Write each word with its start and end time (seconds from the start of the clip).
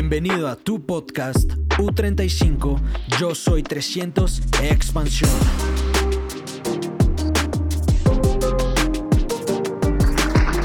Bienvenido 0.00 0.46
a 0.46 0.54
tu 0.54 0.86
podcast 0.86 1.50
U35 1.76 2.78
Yo 3.18 3.34
Soy 3.34 3.64
300 3.64 4.42
Expansión. 4.62 5.28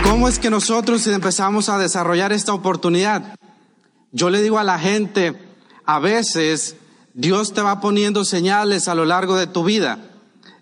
¿Cómo 0.03 0.27
es 0.27 0.37
que 0.37 0.51
nosotros 0.51 1.07
empezamos 1.07 1.67
a 1.69 1.79
desarrollar 1.79 2.31
esta 2.31 2.53
oportunidad? 2.53 3.35
Yo 4.11 4.29
le 4.29 4.39
digo 4.39 4.59
a 4.59 4.63
la 4.63 4.77
gente, 4.77 5.33
a 5.83 5.97
veces 5.97 6.75
Dios 7.15 7.53
te 7.53 7.63
va 7.63 7.81
poniendo 7.81 8.25
señales 8.25 8.87
a 8.87 8.93
lo 8.93 9.03
largo 9.03 9.35
de 9.35 9.47
tu 9.47 9.63
vida. 9.63 9.97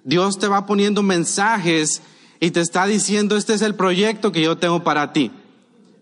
Dios 0.06 0.40
te 0.40 0.48
va 0.48 0.66
poniendo 0.66 1.04
mensajes 1.04 2.02
y 2.40 2.52
te 2.52 2.62
está 2.62 2.86
diciendo, 2.86 3.36
este 3.36 3.54
es 3.54 3.64
el 3.64 3.76
proyecto 3.76 4.32
que 4.32 4.42
yo 4.42 4.58
tengo 4.58 4.82
para 4.82 5.12
ti. 5.12 5.30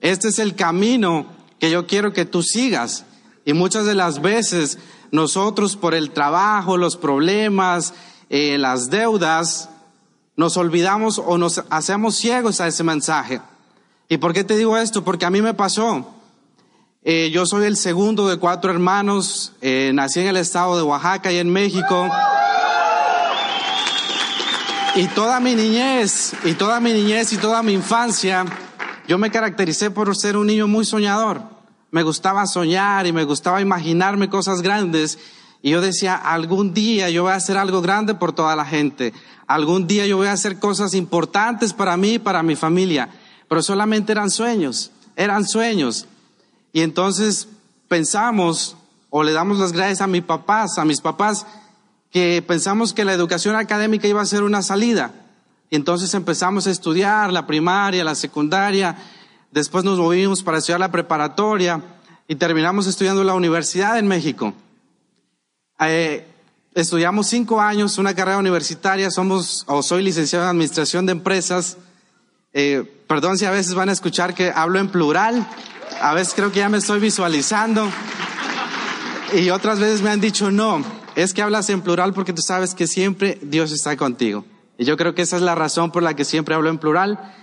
Este 0.01 0.27
es 0.27 0.37
el 0.37 0.53
camino 0.53 1.38
que 1.59 1.69
yo 1.69 1.87
quiero 1.87 2.13
que 2.13 2.25
tú 2.25 2.43
sigas. 2.43 3.05
Y 3.45 3.53
muchas 3.53 3.85
de 3.85 3.95
las 3.95 4.21
veces 4.21 4.77
nosotros 5.11 5.75
por 5.75 5.93
el 5.93 6.11
trabajo, 6.11 6.77
los 6.77 6.97
problemas, 6.97 7.93
eh, 8.29 8.57
las 8.57 8.89
deudas, 8.89 9.69
nos 10.35 10.55
olvidamos 10.57 11.19
o 11.19 11.37
nos 11.37 11.63
hacemos 11.69 12.15
ciegos 12.15 12.61
a 12.61 12.67
ese 12.67 12.83
mensaje. 12.83 13.41
¿Y 14.07 14.17
por 14.17 14.33
qué 14.33 14.43
te 14.43 14.55
digo 14.55 14.77
esto? 14.77 15.03
Porque 15.03 15.25
a 15.25 15.29
mí 15.29 15.41
me 15.41 15.53
pasó. 15.53 16.15
Eh, 17.03 17.29
yo 17.31 17.45
soy 17.45 17.65
el 17.65 17.77
segundo 17.77 18.27
de 18.27 18.37
cuatro 18.37 18.71
hermanos, 18.71 19.53
eh, 19.61 19.91
nací 19.93 20.19
en 20.19 20.27
el 20.27 20.37
estado 20.37 20.77
de 20.77 20.83
Oaxaca 20.83 21.31
y 21.31 21.37
en 21.37 21.51
México. 21.51 22.09
Y 24.95 25.07
toda 25.07 25.39
mi 25.39 25.55
niñez, 25.55 26.33
y 26.43 26.53
toda 26.53 26.79
mi 26.79 26.91
niñez 26.93 27.31
y 27.33 27.37
toda 27.37 27.63
mi 27.63 27.73
infancia, 27.73 28.45
yo 29.07 29.17
me 29.17 29.31
caractericé 29.31 29.91
por 29.91 30.15
ser 30.15 30.35
un 30.37 30.47
niño 30.47 30.67
muy 30.67 30.85
soñador. 30.85 31.58
Me 31.91 32.03
gustaba 32.03 32.45
soñar 32.45 33.07
y 33.07 33.13
me 33.13 33.23
gustaba 33.23 33.61
imaginarme 33.61 34.29
cosas 34.29 34.61
grandes. 34.61 35.17
Y 35.61 35.71
yo 35.71 35.81
decía, 35.81 36.15
algún 36.15 36.73
día 36.73 37.09
yo 37.09 37.23
voy 37.23 37.31
a 37.31 37.35
hacer 37.35 37.57
algo 37.57 37.81
grande 37.81 38.13
por 38.13 38.33
toda 38.33 38.55
la 38.55 38.65
gente. 38.65 39.13
Algún 39.47 39.87
día 39.87 40.05
yo 40.05 40.17
voy 40.17 40.27
a 40.27 40.33
hacer 40.33 40.59
cosas 40.59 40.93
importantes 40.93 41.73
para 41.73 41.97
mí 41.97 42.13
y 42.13 42.19
para 42.19 42.43
mi 42.43 42.55
familia. 42.55 43.09
Pero 43.47 43.63
solamente 43.63 44.11
eran 44.11 44.29
sueños, 44.29 44.91
eran 45.15 45.47
sueños. 45.47 46.05
Y 46.71 46.81
entonces 46.81 47.47
pensamos 47.87 48.77
o 49.09 49.23
le 49.23 49.31
damos 49.31 49.57
las 49.57 49.71
gracias 49.71 50.01
a 50.01 50.07
mis 50.07 50.23
papás, 50.23 50.77
a 50.77 50.85
mis 50.85 51.01
papás, 51.01 51.47
que 52.11 52.43
pensamos 52.47 52.93
que 52.93 53.05
la 53.05 53.13
educación 53.13 53.55
académica 53.55 54.07
iba 54.07 54.21
a 54.21 54.25
ser 54.25 54.43
una 54.43 54.61
salida. 54.61 55.11
Y 55.69 55.75
entonces 55.75 56.13
empezamos 56.13 56.67
a 56.67 56.71
estudiar 56.71 57.33
la 57.33 57.47
primaria, 57.47 58.03
la 58.03 58.15
secundaria, 58.15 58.95
después 59.51 59.83
nos 59.83 59.97
movimos 59.97 60.43
para 60.43 60.57
estudiar 60.59 60.79
la 60.79 60.91
preparatoria 60.91 61.81
y 62.27 62.35
terminamos 62.35 62.87
estudiando 62.87 63.23
la 63.23 63.33
universidad 63.33 63.97
en 63.97 64.07
México. 64.07 64.53
Eh, 65.79 66.25
estudiamos 66.75 67.27
cinco 67.27 67.59
años, 67.61 67.97
una 67.97 68.13
carrera 68.13 68.37
universitaria, 68.37 69.09
somos, 69.09 69.63
o 69.67 69.81
soy 69.81 70.03
licenciado 70.03 70.45
en 70.45 70.51
Administración 70.51 71.05
de 71.05 71.13
Empresas. 71.13 71.77
Eh, 72.53 72.83
perdón 73.07 73.37
si 73.37 73.45
a 73.45 73.51
veces 73.51 73.73
van 73.73 73.89
a 73.89 73.93
escuchar 73.93 74.33
que 74.33 74.51
hablo 74.53 74.79
en 74.79 74.89
plural, 74.89 75.47
a 76.01 76.13
veces 76.13 76.33
creo 76.33 76.51
que 76.51 76.59
ya 76.59 76.69
me 76.69 76.77
estoy 76.77 76.99
visualizando. 76.99 77.89
Y 79.33 79.49
otras 79.51 79.79
veces 79.79 80.01
me 80.01 80.09
han 80.09 80.21
dicho, 80.21 80.51
no, 80.51 80.83
es 81.15 81.33
que 81.33 81.41
hablas 81.41 81.69
en 81.69 81.81
plural 81.81 82.13
porque 82.13 82.33
tú 82.33 82.41
sabes 82.41 82.73
que 82.73 82.87
siempre 82.87 83.37
Dios 83.41 83.71
está 83.71 83.95
contigo. 83.95 84.45
Y 84.77 84.85
yo 84.85 84.97
creo 84.97 85.13
que 85.13 85.21
esa 85.21 85.35
es 85.35 85.41
la 85.41 85.55
razón 85.55 85.91
por 85.91 86.03
la 86.03 86.15
que 86.15 86.25
siempre 86.25 86.55
hablo 86.55 86.69
en 86.69 86.77
plural. 86.77 87.33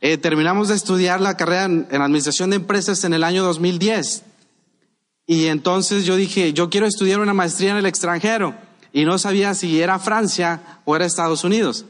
Eh, 0.00 0.18
terminamos 0.18 0.68
de 0.68 0.74
estudiar 0.74 1.20
la 1.20 1.36
carrera 1.36 1.64
en, 1.64 1.86
Administración 1.90 2.50
de 2.50 2.56
Empresas 2.56 3.04
en 3.04 3.14
el 3.14 3.24
año 3.24 3.42
2010. 3.44 4.22
Y 5.26 5.46
entonces 5.46 6.04
yo 6.04 6.16
dije, 6.16 6.52
yo 6.52 6.68
quiero 6.68 6.86
estudiar 6.86 7.20
una 7.20 7.34
maestría 7.34 7.70
en 7.70 7.78
el 7.78 7.86
extranjero. 7.86 8.54
Y 8.92 9.04
no 9.04 9.18
sabía 9.18 9.54
si 9.54 9.80
era 9.80 9.98
Francia 9.98 10.80
o 10.84 10.94
era 10.94 11.06
Estados 11.06 11.42
Unidos. 11.44 11.86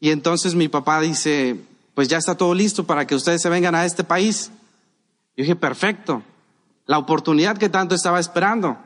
Y 0.00 0.10
entonces 0.10 0.54
mi 0.54 0.68
papá 0.68 1.00
dice, 1.00 1.60
pues 1.94 2.08
ya 2.08 2.18
está 2.18 2.34
todo 2.34 2.54
listo 2.54 2.84
para 2.84 3.06
que 3.06 3.14
ustedes 3.14 3.42
se 3.42 3.48
vengan 3.48 3.74
a 3.74 3.84
este 3.84 4.04
país. 4.04 4.50
Yo 5.36 5.42
dije, 5.42 5.56
perfecto. 5.56 6.22
La 6.86 6.98
oportunidad 6.98 7.58
que 7.58 7.68
tanto 7.68 7.94
estaba 7.94 8.20
esperando. 8.20 8.76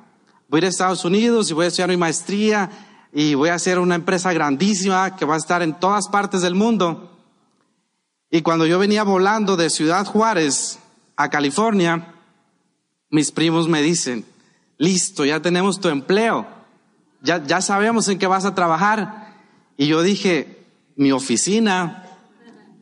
Voy 0.49 0.59
a 0.59 0.61
ir 0.61 0.65
a 0.65 0.69
Estados 0.69 1.05
Unidos 1.05 1.51
y 1.51 1.55
voy 1.55 1.67
a 1.67 1.69
estudiar 1.69 1.91
mi 1.91 1.97
maestría 1.97 2.71
y 3.13 3.35
voy 3.35 3.49
a 3.51 3.55
hacer 3.55 3.79
una 3.79 3.95
empresa 3.95 4.33
grandísima 4.33 5.17
que 5.17 5.25
va 5.25 5.35
a 5.35 5.39
estar 5.39 5.63
en 5.63 5.79
todas 5.79 6.09
partes 6.09 6.43
del 6.43 6.55
mundo. 6.55 7.20
Y 8.31 8.43
cuando 8.43 8.65
yo 8.67 8.79
venía 8.79 9.03
volando 9.03 9.57
de 9.57 9.71
Ciudad 9.71 10.07
Juárez 10.07 10.79
a 11.17 11.29
California, 11.31 12.15
mis 13.11 13.33
primos 13.33 13.69
me 13.69 13.83
dicen, 13.83 14.25
listo, 14.79 15.25
ya 15.25 15.41
tenemos 15.41 15.81
tu 15.81 15.89
empleo, 15.89 16.47
ya, 17.23 17.45
ya 17.45 17.61
sabemos 17.61 18.09
en 18.09 18.19
qué 18.19 18.29
vas 18.29 18.45
a 18.45 18.55
trabajar. 18.55 19.35
Y 19.77 19.89
yo 19.89 20.03
dije, 20.03 20.65
mi 20.95 21.11
oficina, 21.11 22.07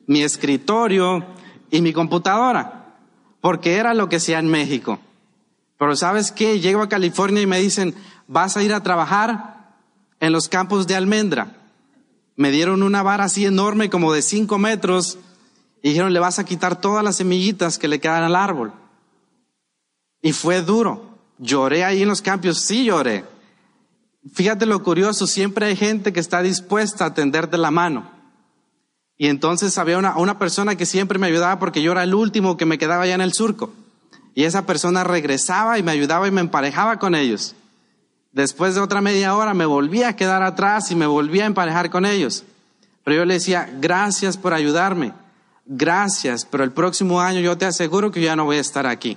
mi 0.07 0.23
escritorio 0.23 1.25
y 1.71 1.81
mi 1.81 1.95
computadora, 1.95 2.95
porque 3.41 3.77
era 3.77 3.95
lo 3.95 4.11
que 4.11 4.17
hacía 4.17 4.39
en 4.39 4.49
México. 4.49 4.99
Pero 5.79 5.97
sabes 5.97 6.31
qué, 6.31 6.61
llego 6.61 6.83
a 6.83 6.89
California 6.91 7.41
y 7.41 7.47
me 7.47 7.59
dicen, 7.59 7.95
vas 8.27 8.57
a 8.59 8.63
ir 8.63 8.75
a 8.75 8.83
trabajar 8.83 9.77
en 10.21 10.33
los 10.33 10.49
campos 10.49 10.87
de 10.87 10.95
almendra. 10.95 11.57
Me 12.37 12.51
dieron 12.51 12.83
una 12.83 13.03
vara 13.03 13.25
así 13.25 13.47
enorme 13.47 13.89
como 13.89 14.13
de 14.13 14.21
cinco 14.21 14.59
metros 14.59 15.19
y 15.83 15.91
dijeron, 15.91 16.13
le 16.13 16.21
vas 16.21 16.39
a 16.39 16.45
quitar 16.45 16.81
todas 16.81 17.05
las 17.05 17.17
semillitas 17.17 17.79
que 17.79 17.89
le 17.89 18.01
quedan 18.01 18.25
al 18.25 18.37
árbol. 18.37 18.73
Y 20.23 20.33
fue 20.33 20.63
duro. 20.63 21.19
Lloré 21.39 21.85
ahí 21.85 22.03
en 22.03 22.09
los 22.09 22.23
campos, 22.23 22.59
sí 22.59 22.85
lloré. 22.85 23.25
Fíjate 24.33 24.67
lo 24.67 24.83
curioso, 24.83 25.27
siempre 25.27 25.67
hay 25.67 25.77
gente 25.77 26.13
que 26.13 26.21
está 26.21 26.43
dispuesta 26.43 27.07
a 27.07 27.15
tenderte 27.15 27.57
la 27.57 27.71
mano. 27.71 28.11
Y 29.17 29.29
entonces 29.29 29.79
había 29.79 29.99
una, 29.99 30.17
una 30.17 30.39
persona 30.39 30.77
que 30.77 30.87
siempre 30.87 31.19
me 31.19 31.27
ayudaba 31.27 31.59
porque 31.59 31.83
yo 31.83 31.93
era 31.93 32.03
el 32.03 32.15
último 32.15 32.57
que 32.57 32.67
me 32.67 32.79
quedaba 32.79 33.05
allá 33.05 33.15
en 33.15 33.21
el 33.21 33.33
surco. 33.33 33.73
Y 34.35 34.45
esa 34.45 34.67
persona 34.67 35.05
regresaba 35.05 35.79
y 35.79 35.83
me 35.83 35.93
ayudaba 35.93 36.29
y 36.29 36.31
me 36.31 36.41
emparejaba 36.41 36.99
con 36.99 37.15
ellos. 37.15 37.55
Después 38.33 38.75
de 38.75 38.81
otra 38.81 39.01
media 39.01 39.35
hora 39.35 39.55
me 39.55 39.67
volví 39.67 40.03
a 40.03 40.15
quedar 40.15 40.43
atrás 40.43 40.91
y 40.91 40.95
me 40.95 41.07
volví 41.07 41.41
a 41.41 41.47
emparejar 41.47 41.91
con 41.91 42.05
ellos. 42.05 42.45
Pero 43.03 43.17
yo 43.17 43.25
le 43.25 43.35
decía, 43.35 43.69
gracias 43.81 44.37
por 44.37 44.53
ayudarme, 44.55 45.13
gracias, 45.69 46.45
pero 46.45 46.65
el 46.65 46.73
próximo 46.73 47.21
año 47.21 47.41
yo 47.41 47.57
te 47.57 47.67
aseguro 47.67 48.11
que 48.11 48.21
ya 48.21 48.35
no 48.35 48.45
voy 48.45 48.57
a 48.57 48.61
estar 48.61 48.87
aquí. 48.87 49.17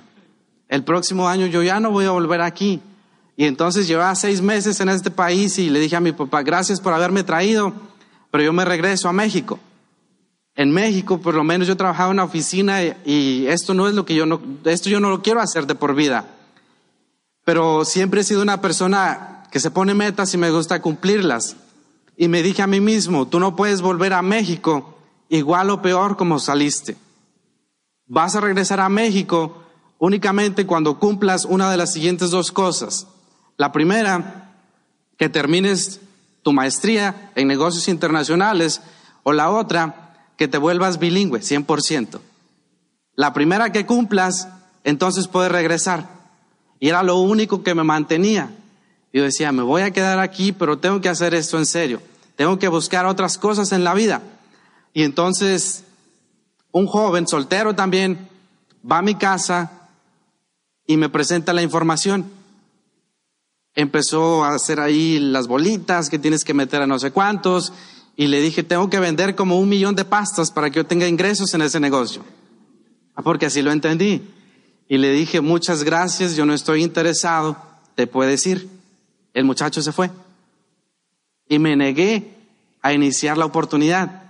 El 0.68 0.84
próximo 0.84 1.28
año 1.28 1.46
yo 1.46 1.62
ya 1.64 1.80
no 1.80 1.90
voy 1.90 2.04
a 2.04 2.10
volver 2.10 2.40
aquí. 2.40 2.80
Y 3.36 3.46
entonces 3.46 3.88
llevaba 3.88 4.14
seis 4.14 4.40
meses 4.40 4.78
en 4.80 4.88
este 4.88 5.10
país 5.10 5.58
y 5.58 5.70
le 5.70 5.80
dije 5.80 5.96
a 5.96 6.00
mi 6.00 6.12
papá, 6.12 6.42
gracias 6.42 6.80
por 6.80 6.92
haberme 6.92 7.24
traído, 7.24 7.72
pero 8.30 8.44
yo 8.44 8.52
me 8.52 8.64
regreso 8.64 9.08
a 9.08 9.12
México. 9.12 9.58
En 10.54 10.70
México, 10.70 11.18
por 11.18 11.34
lo 11.34 11.42
menos 11.42 11.66
yo 11.66 11.76
trabajaba 11.76 12.10
en 12.10 12.16
una 12.16 12.24
oficina 12.24 12.82
y 13.04 13.46
esto 13.48 13.74
no 13.74 13.88
es 13.88 13.94
lo 13.94 14.04
que 14.04 14.14
yo 14.14 14.26
no, 14.26 14.40
esto 14.64 14.90
yo 14.90 15.00
no 15.00 15.10
lo 15.10 15.22
quiero 15.22 15.40
hacer 15.40 15.66
de 15.66 15.74
por 15.74 15.94
vida 15.94 16.26
pero 17.44 17.84
siempre 17.84 18.20
he 18.20 18.24
sido 18.24 18.42
una 18.42 18.60
persona 18.60 19.44
que 19.50 19.60
se 19.60 19.70
pone 19.70 19.94
metas 19.94 20.32
y 20.34 20.38
me 20.38 20.50
gusta 20.50 20.80
cumplirlas. 20.80 21.56
Y 22.16 22.28
me 22.28 22.42
dije 22.42 22.62
a 22.62 22.66
mí 22.66 22.80
mismo, 22.80 23.26
tú 23.26 23.40
no 23.40 23.56
puedes 23.56 23.80
volver 23.80 24.12
a 24.12 24.22
México 24.22 24.91
igual 25.38 25.70
o 25.70 25.80
peor 25.80 26.16
como 26.18 26.38
saliste. 26.38 26.96
Vas 28.06 28.36
a 28.36 28.40
regresar 28.40 28.80
a 28.80 28.90
México 28.90 29.62
únicamente 29.98 30.66
cuando 30.66 30.98
cumplas 30.98 31.46
una 31.46 31.70
de 31.70 31.78
las 31.78 31.92
siguientes 31.92 32.30
dos 32.30 32.52
cosas. 32.52 33.06
La 33.56 33.72
primera, 33.72 34.52
que 35.16 35.30
termines 35.30 36.00
tu 36.42 36.52
maestría 36.52 37.32
en 37.34 37.48
negocios 37.48 37.88
internacionales 37.88 38.82
o 39.22 39.32
la 39.32 39.50
otra, 39.50 40.28
que 40.36 40.48
te 40.48 40.58
vuelvas 40.58 40.98
bilingüe, 40.98 41.40
100%. 41.40 42.20
La 43.14 43.32
primera 43.32 43.72
que 43.72 43.86
cumplas, 43.86 44.48
entonces 44.84 45.28
puedes 45.28 45.50
regresar. 45.50 46.08
Y 46.78 46.90
era 46.90 47.02
lo 47.02 47.16
único 47.18 47.62
que 47.62 47.74
me 47.74 47.84
mantenía. 47.84 48.50
Yo 49.14 49.22
decía, 49.22 49.50
me 49.50 49.62
voy 49.62 49.80
a 49.80 49.92
quedar 49.92 50.18
aquí, 50.18 50.52
pero 50.52 50.78
tengo 50.78 51.00
que 51.00 51.08
hacer 51.08 51.34
esto 51.34 51.56
en 51.56 51.64
serio. 51.64 52.02
Tengo 52.36 52.58
que 52.58 52.68
buscar 52.68 53.06
otras 53.06 53.38
cosas 53.38 53.72
en 53.72 53.84
la 53.84 53.94
vida. 53.94 54.20
Y 54.92 55.02
entonces, 55.02 55.84
un 56.70 56.86
joven 56.86 57.26
soltero 57.26 57.74
también 57.74 58.28
va 58.90 58.98
a 58.98 59.02
mi 59.02 59.14
casa 59.14 59.88
y 60.86 60.96
me 60.96 61.08
presenta 61.08 61.52
la 61.52 61.62
información. 61.62 62.30
Empezó 63.74 64.44
a 64.44 64.54
hacer 64.54 64.80
ahí 64.80 65.18
las 65.18 65.46
bolitas 65.46 66.10
que 66.10 66.18
tienes 66.18 66.44
que 66.44 66.54
meter 66.54 66.82
a 66.82 66.86
no 66.86 66.98
sé 66.98 67.10
cuántos. 67.10 67.72
Y 68.16 68.26
le 68.26 68.40
dije, 68.40 68.62
tengo 68.62 68.90
que 68.90 69.00
vender 69.00 69.34
como 69.34 69.58
un 69.58 69.68
millón 69.68 69.94
de 69.94 70.04
pastas 70.04 70.50
para 70.50 70.70
que 70.70 70.76
yo 70.76 70.86
tenga 70.86 71.08
ingresos 71.08 71.54
en 71.54 71.62
ese 71.62 71.80
negocio. 71.80 72.22
Ah, 73.14 73.22
porque 73.22 73.46
así 73.46 73.62
lo 73.62 73.72
entendí 73.72 74.22
y 74.92 74.98
le 74.98 75.10
dije, 75.10 75.40
muchas 75.40 75.84
gracias, 75.84 76.36
yo 76.36 76.44
no 76.44 76.52
estoy 76.52 76.82
interesado, 76.82 77.56
te 77.94 78.06
puedes 78.06 78.46
ir. 78.46 78.68
El 79.32 79.44
muchacho 79.44 79.80
se 79.80 79.90
fue. 79.90 80.10
Y 81.48 81.58
me 81.58 81.76
negué 81.76 82.34
a 82.82 82.92
iniciar 82.92 83.38
la 83.38 83.46
oportunidad. 83.46 84.21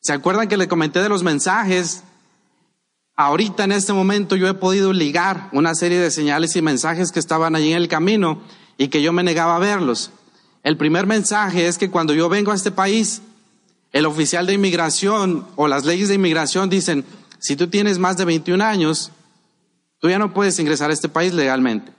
¿Se 0.00 0.12
acuerdan 0.12 0.48
que 0.48 0.56
le 0.56 0.68
comenté 0.68 1.00
de 1.00 1.08
los 1.08 1.22
mensajes? 1.22 2.04
ahorita 3.20 3.64
en 3.64 3.72
este 3.72 3.92
momento 3.92 4.34
yo 4.34 4.48
he 4.48 4.54
podido 4.54 4.94
ligar 4.94 5.50
una 5.52 5.74
serie 5.74 5.98
de 5.98 6.10
señales 6.10 6.56
y 6.56 6.62
mensajes 6.62 7.12
que 7.12 7.20
estaban 7.20 7.54
allí 7.54 7.72
en 7.72 7.76
el 7.76 7.86
camino 7.86 8.40
y 8.78 8.88
que 8.88 9.02
yo 9.02 9.12
me 9.12 9.22
negaba 9.22 9.56
a 9.56 9.58
verlos. 9.58 10.10
El 10.62 10.78
primer 10.78 11.06
mensaje 11.06 11.66
es 11.66 11.76
que 11.76 11.90
cuando 11.90 12.14
yo 12.14 12.30
vengo 12.30 12.50
a 12.50 12.54
este 12.54 12.70
país, 12.70 13.20
el 13.92 14.06
oficial 14.06 14.46
de 14.46 14.54
inmigración 14.54 15.46
o 15.56 15.68
las 15.68 15.84
leyes 15.84 16.08
de 16.08 16.14
inmigración 16.14 16.70
dicen, 16.70 17.04
si 17.38 17.56
tú 17.56 17.68
tienes 17.68 17.98
más 17.98 18.16
de 18.16 18.24
21 18.24 18.64
años, 18.64 19.10
tú 19.98 20.08
ya 20.08 20.18
no 20.18 20.32
puedes 20.32 20.58
ingresar 20.58 20.88
a 20.88 20.94
este 20.94 21.10
país 21.10 21.34
legalmente. 21.34 21.92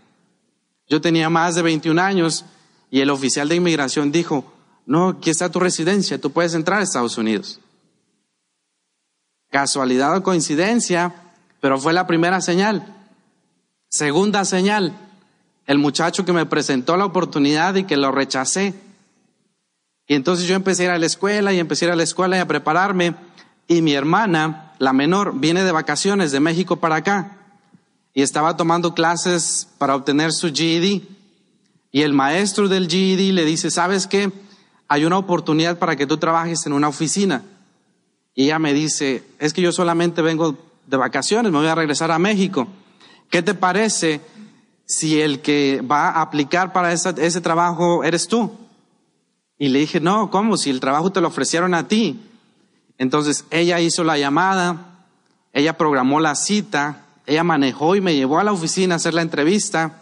Yo 0.90 1.02
tenía 1.02 1.30
más 1.30 1.54
de 1.54 1.62
21 1.62 2.02
años 2.02 2.46
y 2.90 3.02
el 3.02 3.12
oficial 3.12 3.48
de 3.48 3.58
inmigración 3.58 4.12
dijo, 4.12 4.52
no, 4.88 5.10
aquí 5.10 5.30
está 5.30 5.52
tu 5.52 5.60
residencia, 5.60 6.20
tú 6.20 6.32
puedes 6.32 6.56
entrar 6.56 6.80
a 6.80 6.84
Estados 6.84 7.20
Unidos. 7.20 7.60
Casualidad 9.52 10.18
o 10.18 10.24
coincidencia, 10.24 11.14
pero 11.60 11.80
fue 11.80 11.94
la 11.94 12.08
primera 12.08 12.42
señal. 12.42 12.84
Segunda 13.90 14.44
señal, 14.46 14.98
el 15.68 15.78
muchacho 15.78 16.26
que 16.26 16.34
me 16.34 16.48
presentó 16.48 16.98
la 16.98 17.06
oportunidad 17.06 17.76
y 17.76 17.84
que 17.84 17.98
lo 17.98 18.12
rechacé. 18.12 18.74
Y 20.08 20.16
entonces 20.16 20.48
yo 20.48 20.56
empecé 20.56 20.84
a 20.84 20.86
ir 20.86 20.92
a 20.92 20.98
la 20.98 21.06
escuela 21.06 21.54
y 21.54 21.60
empecé 21.60 21.86
a 21.86 21.88
ir 21.90 21.92
a 21.92 21.98
la 21.98 22.04
escuela 22.04 22.38
y 22.38 22.40
a 22.40 22.48
prepararme. 22.48 23.14
Y 23.68 23.84
mi 23.84 23.94
hermana, 23.94 24.74
la 24.80 24.94
menor, 24.94 25.40
viene 25.40 25.64
de 25.64 25.72
vacaciones 25.72 26.32
de 26.32 26.40
México 26.40 26.78
para 26.78 26.96
acá. 26.96 27.38
Y 28.16 28.24
estaba 28.24 28.58
tomando 28.58 28.96
clases 28.96 29.68
para 29.78 29.96
obtener 29.96 30.34
su 30.34 30.52
GED. 30.52 31.04
Y 31.92 32.02
el 32.02 32.14
maestro 32.14 32.68
del 32.68 32.90
GED 32.90 33.32
le 33.34 33.46
dice, 33.46 33.70
¿sabes 33.70 34.08
qué? 34.08 34.32
hay 34.92 35.06
una 35.06 35.18
oportunidad 35.18 35.80
para 35.80 35.96
que 35.96 36.06
tú 36.06 36.18
trabajes 36.18 36.66
en 36.66 36.74
una 36.74 36.90
oficina. 36.90 37.44
Y 38.34 38.46
ella 38.46 38.60
me 38.60 38.74
dice, 38.74 39.24
es 39.40 39.54
que 39.54 39.62
yo 39.62 39.72
solamente 39.72 40.22
vengo 40.22 40.58
de 40.88 40.98
vacaciones, 40.98 41.52
me 41.52 41.60
voy 41.60 41.68
a 41.68 41.76
regresar 41.76 42.12
a 42.12 42.20
México. 42.20 42.68
¿Qué 43.30 43.42
te 43.42 43.54
parece 43.54 44.22
si 44.86 45.22
el 45.22 45.42
que 45.42 45.82
va 45.82 46.10
a 46.10 46.22
aplicar 46.22 46.74
para 46.74 46.92
ese, 46.94 47.42
trabajo 47.42 48.04
eres 48.04 48.28
tú? 48.28 48.52
Y 49.58 49.70
le 49.70 49.80
dije, 49.80 50.00
no, 50.00 50.30
¿cómo? 50.30 50.58
Si 50.58 50.70
el 50.70 50.80
trabajo 50.80 51.12
te 51.12 51.22
lo 51.22 51.28
ofrecieron 51.28 51.74
a 51.74 51.88
ti. 51.88 52.20
Entonces 52.98 53.46
ella 53.52 53.80
hizo 53.80 54.04
la 54.04 54.18
llamada, 54.18 55.06
ella 55.54 55.78
programó 55.78 56.20
la 56.20 56.36
cita, 56.36 57.06
ella 57.26 57.44
manejó 57.44 57.96
y 57.96 58.02
me 58.02 58.16
llevó 58.16 58.40
a 58.40 58.44
la 58.44 58.52
oficina 58.52 58.96
a 58.96 58.98
hacer 58.98 59.14
la 59.14 59.22
entrevista. 59.22 60.00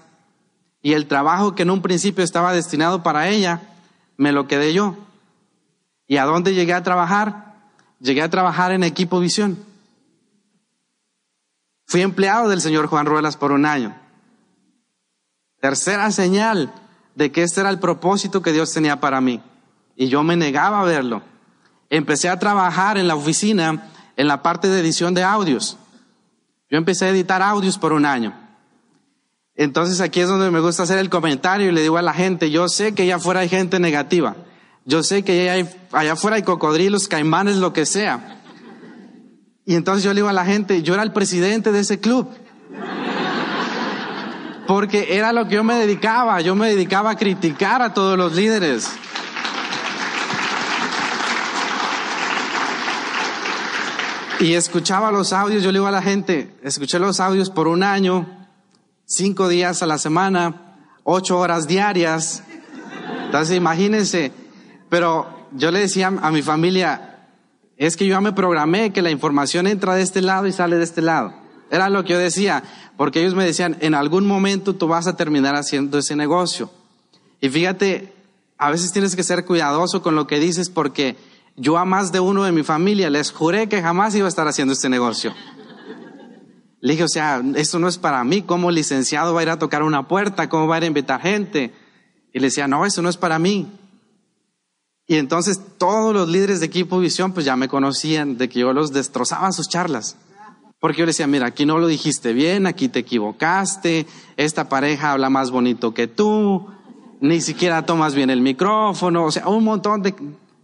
Y 0.82 0.94
el 0.94 1.08
trabajo 1.08 1.56
que 1.56 1.64
en 1.64 1.72
un 1.72 1.82
principio 1.82 2.24
estaba 2.24 2.54
destinado 2.54 3.04
para 3.04 3.28
ella, 3.28 3.62
me 4.18 4.32
lo 4.32 4.48
quedé 4.48 4.74
yo. 4.74 4.98
¿Y 6.08 6.18
a 6.18 6.26
dónde 6.26 6.54
llegué 6.54 6.74
a 6.74 6.84
trabajar? 6.84 7.49
Llegué 8.00 8.22
a 8.22 8.30
trabajar 8.30 8.72
en 8.72 8.84
Equipo 8.84 9.20
Visión. 9.20 9.58
Fui 11.86 12.02
empleado 12.02 12.50
del 12.50 12.62
señor 12.62 12.88
Juan 12.88 13.06
Ruelas 13.06 13.36
por 13.36 13.52
un 13.52 13.66
año. 13.66 13.96
Tercera 15.60 16.12
señal 16.12 16.74
de 17.16 17.32
que 17.32 17.44
este 17.44 17.62
era 17.62 17.70
el 17.70 17.80
propósito 17.80 18.42
que 18.42 18.54
Dios 18.54 18.72
tenía 18.72 19.00
para 19.00 19.20
mí. 19.22 19.42
Y 19.96 20.08
yo 20.08 20.24
me 20.24 20.38
negaba 20.38 20.82
a 20.82 20.86
verlo. 20.86 21.22
Empecé 21.90 22.30
a 22.30 22.40
trabajar 22.40 22.98
en 22.98 23.08
la 23.08 23.16
oficina 23.16 23.90
en 24.16 24.28
la 24.28 24.42
parte 24.42 24.68
de 24.68 24.80
edición 24.80 25.14
de 25.14 25.24
audios. 25.24 25.78
Yo 26.70 26.78
empecé 26.78 27.06
a 27.06 27.10
editar 27.10 27.42
audios 27.42 27.78
por 27.78 27.94
un 27.94 28.06
año. 28.06 28.34
Entonces 29.56 30.00
aquí 30.00 30.22
es 30.22 30.30
donde 30.30 30.52
me 30.52 30.62
gusta 30.62 30.84
hacer 30.84 31.00
el 31.00 31.10
comentario 31.10 31.68
y 31.68 31.72
le 31.74 31.82
digo 31.82 31.98
a 31.98 32.02
la 32.02 32.14
gente, 32.14 32.52
yo 32.52 32.70
sé 32.70 32.94
que 32.94 33.04
allá 33.04 33.18
afuera 33.18 33.42
hay 33.42 33.50
gente 33.50 33.80
negativa, 33.80 34.36
yo 34.90 35.04
sé 35.04 35.22
que 35.22 35.68
allá, 35.92 36.14
afuera 36.14 36.38
hay 36.38 36.42
cocodrilos, 36.42 37.08
caimanes, 37.08 37.58
lo 37.58 37.74
que 37.74 37.86
sea. 37.86 38.42
Y 39.64 39.76
entonces 39.76 40.04
yo 40.04 40.12
le 40.16 40.22
digo 40.22 40.30
a 40.30 40.34
la 40.34 40.46
gente, 40.46 40.82
yo 40.82 40.96
era 40.96 41.04
el 41.04 41.14
presidente 41.14 41.72
de 41.72 41.82
ese 41.82 42.00
club. 42.00 42.28
Porque 44.66 45.16
era 45.16 45.32
lo 45.32 45.48
que 45.48 45.56
yo 45.56 45.64
me 45.64 45.76
dedicaba, 45.76 46.42
yo 46.42 46.56
me 46.56 46.70
dedicaba 46.70 47.12
a 47.12 47.18
criticar 47.18 47.84
a 47.84 47.94
todos 47.94 48.18
los 48.18 48.36
líderes. 48.36 48.90
Y 54.40 54.56
escuchaba 54.56 55.12
los 55.12 55.34
audios, 55.34 55.62
yo 55.62 55.72
le 55.72 55.78
digo 55.78 55.88
a 55.88 55.92
la 55.92 56.02
gente, 56.02 56.56
escuché 56.64 56.98
los 56.98 57.20
audios 57.20 57.52
por 57.52 57.68
un 57.68 57.84
año, 57.84 58.26
cinco 59.06 59.50
días 59.50 59.84
a 59.84 59.86
la 59.86 60.00
semana, 60.00 60.80
ocho 61.04 61.38
horas 61.38 61.68
diarias. 61.68 62.42
Entonces, 63.26 63.56
imagínense. 63.56 64.39
Pero 64.90 65.48
yo 65.52 65.72
le 65.72 65.80
decía 65.80 66.08
a 66.08 66.32
mi 66.32 66.42
familia, 66.42 67.28
es 67.78 67.96
que 67.96 68.06
yo 68.06 68.16
ya 68.16 68.22
me 68.22 68.34
programé 68.34 68.92
que 68.92 69.02
la 69.02 69.12
información 69.12 69.68
entra 69.68 69.96
de 69.96 70.02
este 70.02 70.22
lado 70.22 70.48
y 70.48 70.52
sale 70.52 70.78
de 70.78 70.84
este 70.84 71.02
lado. 71.02 71.34
Era 71.72 71.90
lo 71.90 72.04
que 72.04 72.14
yo 72.14 72.20
decía, 72.20 72.64
porque 72.98 73.22
ellos 73.22 73.36
me 73.36 73.46
decían, 73.46 73.78
en 73.80 73.94
algún 73.94 74.26
momento 74.28 74.76
tú 74.76 74.88
vas 74.88 75.08
a 75.08 75.16
terminar 75.16 75.56
haciendo 75.56 75.98
ese 75.98 76.16
negocio. 76.16 76.72
Y 77.40 77.50
fíjate, 77.50 78.14
a 78.58 78.72
veces 78.72 78.92
tienes 78.92 79.16
que 79.16 79.24
ser 79.24 79.46
cuidadoso 79.46 80.02
con 80.02 80.16
lo 80.16 80.28
que 80.28 80.40
dices 80.40 80.70
porque 80.70 81.16
yo 81.56 81.78
a 81.78 81.86
más 81.86 82.12
de 82.12 82.20
uno 82.20 82.44
de 82.44 82.52
mi 82.52 82.64
familia 82.64 83.10
les 83.10 83.32
juré 83.32 83.70
que 83.70 83.82
jamás 83.82 84.16
iba 84.16 84.26
a 84.26 84.30
estar 84.30 84.48
haciendo 84.48 84.74
este 84.74 84.90
negocio. 84.90 85.34
Le 86.82 86.94
dije, 86.94 87.04
o 87.04 87.10
sea, 87.10 87.42
esto 87.56 87.80
no 87.80 87.88
es 87.88 87.98
para 87.98 88.24
mí, 88.24 88.42
¿cómo 88.42 88.72
licenciado 88.72 89.34
va 89.34 89.42
a 89.42 89.44
ir 89.44 89.50
a 89.50 89.60
tocar 89.60 89.84
una 89.84 90.08
puerta? 90.08 90.50
¿Cómo 90.50 90.68
va 90.68 90.76
a 90.76 90.78
ir 90.80 90.84
a 90.86 90.88
invitar 90.88 91.22
gente? 91.22 91.74
Y 92.34 92.40
le 92.40 92.48
decía, 92.48 92.68
no, 92.68 92.86
eso 92.86 93.02
no 93.02 93.10
es 93.10 93.18
para 93.18 93.40
mí. 93.40 93.79
Y 95.10 95.16
entonces 95.16 95.60
todos 95.80 96.14
los 96.14 96.30
líderes 96.30 96.60
de 96.60 96.68
equipo 96.68 97.00
visión 97.00 97.34
pues 97.34 97.44
ya 97.44 97.56
me 97.56 97.68
conocían 97.68 98.38
de 98.38 98.48
que 98.48 98.60
yo 98.60 98.74
los 98.74 98.94
destrozaba 98.94 99.52
sus 99.52 99.68
charlas. 99.68 100.16
Porque 100.80 101.00
yo 101.00 101.06
le 101.06 101.10
decía, 101.10 101.26
mira, 101.26 101.48
aquí 101.48 101.66
no 101.66 101.80
lo 101.80 101.88
dijiste 101.88 102.32
bien, 102.32 102.68
aquí 102.68 102.90
te 102.90 103.00
equivocaste, 103.00 104.06
esta 104.38 104.70
pareja 104.70 105.12
habla 105.12 105.32
más 105.32 105.50
bonito 105.50 105.96
que 105.96 106.08
tú, 106.08 106.68
ni 107.22 107.42
siquiera 107.42 107.88
tomas 107.88 108.14
bien 108.14 108.30
el 108.30 108.42
micrófono, 108.42 109.26
o 109.26 109.32
sea, 109.32 109.48
un 109.48 109.64
montón 109.64 110.04
de 110.04 110.14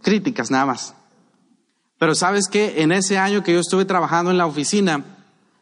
críticas 0.00 0.52
nada 0.52 0.66
más. 0.66 0.94
Pero 1.98 2.14
sabes 2.14 2.46
que 2.46 2.82
en 2.82 2.92
ese 2.92 3.18
año 3.18 3.42
que 3.42 3.52
yo 3.52 3.58
estuve 3.58 3.84
trabajando 3.84 4.30
en 4.30 4.38
la 4.38 4.46
oficina, 4.46 5.04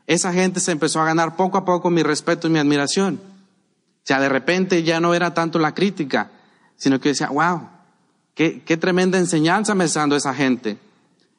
esa 0.07 0.31
gente 0.31 0.61
se 0.61 0.73
empezó 0.73 1.01
a 1.01 1.07
ganar 1.07 1.37
poco 1.37 1.57
a 1.57 1.65
poco 1.65 1.89
mi 1.89 2.03
respeto 2.03 2.49
y 2.49 2.51
mi 2.51 2.59
admiración. 2.59 3.19
O 3.25 4.07
sea, 4.07 4.21
de 4.21 4.29
repente 4.29 4.83
ya 4.83 5.01
no 5.01 5.15
era 5.15 5.33
tanto 5.33 5.59
la 5.59 5.73
crítica, 5.73 6.33
sino 6.77 7.01
que 7.01 7.09
decía, 7.09 7.31
wow, 7.31 7.69
qué, 8.35 8.76
tremenda 8.76 9.19
enseñanza 9.19 9.75
me 9.75 9.85
está 9.85 10.00
dando 10.00 10.17
esa 10.17 10.35
gente. 10.35 10.79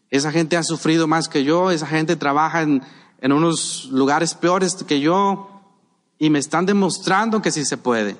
Esa 0.10 0.32
gente 0.32 0.58
ha 0.58 0.64
sufrido 0.64 1.08
más 1.08 1.28
que 1.28 1.44
yo, 1.44 1.72
esa 1.72 1.88
gente 1.88 2.16
trabaja 2.16 2.62
en, 2.62 2.82
en 3.22 3.32
unos 3.32 3.90
lugares 3.92 4.34
peores 4.34 4.76
que 4.76 5.00
yo 5.00 5.62
y 6.18 6.30
me 6.30 6.40
están 6.40 6.66
demostrando 6.66 7.42
que 7.42 7.52
sí 7.52 7.66
se 7.66 7.78
puede. 7.78 8.16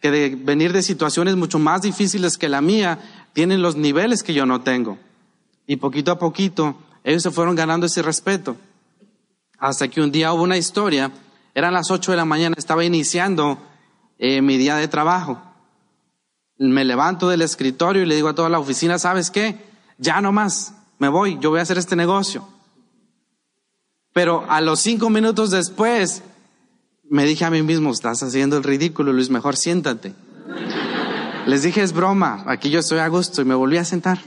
Que 0.00 0.10
de 0.10 0.34
venir 0.36 0.72
de 0.72 0.82
situaciones 0.82 1.36
mucho 1.36 1.58
más 1.58 1.82
difíciles 1.82 2.38
que 2.38 2.48
la 2.48 2.60
mía, 2.60 2.98
tienen 3.32 3.60
los 3.62 3.76
niveles 3.76 4.22
que 4.22 4.34
yo 4.34 4.46
no 4.46 4.62
tengo. 4.62 4.98
Y 5.66 5.76
poquito 5.76 6.12
a 6.12 6.18
poquito, 6.18 6.76
ellos 7.04 7.22
se 7.22 7.30
fueron 7.30 7.54
ganando 7.54 7.86
ese 7.86 8.02
respeto. 8.02 8.56
Hasta 9.58 9.88
que 9.88 10.00
un 10.00 10.12
día 10.12 10.32
hubo 10.32 10.42
una 10.42 10.56
historia, 10.56 11.10
eran 11.54 11.74
las 11.74 11.90
8 11.90 12.12
de 12.12 12.16
la 12.16 12.24
mañana, 12.24 12.54
estaba 12.58 12.84
iniciando 12.84 13.58
eh, 14.18 14.42
mi 14.42 14.56
día 14.56 14.76
de 14.76 14.88
trabajo. 14.88 15.40
Me 16.58 16.84
levanto 16.84 17.28
del 17.28 17.42
escritorio 17.42 18.02
y 18.02 18.06
le 18.06 18.14
digo 18.14 18.28
a 18.28 18.34
toda 18.34 18.48
la 18.48 18.58
oficina, 18.58 18.98
¿sabes 18.98 19.30
qué? 19.30 19.56
Ya 19.98 20.20
no 20.20 20.32
más, 20.32 20.74
me 20.98 21.08
voy, 21.08 21.38
yo 21.40 21.50
voy 21.50 21.60
a 21.60 21.62
hacer 21.62 21.78
este 21.78 21.96
negocio. 21.96 22.46
Pero 24.12 24.46
a 24.48 24.60
los 24.60 24.80
cinco 24.80 25.10
minutos 25.10 25.50
después, 25.50 26.22
me 27.08 27.24
dije 27.24 27.44
a 27.44 27.50
mí 27.50 27.62
mismo, 27.62 27.90
estás 27.90 28.22
haciendo 28.22 28.56
el 28.56 28.64
ridículo, 28.64 29.12
Luis, 29.12 29.28
mejor 29.28 29.56
siéntate. 29.56 30.14
Les 31.46 31.62
dije, 31.62 31.82
es 31.82 31.92
broma, 31.92 32.44
aquí 32.46 32.70
yo 32.70 32.80
estoy 32.80 32.98
a 32.98 33.08
gusto 33.08 33.42
y 33.42 33.44
me 33.44 33.54
volví 33.54 33.76
a 33.76 33.84
sentar. 33.84 34.18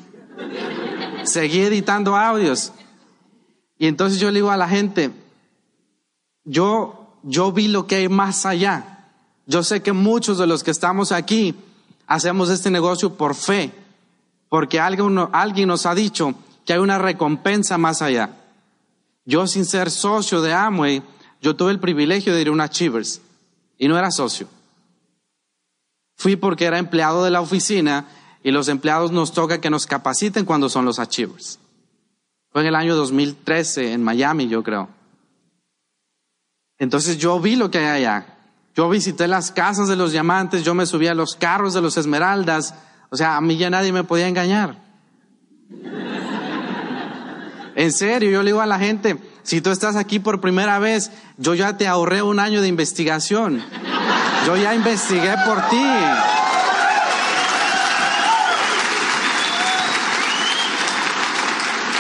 Seguí 1.24 1.62
editando 1.62 2.16
audios 2.16 2.72
y 3.80 3.88
entonces 3.88 4.20
yo 4.20 4.30
le 4.30 4.40
digo 4.40 4.52
a 4.52 4.58
la 4.58 4.68
gente, 4.68 5.12
yo, 6.44 7.18
yo 7.24 7.52
vi 7.54 7.70
lo 7.70 7.88
que 7.88 7.96
hay 7.96 8.10
más 8.10 8.46
allá. 8.46 9.08
Yo 9.48 9.64
sé 9.64 9.82
que 9.82 9.94
muchos 9.94 10.38
de 10.38 10.46
los 10.46 10.64
que 10.64 10.72
estamos 10.72 11.14
aquí 11.14 11.56
hacemos 12.10 12.50
este 12.50 12.72
negocio 12.72 13.14
por 13.14 13.36
fe, 13.36 13.72
porque 14.50 14.80
alguien, 14.80 15.14
nos 15.14 15.86
ha 15.86 15.96
dicho 15.96 16.34
que 16.66 16.74
hay 16.74 16.80
una 16.80 16.98
recompensa 16.98 17.78
más 17.78 18.02
allá. 18.02 18.32
Yo 19.26 19.46
sin 19.46 19.64
ser 19.64 19.92
socio 19.92 20.42
de 20.42 20.52
Amway, 20.52 21.04
yo 21.40 21.56
tuve 21.56 21.72
el 21.72 21.80
privilegio 21.80 22.34
de 22.34 22.42
ir 22.42 22.48
a 22.48 22.52
una 22.52 22.64
Achievers 22.66 23.22
y 23.78 23.88
no 23.88 23.98
era 23.98 24.10
socio. 24.10 24.48
Fui 26.16 26.36
porque 26.36 26.66
era 26.66 26.80
empleado 26.80 27.24
de 27.24 27.30
la 27.30 27.42
oficina 27.42 28.08
y 28.44 28.50
los 28.50 28.70
empleados 28.70 29.12
nos 29.12 29.32
toca 29.32 29.62
que 29.62 29.70
nos 29.70 29.86
capaciten 29.86 30.46
cuando 30.46 30.68
son 30.68 30.86
los 30.86 30.98
Achievers. 30.98 31.60
Fue 32.52 32.62
en 32.62 32.68
el 32.70 32.76
año 32.76 32.96
2013 32.96 33.94
en 33.94 34.04
Miami, 34.04 34.48
yo 34.48 34.64
creo. 34.64 34.90
Entonces 36.80 37.20
yo 37.20 37.40
vi 37.40 37.56
lo 37.56 37.70
que 37.70 37.78
hay 37.78 38.04
allá. 38.04 38.39
Yo 38.80 38.88
visité 38.88 39.28
las 39.28 39.52
casas 39.52 39.90
de 39.90 39.98
los 39.98 40.14
diamantes, 40.14 40.64
yo 40.64 40.74
me 40.74 40.86
subí 40.86 41.08
a 41.08 41.14
los 41.14 41.36
carros 41.36 41.74
de 41.74 41.82
los 41.82 41.98
esmeraldas. 41.98 42.74
O 43.10 43.18
sea, 43.18 43.36
a 43.36 43.42
mí 43.42 43.58
ya 43.58 43.70
nadie 43.70 43.92
me 43.92 44.06
podía 44.06 44.30
engañar. 44.30 44.78
En 47.76 47.92
serio, 47.92 48.32
yo 48.32 48.42
le 48.42 48.52
digo 48.52 48.62
a 48.62 48.66
la 48.66 48.80
gente, 48.80 49.20
Si 49.44 49.60
tú 49.60 49.72
estás 49.72 49.98
aquí 49.98 50.20
por 50.20 50.40
primera 50.40 50.80
vez, 50.80 51.12
yo 51.36 51.56
ya 51.56 51.76
te 51.76 51.90
ahorré 51.90 52.22
un 52.22 52.40
año 52.40 52.62
de 52.62 52.70
investigación. 52.70 53.62
Yo 54.46 54.56
ya 54.56 54.74
investigué 54.74 55.36
por 55.46 55.62
ti. 55.68 55.86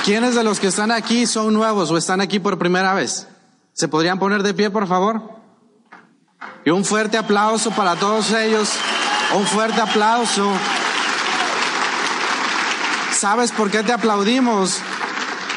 ¿Quiénes 0.05 0.33
de 0.33 0.45
los 0.45 0.61
que 0.61 0.67
están 0.67 0.91
aquí 0.91 1.25
son 1.25 1.53
nuevos 1.53 1.91
o 1.91 1.97
están 1.97 2.21
aquí 2.21 2.39
por 2.39 2.57
primera 2.57 2.93
vez? 2.93 3.27
¿Se 3.73 3.89
podrían 3.89 4.17
poner 4.17 4.43
de 4.43 4.53
pie, 4.53 4.69
por 4.69 4.87
favor? 4.87 5.38
Y 6.69 6.71
un 6.71 6.85
fuerte 6.85 7.17
aplauso 7.17 7.71
para 7.71 7.95
todos 7.95 8.31
ellos. 8.31 8.69
Un 9.35 9.43
fuerte 9.47 9.81
aplauso. 9.81 10.51
¿Sabes 13.11 13.51
por 13.51 13.71
qué 13.71 13.81
te 13.81 13.91
aplaudimos? 13.91 14.77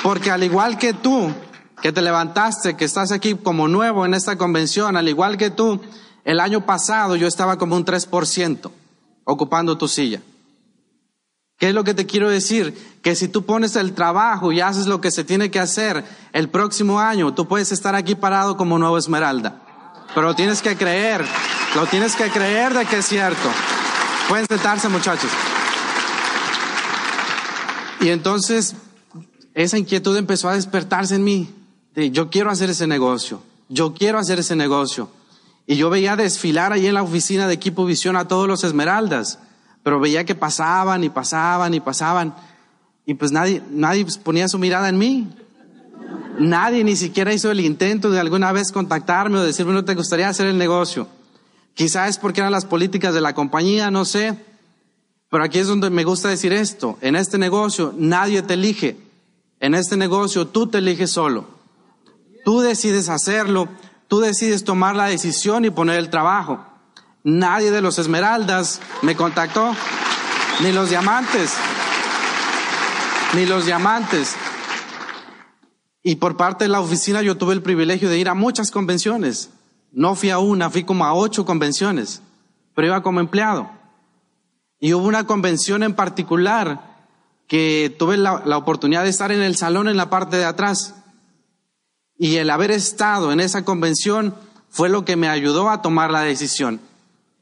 Porque 0.02 0.31
al 0.31 0.42
igual 0.42 0.78
que 0.78 0.95
tú, 0.95 1.31
que 1.83 1.92
te 1.92 2.00
levantaste, 2.00 2.78
que 2.78 2.87
estás 2.87 3.12
aquí 3.12 3.35
como 3.35 3.69
nuevo 3.69 4.07
en 4.07 4.14
esta 4.14 4.38
convención, 4.38 4.97
al 4.97 5.07
igual 5.07 5.37
que 5.37 5.50
tú, 5.50 5.83
el 6.25 6.40
año 6.40 6.64
pasado 6.64 7.14
yo 7.14 7.26
estaba 7.26 7.59
como 7.59 7.76
un 7.76 7.85
3% 7.85 8.71
ocupando 9.25 9.76
tu 9.76 9.88
silla. 9.88 10.23
¿Qué 11.59 11.69
es 11.69 11.75
lo 11.75 11.85
que 11.85 11.92
te 11.92 12.07
quiero 12.07 12.31
decir? 12.31 12.99
Que 13.02 13.16
si 13.16 13.28
tú 13.28 13.45
pones 13.45 13.76
el 13.76 13.92
trabajo 13.92 14.50
y 14.50 14.62
haces 14.62 14.87
lo 14.87 15.02
que 15.02 15.11
se 15.11 15.25
tiene 15.25 15.50
que 15.50 15.61
hacer 15.61 16.07
el 16.33 16.49
próximo 16.49 17.00
año, 17.00 17.35
tú 17.35 17.47
puedes 17.47 17.71
estar 17.71 17.95
aquí 17.95 18.14
parado 18.14 18.57
como 18.57 18.78
nuevo 18.78 18.97
esmeralda. 18.97 19.61
Pero 20.14 20.28
lo 20.28 20.35
tienes 20.35 20.62
que 20.62 20.76
creer, 20.76 21.25
lo 21.75 21.87
tienes 21.87 22.14
que 22.16 22.31
creer 22.31 22.75
de 22.75 22.85
que 22.87 22.99
es 22.99 23.07
cierto. 23.07 23.49
Pueden 24.28 24.47
sentarse 24.47 24.88
muchachos. 24.88 25.31
Y 28.00 28.09
entonces 28.09 28.75
esa 29.54 29.78
inquietud 29.78 30.16
empezó 30.16 30.49
a 30.49 30.54
despertarse 30.54 31.14
en 31.14 31.25
mí. 31.25 31.54
Yo 31.95 32.31
quiero 32.31 32.50
hacer 32.50 32.71
ese 32.71 32.87
negocio, 32.87 33.42
yo 33.69 33.95
quiero 33.95 34.19
hacer 34.19 34.38
ese 34.38 34.57
negocio. 34.57 35.11
Y 35.66 35.76
yo 35.76 35.90
veía 35.90 36.16
desfilar 36.16 36.73
ahí 36.73 36.87
en 36.87 36.95
la 36.95 37.02
oficina 37.02 37.47
de 37.47 37.54
Equipo 37.54 37.85
Visión 37.85 38.16
a 38.16 38.26
todos 38.26 38.49
los 38.49 38.64
esmeraldas 38.64 39.38
pero 39.83 39.99
veía 39.99 40.25
que 40.25 40.35
pasaban 40.35 41.04
y 41.04 41.11
pasaban 41.11 41.75
y 41.75 41.81
pasaban 41.81 42.35
y 43.04 43.14
pues 43.14 43.33
nadie, 43.33 43.62
nadie 43.71 44.04
pues, 44.04 44.16
ponía 44.16 44.49
su 44.49 44.59
mirada 44.59 44.88
en 44.88 44.97
mí. 44.97 45.28
Nadie 46.39 46.85
ni 46.85 46.97
siquiera 46.97 47.33
hizo 47.33 47.51
el 47.51 47.61
intento 47.61 48.11
de 48.11 48.21
alguna 48.21 48.53
vez 48.53 48.73
contactarme 48.73 49.39
o 49.39 49.43
decirme 49.43 49.73
no 49.73 49.85
te 49.85 49.95
gustaría 49.95 50.29
hacer 50.29 50.47
el 50.47 50.59
negocio. 50.59 51.09
Quizás 51.75 52.11
es 52.11 52.19
porque 52.19 52.41
eran 52.41 52.53
las 52.53 52.65
políticas 52.65 53.15
de 53.15 53.21
la 53.21 53.35
compañía, 53.35 53.91
no 53.91 54.05
sé. 54.05 54.37
Pero 55.31 55.45
aquí 55.45 55.59
es 55.59 55.67
donde 55.67 55.91
me 55.91 56.05
gusta 56.05 56.29
decir 56.29 56.53
esto. 56.53 56.99
En 57.01 57.17
este 57.17 57.39
negocio 57.39 57.95
nadie 57.97 58.43
te 58.43 58.55
elige. 58.55 58.97
En 59.61 59.75
este 59.75 59.97
negocio 59.97 60.47
tú 60.47 60.67
te 60.67 60.79
eliges 60.79 61.11
solo. 61.11 61.47
Tú 62.45 62.61
decides 62.61 63.09
hacerlo. 63.09 63.69
Tú 64.09 64.21
decides 64.21 64.65
tomar 64.65 64.95
la 64.95 65.07
decisión 65.07 65.65
y 65.65 65.71
poner 65.71 65.99
el 65.99 66.11
trabajo. 66.11 66.62
Nadie 67.25 67.71
de 67.71 67.81
los 67.81 67.99
Esmeraldas 67.99 68.81
me 69.01 69.15
contactó, 69.15 69.75
ni 70.61 70.73
los 70.73 70.91
diamantes, 70.91 71.55
ni 73.35 73.47
los 73.47 73.65
diamantes. 73.65 74.35
Y 76.02 76.16
por 76.16 76.37
parte 76.37 76.64
de 76.64 76.68
la 76.68 76.80
oficina 76.80 77.23
yo 77.23 77.37
tuve 77.37 77.54
el 77.54 77.62
privilegio 77.62 78.09
de 78.09 78.18
ir 78.18 78.28
a 78.28 78.35
muchas 78.35 78.71
convenciones. 78.71 79.50
No 79.92 80.14
fui 80.14 80.30
a 80.30 80.38
una, 80.38 80.71
fui 80.71 80.85
como 80.85 81.04
a 81.04 81.14
ocho 81.14 81.44
convenciones, 81.44 82.23
pero 82.75 82.88
iba 82.88 83.02
como 83.02 83.21
empleado. 83.21 83.71
Y 84.80 84.94
hubo 84.94 85.06
una 85.06 85.26
convención 85.26 85.82
en 85.82 85.94
particular 85.94 86.92
que 87.47 87.94
tuve 87.99 88.16
la, 88.16 88.42
la, 88.44 88.56
oportunidad 88.56 89.04
de 89.04 89.11
estar 89.11 89.30
en 89.30 89.42
el 89.42 89.56
salón 89.56 89.88
en 89.88 89.97
la 89.97 90.11
parte 90.11 90.38
de 90.38 90.44
atrás. 90.44 90.94
Y 92.18 92.37
el 92.37 92.50
haber 92.50 92.71
estado 92.71 93.30
en 93.30 93.40
esa 93.40 93.64
convención 93.64 94.35
fue 94.71 94.88
lo 94.88 95.04
que 95.04 95.16
me 95.16 95.28
ayudó 95.28 95.71
a 95.71 95.82
tomar 95.82 96.11
la 96.11 96.23
decisión. 96.23 96.80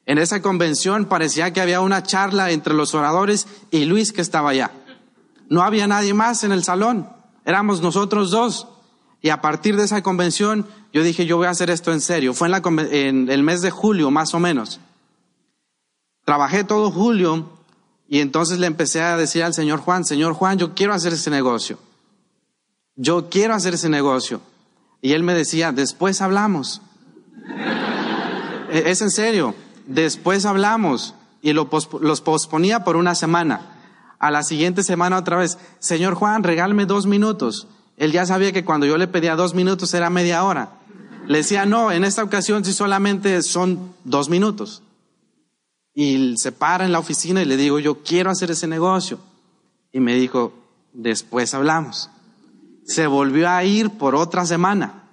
En 0.04 0.18
esa 0.18 0.42
convención 0.42 1.04
parecía 1.04 1.52
que 1.52 1.60
había 1.60 1.80
una 1.80 2.02
charla 2.02 2.50
entre 2.50 2.74
los 2.74 2.94
oradores 2.94 3.46
y 3.70 3.84
Luis 3.84 4.12
que 4.12 4.20
estaba 4.20 4.50
allá. 4.50 4.72
No 5.48 5.62
había 5.62 5.86
nadie 5.86 6.12
más 6.12 6.42
en 6.42 6.52
el 6.52 6.64
salón, 6.64 7.08
éramos 7.44 7.80
nosotros 7.80 8.30
dos. 8.30 8.68
Y 9.22 9.28
a 9.28 9.40
partir 9.40 9.76
de 9.76 9.84
esa 9.84 10.02
convención 10.02 10.66
yo 10.92 11.02
dije, 11.02 11.26
yo 11.26 11.36
voy 11.36 11.46
a 11.46 11.50
hacer 11.50 11.70
esto 11.70 11.92
en 11.92 12.00
serio. 12.00 12.34
Fue 12.34 12.48
en, 12.48 12.52
la, 12.52 12.62
en 12.90 13.30
el 13.30 13.42
mes 13.42 13.62
de 13.62 13.70
julio, 13.70 14.10
más 14.10 14.34
o 14.34 14.40
menos. 14.40 14.80
Trabajé 16.24 16.64
todo 16.64 16.90
julio 16.90 17.48
y 18.08 18.20
entonces 18.20 18.58
le 18.58 18.66
empecé 18.66 19.02
a 19.02 19.16
decir 19.16 19.42
al 19.44 19.54
señor 19.54 19.80
Juan, 19.80 20.04
señor 20.04 20.32
Juan, 20.32 20.58
yo 20.58 20.74
quiero 20.74 20.92
hacer 20.92 21.12
ese 21.12 21.30
negocio. 21.30 21.78
Yo 22.96 23.30
quiero 23.30 23.54
hacer 23.54 23.74
ese 23.74 23.88
negocio. 23.88 24.40
Y 25.00 25.12
él 25.12 25.22
me 25.22 25.34
decía, 25.34 25.72
después 25.72 26.20
hablamos. 26.20 26.82
E, 28.72 28.88
es 28.88 29.00
en 29.02 29.10
serio. 29.10 29.56
Después 29.88 30.46
hablamos 30.46 31.16
y 31.42 31.52
lo 31.54 31.68
los 32.00 32.20
posponía 32.20 32.84
por 32.84 32.94
una 32.94 33.16
semana. 33.16 33.69
A 34.20 34.30
la 34.30 34.42
siguiente 34.42 34.82
semana 34.82 35.18
otra 35.18 35.38
vez, 35.38 35.58
Señor 35.78 36.14
Juan, 36.14 36.44
regálame 36.44 36.84
dos 36.84 37.06
minutos. 37.06 37.66
Él 37.96 38.12
ya 38.12 38.26
sabía 38.26 38.52
que 38.52 38.66
cuando 38.66 38.84
yo 38.84 38.98
le 38.98 39.08
pedía 39.08 39.34
dos 39.34 39.54
minutos 39.54 39.92
era 39.94 40.10
media 40.10 40.44
hora. 40.44 40.74
Le 41.26 41.38
decía, 41.38 41.64
no, 41.64 41.90
en 41.90 42.04
esta 42.04 42.22
ocasión 42.22 42.62
sí 42.62 42.74
solamente 42.74 43.42
son 43.42 43.94
dos 44.04 44.28
minutos. 44.28 44.82
Y 45.94 46.36
se 46.36 46.52
para 46.52 46.84
en 46.84 46.92
la 46.92 46.98
oficina 46.98 47.40
y 47.40 47.46
le 47.46 47.56
digo, 47.56 47.78
yo 47.78 48.02
quiero 48.02 48.30
hacer 48.30 48.50
ese 48.50 48.66
negocio. 48.66 49.18
Y 49.90 50.00
me 50.00 50.14
dijo, 50.14 50.52
después 50.92 51.54
hablamos. 51.54 52.10
Se 52.84 53.06
volvió 53.06 53.48
a 53.48 53.64
ir 53.64 53.90
por 53.90 54.14
otra 54.14 54.44
semana. 54.44 55.04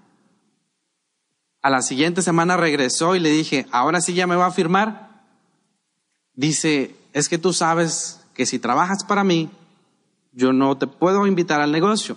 A 1.61 1.69
la 1.69 1.81
siguiente 1.81 2.21
semana 2.21 2.57
regresó 2.57 3.15
y 3.15 3.19
le 3.19 3.29
dije, 3.29 3.67
ahora 3.71 4.01
sí 4.01 4.13
ya 4.13 4.27
me 4.27 4.35
va 4.35 4.47
a 4.47 4.51
firmar. 4.51 5.23
Dice, 6.33 6.93
es 7.13 7.29
que 7.29 7.37
tú 7.37 7.53
sabes 7.53 8.16
que 8.37 8.45
si 8.45 8.59
trabajas 8.59 9.03
para 9.03 9.23
mí, 9.23 9.49
yo 10.31 10.53
no 10.53 10.77
te 10.77 10.85
puedo 10.85 11.25
invitar 11.25 11.59
al 11.59 11.71
negocio. 11.71 12.15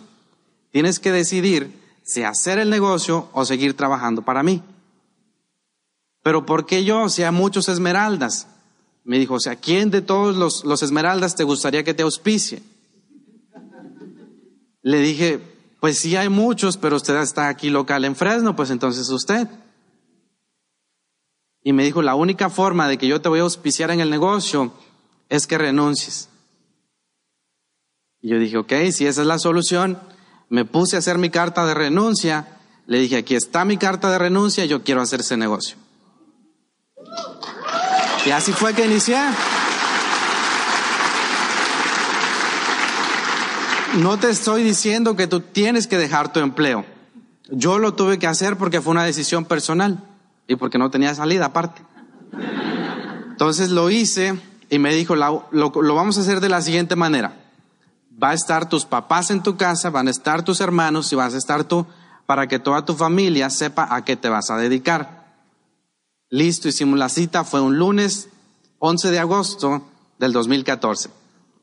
Tienes 0.71 1.00
que 1.00 1.11
decidir 1.11 1.73
si 2.03 2.25
hacer 2.25 2.59
el 2.59 2.69
negocio 2.69 3.31
o 3.33 3.47
seguir 3.47 3.75
trabajando 3.75 4.21
para 4.21 4.43
mí. 4.43 4.62
Pero 6.23 6.45
¿por 6.45 6.67
qué 6.67 6.85
yo? 6.85 7.09
Si 7.09 7.23
hay 7.23 7.33
muchos 7.33 7.71
esmeraldas. 7.71 8.49
Me 9.03 9.19
dijo, 9.19 9.35
o 9.35 9.41
sea, 9.41 9.57
¿quién 9.57 9.91
de 9.91 10.03
todos 10.03 10.37
los, 10.37 10.62
los 10.67 10.83
esmeraldas 10.83 11.37
te 11.37 11.45
gustaría 11.45 11.85
que 11.85 11.95
te 11.95 12.03
auspicie? 12.03 12.62
Le 14.83 14.99
dije, 14.99 15.41
pues 15.81 15.99
sí 15.99 16.17
hay 16.17 16.29
muchos, 16.29 16.77
pero 16.77 16.97
usted 16.97 17.17
está 17.17 17.49
aquí 17.49 17.71
local 17.71 18.05
en 18.05 18.15
Fresno, 18.15 18.55
pues 18.55 18.69
entonces 18.69 19.09
usted. 19.09 19.49
Y 21.62 21.73
me 21.73 21.83
dijo, 21.83 22.03
la 22.03 22.15
única 22.15 22.50
forma 22.50 22.89
de 22.89 22.99
que 22.99 23.09
yo 23.09 23.23
te 23.23 23.31
voy 23.31 23.39
a 23.39 23.45
auspiciar 23.45 23.91
en 23.91 24.00
el 24.00 24.11
negocio 24.11 24.75
es 25.30 25.46
que 25.46 25.56
renuncies. 25.56 26.28
Y 28.20 28.28
yo 28.28 28.38
dije, 28.38 28.58
ok, 28.58 28.72
si 28.92 29.06
esa 29.06 29.22
es 29.22 29.26
la 29.26 29.38
solución, 29.38 29.99
me 30.50 30.66
puse 30.66 30.96
a 30.96 30.99
hacer 30.99 31.16
mi 31.16 31.30
carta 31.30 31.64
de 31.64 31.72
renuncia, 31.72 32.58
le 32.87 32.99
dije, 32.99 33.16
aquí 33.16 33.34
está 33.34 33.64
mi 33.64 33.78
carta 33.78 34.10
de 34.10 34.18
renuncia, 34.18 34.66
yo 34.66 34.82
quiero 34.82 35.00
hacer 35.00 35.20
ese 35.20 35.38
negocio. 35.38 35.76
Y 38.26 38.30
así 38.30 38.52
fue 38.52 38.75
que 38.75 38.84
inicié. 38.84 39.18
No 43.94 44.18
te 44.18 44.30
estoy 44.30 44.62
diciendo 44.62 45.16
que 45.16 45.26
tú 45.26 45.40
tienes 45.40 45.87
que 45.87 45.96
dejar 45.96 46.32
tu 46.32 46.40
empleo. 46.40 46.84
Yo 47.50 47.78
lo 47.78 47.94
tuve 47.94 48.18
que 48.18 48.26
hacer 48.26 48.56
porque 48.56 48.80
fue 48.80 48.92
una 48.92 49.04
decisión 49.04 49.44
personal 49.44 50.04
y 50.46 50.56
porque 50.56 50.78
no 50.78 50.90
tenía 50.90 51.14
salida 51.14 51.46
aparte. 51.46 51.82
Entonces 53.30 53.70
lo 53.70 53.90
hice 53.90 54.38
y 54.71 54.79
me 54.79 54.95
dijo, 54.95 55.17
lo, 55.17 55.49
vamos 55.95 56.17
a 56.17 56.21
hacer 56.21 56.41
de 56.41 56.49
la 56.49 56.62
siguiente 56.62 56.95
manera. 56.95 57.35
Va 58.23 58.31
a 58.31 58.35
estar 58.35 58.69
tus 58.69 58.85
papás 58.85 59.31
en 59.31 59.43
tu 59.43 59.57
casa, 59.57 59.91
van 59.91 60.07
a 60.07 60.12
estar 60.12 60.45
tus 60.45 60.61
hermanos 60.61 61.12
y 61.12 61.17
vas 61.17 61.35
a 61.35 61.39
estar 61.39 61.65
tú 61.65 61.87
para 62.25 62.47
que 62.47 62.61
toda 62.61 62.85
tu 62.85 62.95
familia 62.95 63.50
sepa 63.50 63.89
a 63.91 64.05
qué 64.05 64.17
te 64.17 64.29
vas 64.29 64.50
a 64.50 64.57
dedicar. 64.57 65.35
Listo, 66.29 66.69
hicimos 66.69 66.99
la 66.99 67.09
cita, 67.09 67.43
fue 67.43 67.61
un 67.61 67.79
lunes 67.79 68.29
11 68.79 69.11
de 69.11 69.19
agosto 69.19 69.89
del 70.19 70.33
2014. 70.33 71.11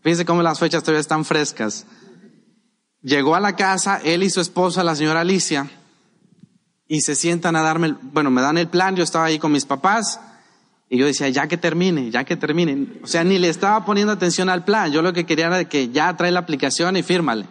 Fíjense 0.02 0.26
cómo 0.26 0.42
las 0.42 0.60
fechas 0.60 0.84
todavía 0.84 1.00
están 1.00 1.24
frescas. 1.24 1.86
Llegó 3.02 3.36
a 3.36 3.40
la 3.40 3.56
casa, 3.56 4.02
él 4.04 4.24
y 4.24 4.30
su 4.30 4.42
esposa, 4.42 4.84
la 4.84 4.96
señora 4.96 5.22
Alicia, 5.22 5.72
y 6.90 7.02
se 7.02 7.16
sientan 7.16 7.56
a 7.56 7.62
darme, 7.62 7.96
bueno, 8.02 8.32
me 8.32 8.42
dan 8.42 8.58
el 8.58 8.68
plan, 8.68 8.98
yo 8.98 9.04
estaba 9.04 9.26
ahí 9.26 9.40
con 9.40 9.54
mis 9.54 9.66
papás, 9.66 10.20
y 10.90 10.98
yo 10.98 11.06
decía, 11.06 11.28
ya 11.30 11.48
que 11.48 11.58
termine, 11.58 12.12
ya 12.12 12.24
que 12.24 12.38
termine. 12.38 12.88
O 13.04 13.08
sea, 13.08 13.24
ni 13.24 13.40
le 13.40 13.50
estaba 13.50 13.84
poniendo 13.84 14.14
atención 14.14 14.50
al 14.50 14.64
plan, 14.64 14.92
yo 14.92 15.02
lo 15.02 15.14
que 15.14 15.26
quería 15.26 15.48
era 15.48 15.66
que 15.68 15.90
ya 15.90 16.16
trae 16.16 16.32
la 16.32 16.40
aplicación 16.40 16.96
y 16.96 17.04
fírmale. 17.04 17.46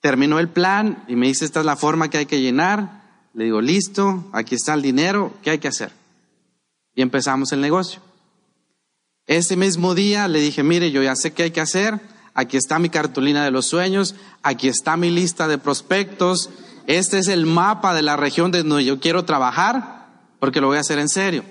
Terminó 0.00 0.38
el 0.38 0.48
plan 0.48 1.04
y 1.08 1.16
me 1.16 1.26
dice, 1.26 1.44
esta 1.44 1.60
es 1.60 1.66
la 1.66 1.76
forma 1.76 2.08
que 2.08 2.18
hay 2.18 2.26
que 2.26 2.40
llenar. 2.40 3.02
Le 3.34 3.44
digo, 3.44 3.60
listo, 3.60 4.28
aquí 4.32 4.54
está 4.54 4.72
el 4.74 4.82
dinero, 4.82 5.34
¿qué 5.42 5.50
hay 5.50 5.58
que 5.58 5.68
hacer? 5.68 5.92
Y 6.94 7.02
empezamos 7.02 7.52
el 7.52 7.60
negocio. 7.60 8.00
Ese 9.26 9.56
mismo 9.56 9.94
día 9.94 10.26
le 10.26 10.40
dije, 10.40 10.62
mire, 10.62 10.90
yo 10.90 11.02
ya 11.02 11.14
sé 11.14 11.32
qué 11.32 11.44
hay 11.44 11.50
que 11.50 11.60
hacer, 11.60 12.00
aquí 12.34 12.56
está 12.56 12.78
mi 12.78 12.88
cartulina 12.88 13.44
de 13.44 13.50
los 13.50 13.66
sueños, 13.66 14.16
aquí 14.42 14.68
está 14.68 14.96
mi 14.96 15.10
lista 15.10 15.46
de 15.46 15.58
prospectos, 15.58 16.50
este 16.86 17.18
es 17.18 17.28
el 17.28 17.46
mapa 17.46 17.94
de 17.94 18.02
la 18.02 18.16
región 18.16 18.50
de 18.50 18.64
donde 18.64 18.84
yo 18.84 18.98
quiero 18.98 19.24
trabajar, 19.24 20.08
porque 20.40 20.60
lo 20.60 20.68
voy 20.68 20.78
a 20.78 20.80
hacer 20.80 20.98
en 20.98 21.08
serio. 21.10 21.44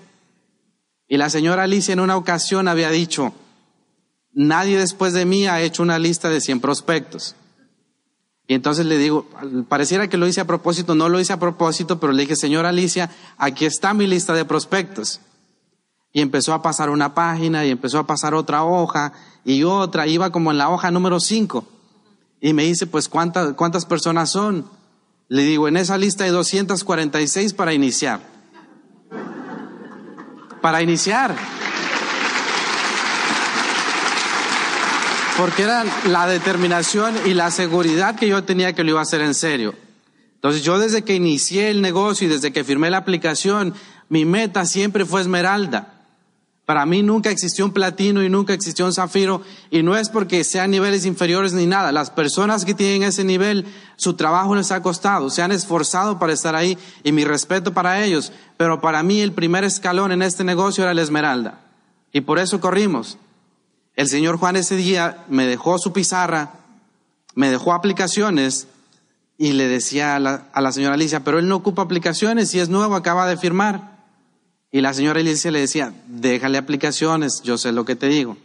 Y 1.09 1.17
la 1.17 1.31
señora 1.31 1.63
Alicia 1.63 1.91
en 1.91 1.99
una 1.99 2.15
ocasión 2.15 2.67
había 2.67 2.91
dicho, 2.91 3.33
nadie 4.31 4.77
después 4.77 5.11
de 5.11 5.25
mí 5.25 5.47
ha 5.47 5.59
hecho 5.59 5.81
una 5.81 5.97
lista 5.97 6.29
de 6.29 6.39
100 6.39 6.61
prospectos. 6.61 7.35
Y 8.47 8.53
entonces 8.53 8.85
le 8.85 8.99
digo, 8.99 9.27
pareciera 9.67 10.07
que 10.07 10.17
lo 10.17 10.27
hice 10.27 10.41
a 10.41 10.47
propósito, 10.47 10.93
no 10.93 11.09
lo 11.09 11.19
hice 11.19 11.33
a 11.33 11.39
propósito, 11.39 11.99
pero 11.99 12.13
le 12.13 12.21
dije, 12.21 12.35
señora 12.35 12.69
Alicia, 12.69 13.09
aquí 13.37 13.65
está 13.65 13.95
mi 13.95 14.05
lista 14.05 14.33
de 14.33 14.45
prospectos. 14.45 15.19
Y 16.13 16.21
empezó 16.21 16.53
a 16.53 16.61
pasar 16.61 16.91
una 16.91 17.15
página 17.15 17.65
y 17.65 17.71
empezó 17.71 17.97
a 17.97 18.07
pasar 18.07 18.35
otra 18.35 18.63
hoja 18.63 19.13
y 19.43 19.63
otra, 19.63 20.05
iba 20.05 20.31
como 20.31 20.51
en 20.51 20.59
la 20.59 20.69
hoja 20.69 20.91
número 20.91 21.19
5. 21.19 21.63
Y 22.39 22.53
me 22.53 22.63
dice, 22.63 22.85
pues, 22.85 23.09
¿cuántas, 23.09 23.53
¿cuántas 23.53 23.85
personas 23.85 24.31
son? 24.31 24.69
Le 25.27 25.41
digo, 25.43 25.67
en 25.67 25.77
esa 25.77 25.97
lista 25.97 26.23
hay 26.23 26.31
246 26.31 27.53
para 27.53 27.73
iniciar. 27.73 28.38
Para 30.61 30.81
iniciar. 30.81 31.35
Porque 35.37 35.63
era 35.63 35.85
la 36.05 36.27
determinación 36.27 37.15
y 37.25 37.33
la 37.33 37.49
seguridad 37.49 38.15
que 38.15 38.27
yo 38.27 38.43
tenía 38.43 38.73
que 38.73 38.83
lo 38.83 38.91
iba 38.91 38.99
a 38.99 39.03
hacer 39.03 39.21
en 39.21 39.33
serio. 39.33 39.73
Entonces 40.35 40.63
yo 40.63 40.79
desde 40.79 41.03
que 41.03 41.15
inicié 41.15 41.69
el 41.69 41.81
negocio 41.81 42.27
y 42.27 42.29
desde 42.29 42.51
que 42.51 42.63
firmé 42.63 42.89
la 42.89 42.97
aplicación, 42.97 43.73
mi 44.09 44.25
meta 44.25 44.65
siempre 44.65 45.05
fue 45.05 45.21
esmeralda. 45.21 45.98
Para 46.69 46.85
mí 46.85 47.01
nunca 47.01 47.31
existió 47.31 47.65
un 47.65 47.71
platino 47.71 48.21
y 48.21 48.29
nunca 48.29 48.53
existió 48.53 48.85
un 48.85 48.93
zafiro 48.93 49.41
y 49.71 49.81
no 49.81 49.97
es 49.97 50.07
porque 50.07 50.43
sean 50.43 50.69
niveles 50.69 51.03
inferiores 51.07 51.53
ni 51.53 51.65
nada. 51.65 51.91
Las 51.91 52.11
personas 52.11 52.63
que 52.63 52.75
tienen 52.75 53.01
ese 53.01 53.23
nivel, 53.23 53.65
su 53.95 54.13
trabajo 54.13 54.53
les 54.53 54.71
ha 54.71 54.83
costado, 54.83 55.31
se 55.31 55.41
han 55.41 55.51
esforzado 55.51 56.19
para 56.19 56.31
estar 56.31 56.55
ahí 56.55 56.77
y 57.03 57.11
mi 57.11 57.25
respeto 57.25 57.73
para 57.73 58.03
ellos. 58.05 58.31
Pero 58.55 58.81
para 58.81 59.01
mí 59.01 59.19
el 59.19 59.31
primer 59.31 59.63
escalón 59.63 60.11
en 60.11 60.21
este 60.21 60.43
negocio 60.43 60.83
era 60.83 60.93
la 60.93 61.01
esmeralda 61.01 61.59
y 62.13 62.21
por 62.21 62.37
eso 62.37 62.61
corrimos. 62.61 63.17
El 63.95 64.07
señor 64.07 64.37
Juan 64.37 64.55
ese 64.55 64.75
día 64.75 65.25
me 65.27 65.47
dejó 65.47 65.79
su 65.79 65.91
pizarra, 65.91 66.51
me 67.33 67.49
dejó 67.49 67.73
aplicaciones 67.73 68.67
y 69.39 69.53
le 69.53 69.67
decía 69.67 70.15
a 70.15 70.19
la, 70.19 70.45
a 70.53 70.61
la 70.61 70.71
señora 70.71 70.93
Alicia, 70.93 71.23
pero 71.23 71.39
él 71.39 71.47
no 71.47 71.55
ocupa 71.55 71.81
aplicaciones 71.81 72.53
y 72.53 72.59
es 72.59 72.69
nuevo, 72.69 72.93
acaba 72.93 73.25
de 73.25 73.37
firmar. 73.37 73.98
Y 74.71 74.81
la 74.81 74.93
señora 74.93 75.19
Alicia 75.19 75.51
le 75.51 75.61
decía, 75.61 75.93
déjale 76.07 76.57
aplicaciones, 76.57 77.41
yo 77.43 77.57
sé 77.57 77.71
lo 77.71 77.85
que 77.85 77.95
te 77.95 78.07
digo. 78.07 78.37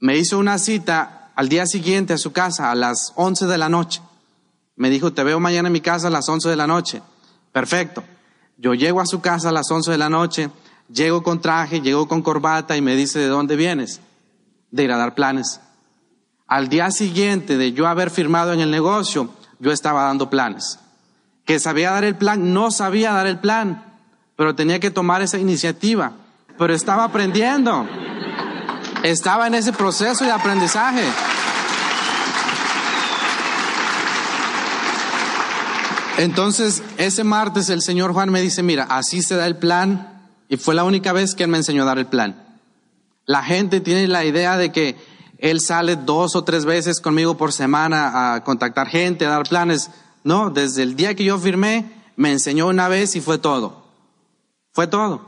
Me 0.00 0.16
hizo 0.16 0.38
una 0.38 0.58
cita 0.58 1.30
al 1.36 1.48
día 1.48 1.66
siguiente 1.66 2.12
a 2.12 2.18
su 2.18 2.32
casa 2.32 2.70
a 2.70 2.74
las 2.74 3.12
11 3.14 3.46
de 3.46 3.58
la 3.58 3.68
noche. 3.68 4.02
Me 4.74 4.90
dijo, 4.90 5.12
te 5.12 5.22
veo 5.22 5.38
mañana 5.38 5.68
en 5.68 5.72
mi 5.72 5.80
casa 5.80 6.08
a 6.08 6.10
las 6.10 6.28
11 6.28 6.48
de 6.48 6.56
la 6.56 6.66
noche. 6.66 7.02
Perfecto. 7.52 8.02
Yo 8.56 8.74
llego 8.74 9.00
a 9.00 9.06
su 9.06 9.20
casa 9.20 9.50
a 9.50 9.52
las 9.52 9.70
11 9.70 9.92
de 9.92 9.98
la 9.98 10.08
noche, 10.08 10.50
llego 10.92 11.22
con 11.22 11.40
traje, 11.40 11.80
llego 11.80 12.08
con 12.08 12.22
corbata 12.22 12.76
y 12.76 12.82
me 12.82 12.96
dice, 12.96 13.20
¿de 13.20 13.28
dónde 13.28 13.54
vienes? 13.54 14.00
De 14.72 14.82
ir 14.82 14.90
a 14.92 14.96
dar 14.96 15.14
planes. 15.14 15.60
Al 16.48 16.68
día 16.68 16.90
siguiente 16.90 17.56
de 17.56 17.72
yo 17.72 17.86
haber 17.86 18.10
firmado 18.10 18.52
en 18.52 18.60
el 18.60 18.72
negocio, 18.72 19.30
yo 19.60 19.70
estaba 19.70 20.04
dando 20.04 20.30
planes. 20.30 20.80
Que 21.44 21.60
sabía 21.60 21.92
dar 21.92 22.04
el 22.04 22.16
plan, 22.16 22.52
no 22.52 22.72
sabía 22.72 23.12
dar 23.12 23.28
el 23.28 23.38
plan 23.38 23.87
pero 24.38 24.54
tenía 24.54 24.78
que 24.78 24.92
tomar 24.92 25.20
esa 25.20 25.36
iniciativa. 25.36 26.12
Pero 26.56 26.72
estaba 26.72 27.02
aprendiendo. 27.02 27.84
Estaba 29.02 29.48
en 29.48 29.54
ese 29.54 29.72
proceso 29.72 30.24
de 30.24 30.30
aprendizaje. 30.30 31.02
Entonces, 36.18 36.84
ese 36.98 37.24
martes 37.24 37.68
el 37.68 37.82
señor 37.82 38.12
Juan 38.12 38.30
me 38.30 38.40
dice, 38.40 38.62
mira, 38.62 38.84
así 38.84 39.22
se 39.22 39.34
da 39.34 39.44
el 39.44 39.56
plan. 39.56 40.22
Y 40.48 40.56
fue 40.56 40.76
la 40.76 40.84
única 40.84 41.12
vez 41.12 41.34
que 41.34 41.42
él 41.42 41.50
me 41.50 41.58
enseñó 41.58 41.82
a 41.82 41.86
dar 41.86 41.98
el 41.98 42.06
plan. 42.06 42.40
La 43.26 43.42
gente 43.42 43.80
tiene 43.80 44.06
la 44.06 44.24
idea 44.24 44.56
de 44.56 44.70
que 44.70 44.94
él 45.38 45.60
sale 45.60 45.96
dos 45.96 46.36
o 46.36 46.44
tres 46.44 46.64
veces 46.64 47.00
conmigo 47.00 47.36
por 47.36 47.52
semana 47.52 48.34
a 48.34 48.44
contactar 48.44 48.86
gente, 48.86 49.26
a 49.26 49.30
dar 49.30 49.48
planes. 49.48 49.90
No, 50.22 50.50
desde 50.50 50.84
el 50.84 50.94
día 50.94 51.16
que 51.16 51.24
yo 51.24 51.38
firmé, 51.38 51.90
me 52.14 52.30
enseñó 52.30 52.68
una 52.68 52.86
vez 52.86 53.16
y 53.16 53.20
fue 53.20 53.38
todo. 53.38 53.87
Fue 54.78 54.86
todo. 54.86 55.22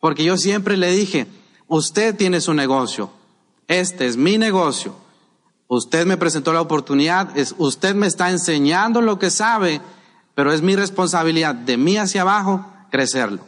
Porque 0.00 0.24
yo 0.24 0.36
siempre 0.36 0.76
le 0.76 0.90
dije, 0.90 1.28
usted 1.68 2.12
tiene 2.16 2.40
su 2.40 2.54
negocio, 2.54 3.08
este 3.68 4.08
es 4.08 4.16
mi 4.16 4.36
negocio, 4.36 4.96
usted 5.68 6.04
me 6.06 6.16
presentó 6.16 6.52
la 6.52 6.60
oportunidad, 6.60 7.38
es, 7.38 7.54
usted 7.56 7.94
me 7.94 8.08
está 8.08 8.32
enseñando 8.32 9.00
lo 9.00 9.20
que 9.20 9.30
sabe, 9.30 9.80
pero 10.34 10.52
es 10.52 10.60
mi 10.60 10.74
responsabilidad 10.74 11.54
de 11.54 11.76
mí 11.76 11.98
hacia 11.98 12.22
abajo 12.22 12.66
crecerlo. 12.90 13.46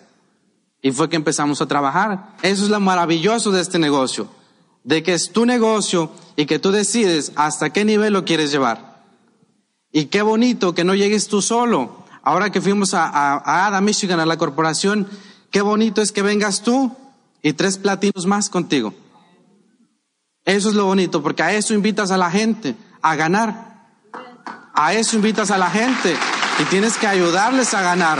Y 0.81 0.93
fue 0.93 1.09
que 1.09 1.17
empezamos 1.17 1.61
a 1.61 1.67
trabajar. 1.67 2.37
Eso 2.43 2.63
es 2.63 2.71
lo 2.71 2.79
maravilloso 2.79 3.51
de 3.51 3.63
este 3.63 3.81
negocio, 3.81 4.29
de 4.85 5.03
que 5.03 5.15
es 5.15 5.33
tu 5.33 5.45
negocio 5.45 6.13
y 6.37 6.47
que 6.47 6.61
tú 6.61 6.71
decides 6.71 7.33
hasta 7.35 7.71
qué 7.71 7.85
nivel 7.85 8.13
lo 8.13 8.25
quieres 8.25 8.53
llevar. 8.53 9.03
Y 9.91 10.05
qué 10.05 10.23
bonito 10.23 10.73
que 10.73 10.85
no 10.85 10.95
llegues 10.95 11.27
tú 11.27 11.43
solo, 11.43 12.05
Ahora 12.23 12.51
que 12.51 12.61
fuimos 12.61 12.95
a, 12.95 13.67
Ada, 13.67 13.81
Michigan, 13.81 14.21
a 14.21 14.27
la 14.27 14.37
corporación, 14.37 15.09
qué 15.51 15.61
bonito 15.61 16.03
es 16.03 16.13
que 16.13 16.23
vengas 16.23 16.63
tú 16.63 16.95
y 17.43 17.53
tres 17.53 17.79
platinos 17.79 18.27
más 18.27 18.49
contigo. 18.49 18.95
Eso 20.45 20.71
es 20.71 20.75
lo 20.75 20.87
bonito, 20.87 21.23
porque 21.23 21.43
a 21.43 21.53
eso 21.53 21.75
invitas 21.75 22.11
a 22.11 22.17
la 22.17 22.31
gente, 22.31 22.75
a 23.03 23.15
ganar. 23.15 23.87
A 24.75 24.95
eso 24.95 25.17
invitas 25.17 25.51
a 25.51 25.59
la 25.59 25.71
gente 25.71 26.17
y 26.61 26.65
tienes 26.65 26.97
que 26.97 27.07
ayudarles 27.07 27.75
a 27.75 27.83
ganar. 27.83 28.19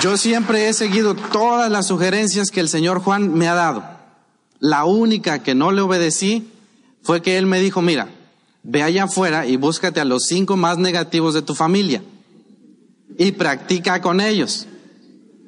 Yo 0.00 0.16
siempre 0.16 0.68
he 0.68 0.72
seguido 0.72 1.14
todas 1.14 1.70
las 1.70 1.86
sugerencias 1.86 2.50
que 2.50 2.60
el 2.60 2.68
señor 2.68 3.00
Juan 3.00 3.32
me 3.32 3.48
ha 3.48 3.54
dado. 3.54 3.84
La 4.58 4.84
única 4.84 5.42
que 5.42 5.54
no 5.54 5.72
le 5.72 5.82
obedecí 5.82 6.50
fue 7.02 7.22
que 7.22 7.38
él 7.38 7.46
me 7.46 7.60
dijo, 7.60 7.82
mira, 7.82 8.08
Ve 8.66 8.82
allá 8.82 9.04
afuera 9.04 9.46
y 9.46 9.56
búscate 9.56 10.00
a 10.00 10.06
los 10.06 10.24
cinco 10.24 10.56
más 10.56 10.78
negativos 10.78 11.34
de 11.34 11.42
tu 11.42 11.54
familia 11.54 12.02
y 13.18 13.32
practica 13.32 14.00
con 14.00 14.20
ellos. 14.20 14.66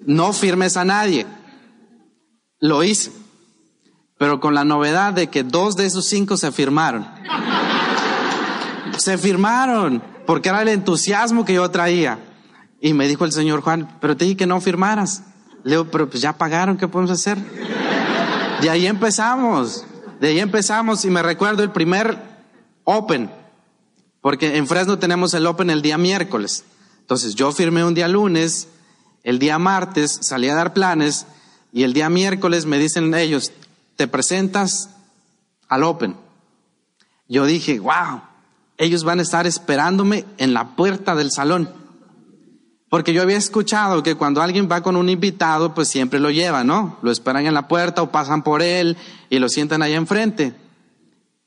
No 0.05 0.35
firmes 0.35 0.77
a 0.77 0.85
nadie. 0.85 1.27
Lo 2.61 2.85
hice, 2.85 3.11
pero 4.19 4.39
con 4.39 4.55
la 4.55 4.65
novedad 4.65 5.15
de 5.15 5.29
que 5.29 5.45
dos 5.45 5.77
de 5.77 5.87
esos 5.87 6.07
cinco 6.07 6.37
se 6.37 6.53
firmaron. 6.53 7.07
Se 8.99 9.17
firmaron 9.17 10.03
porque 10.27 10.51
era 10.51 10.61
el 10.61 10.69
entusiasmo 10.69 11.47
que 11.47 11.55
yo 11.55 11.71
traía. 11.71 12.19
Y 12.83 12.93
me 12.93 13.09
dijo 13.09 13.25
el 13.25 13.33
señor 13.33 13.63
Juan, 13.63 13.97
pero 13.99 14.17
te 14.17 14.27
dije 14.27 14.37
que 14.37 14.47
no 14.47 14.61
firmaras. 14.61 15.23
Le 15.65 15.73
digo, 15.73 15.87
pero 15.87 16.09
pues 16.09 16.21
ya 16.21 16.37
pagaron, 16.37 16.77
¿qué 16.77 16.87
podemos 16.87 17.11
hacer? 17.11 17.39
De 18.61 18.71
ahí 18.71 18.87
empezamos, 18.87 19.85
de 20.21 20.29
ahí 20.29 20.39
empezamos 20.39 21.05
y 21.05 21.11
me 21.11 21.23
recuerdo 21.23 21.63
el 21.63 21.71
primer 21.71 22.26
Open, 22.89 23.33
porque 24.21 24.57
en 24.57 24.69
Fresno 24.69 24.97
tenemos 24.97 25.35
el 25.35 25.45
Open 25.47 25.71
el 25.71 25.83
día 25.83 25.99
miércoles. 25.99 26.65
Entonces 27.01 27.35
yo 27.35 27.51
firmé 27.51 27.85
un 27.85 27.95
día 27.95 28.07
lunes, 28.07 28.69
el 29.25 29.41
día 29.41 29.59
martes 29.59 30.21
salí 30.23 30.49
a 30.49 30.55
dar 30.55 30.73
planes 30.73 31.27
y 31.73 31.83
el 31.83 31.93
día 31.93 32.09
miércoles 32.09 32.65
me 32.65 32.79
dicen 32.79 33.13
ellos, 33.13 33.51
te 33.97 34.07
presentas 34.07 34.91
al 35.69 35.83
Open. 35.83 36.17
Yo 37.29 37.45
dije, 37.45 37.81
wow, 37.81 38.23
ellos 38.79 39.03
van 39.03 39.19
a 39.19 39.23
estar 39.23 39.49
esperándome 39.49 40.25
en 40.39 40.55
la 40.55 40.77
puerta 40.77 41.17
del 41.17 41.33
salón. 41.33 41.69
Porque 42.89 43.13
yo 43.13 43.21
había 43.21 43.37
escuchado 43.37 44.05
que 44.05 44.15
cuando 44.15 44.43
alguien 44.43 44.69
va 44.71 44.83
con 44.83 44.95
un 44.95 45.09
invitado, 45.09 45.75
pues 45.75 45.89
siempre 45.89 46.21
lo 46.21 46.31
lleva, 46.31 46.63
¿no? 46.63 46.99
Lo 47.03 47.11
esperan 47.11 47.47
en 47.47 47.55
la 47.55 47.67
puerta 47.67 48.01
o 48.01 48.13
pasan 48.13 48.45
por 48.45 48.63
él 48.63 48.97
y 49.29 49.41
lo 49.41 49.49
sientan 49.49 49.83
ahí 49.83 49.95
enfrente. 49.95 50.55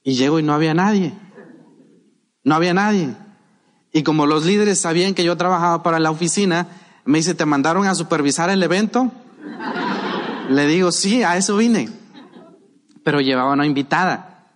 Y 0.04 0.16
llego 0.16 0.38
y 0.38 0.44
no 0.44 0.54
había 0.54 0.74
nadie. 0.74 1.14
No 2.44 2.56
había 2.56 2.74
nadie. 2.74 3.16
Y 3.92 4.04
como 4.04 4.26
los 4.26 4.46
líderes 4.46 4.80
sabían 4.80 5.14
que 5.14 5.24
yo 5.24 5.36
trabajaba 5.38 5.84
para 5.84 6.00
la 6.00 6.12
oficina, 6.12 6.68
me 7.06 7.18
dice, 7.18 7.34
¿te 7.34 7.46
mandaron 7.46 7.88
a 7.88 7.96
supervisar 7.96 8.50
el 8.50 8.62
evento? 8.62 9.12
Le 10.50 10.68
digo, 10.68 10.92
sí, 10.92 11.24
a 11.24 11.38
eso 11.38 11.58
vine. 11.58 11.90
Pero 13.04 13.22
llevaba 13.22 13.54
una 13.54 13.66
invitada. 13.66 14.48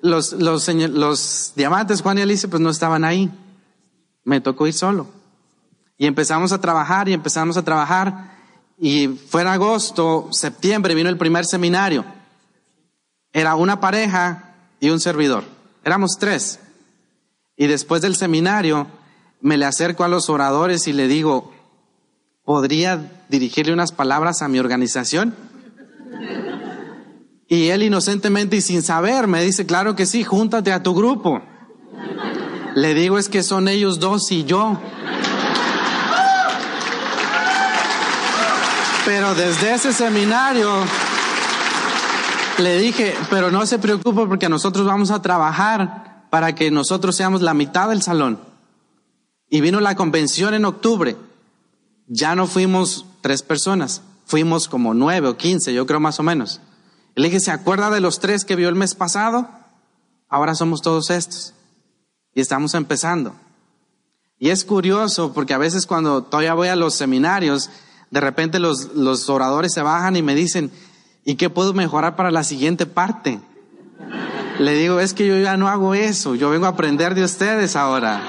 Los, 0.00 0.32
los, 0.32 0.68
los 0.68 1.52
diamantes, 1.54 2.02
Juan 2.02 2.18
y 2.18 2.22
Alicia, 2.22 2.50
pues 2.50 2.60
no 2.60 2.70
estaban 2.70 3.04
ahí. 3.04 3.30
Me 4.24 4.40
tocó 4.40 4.66
ir 4.66 4.72
solo. 4.72 5.06
Y 5.96 6.06
empezamos 6.06 6.52
a 6.52 6.60
trabajar 6.60 7.08
y 7.08 7.12
empezamos 7.12 7.56
a 7.56 7.62
trabajar. 7.62 8.32
Y 8.78 9.06
fue 9.06 9.42
en 9.42 9.48
agosto, 9.48 10.28
septiembre, 10.32 10.96
vino 10.96 11.08
el 11.08 11.18
primer 11.18 11.44
seminario. 11.44 12.04
Era 13.32 13.54
una 13.54 13.78
pareja 13.78 14.54
y 14.80 14.90
un 14.90 14.98
servidor. 14.98 15.44
Éramos 15.84 16.16
tres. 16.18 16.58
Y 17.56 17.66
después 17.66 18.02
del 18.02 18.16
seminario 18.16 18.86
me 19.40 19.56
le 19.56 19.66
acerco 19.66 20.04
a 20.04 20.08
los 20.08 20.30
oradores 20.30 20.86
y 20.88 20.92
le 20.92 21.08
digo, 21.08 21.52
¿podría 22.44 23.10
dirigirle 23.28 23.72
unas 23.72 23.92
palabras 23.92 24.42
a 24.42 24.48
mi 24.48 24.58
organización? 24.58 25.34
Y 27.48 27.68
él 27.68 27.82
inocentemente 27.82 28.56
y 28.56 28.60
sin 28.62 28.82
saber 28.82 29.26
me 29.26 29.42
dice, 29.42 29.66
claro 29.66 29.94
que 29.94 30.06
sí, 30.06 30.24
júntate 30.24 30.72
a 30.72 30.82
tu 30.82 30.94
grupo. 30.94 31.42
Le 32.74 32.94
digo, 32.94 33.18
es 33.18 33.28
que 33.28 33.42
son 33.42 33.68
ellos 33.68 34.00
dos 34.00 34.32
y 34.32 34.44
yo. 34.44 34.80
Pero 39.04 39.34
desde 39.34 39.74
ese 39.74 39.92
seminario 39.92 40.70
le 42.58 42.78
dije, 42.78 43.14
pero 43.28 43.50
no 43.50 43.66
se 43.66 43.78
preocupe 43.78 44.24
porque 44.26 44.48
nosotros 44.48 44.86
vamos 44.86 45.10
a 45.10 45.20
trabajar 45.20 46.11
para 46.32 46.54
que 46.54 46.70
nosotros 46.70 47.14
seamos 47.14 47.42
la 47.42 47.52
mitad 47.52 47.90
del 47.90 48.00
salón. 48.00 48.40
Y 49.50 49.60
vino 49.60 49.80
la 49.80 49.96
convención 49.96 50.54
en 50.54 50.64
octubre. 50.64 51.14
Ya 52.06 52.34
no 52.34 52.46
fuimos 52.46 53.04
tres 53.20 53.42
personas, 53.42 54.00
fuimos 54.24 54.66
como 54.66 54.94
nueve 54.94 55.28
o 55.28 55.36
quince, 55.36 55.74
yo 55.74 55.84
creo 55.84 56.00
más 56.00 56.20
o 56.20 56.22
menos. 56.22 56.62
le 57.16 57.26
dije, 57.26 57.38
¿se 57.38 57.50
acuerda 57.50 57.90
de 57.90 58.00
los 58.00 58.18
tres 58.18 58.46
que 58.46 58.56
vio 58.56 58.70
el 58.70 58.76
mes 58.76 58.94
pasado? 58.94 59.46
Ahora 60.26 60.54
somos 60.54 60.80
todos 60.80 61.10
estos. 61.10 61.52
Y 62.34 62.40
estamos 62.40 62.72
empezando. 62.72 63.34
Y 64.38 64.48
es 64.48 64.64
curioso 64.64 65.34
porque 65.34 65.52
a 65.52 65.58
veces 65.58 65.86
cuando 65.86 66.22
todavía 66.22 66.54
voy 66.54 66.68
a 66.68 66.76
los 66.76 66.94
seminarios, 66.94 67.68
de 68.10 68.20
repente 68.22 68.58
los, 68.58 68.94
los 68.94 69.28
oradores 69.28 69.74
se 69.74 69.82
bajan 69.82 70.16
y 70.16 70.22
me 70.22 70.34
dicen, 70.34 70.70
¿y 71.26 71.34
qué 71.34 71.50
puedo 71.50 71.74
mejorar 71.74 72.16
para 72.16 72.30
la 72.30 72.42
siguiente 72.42 72.86
parte? 72.86 73.38
Le 74.58 74.74
digo, 74.74 75.00
es 75.00 75.14
que 75.14 75.26
yo 75.26 75.38
ya 75.38 75.56
no 75.56 75.68
hago 75.68 75.94
eso, 75.94 76.34
yo 76.34 76.50
vengo 76.50 76.66
a 76.66 76.70
aprender 76.70 77.14
de 77.14 77.24
ustedes 77.24 77.74
ahora. 77.76 78.20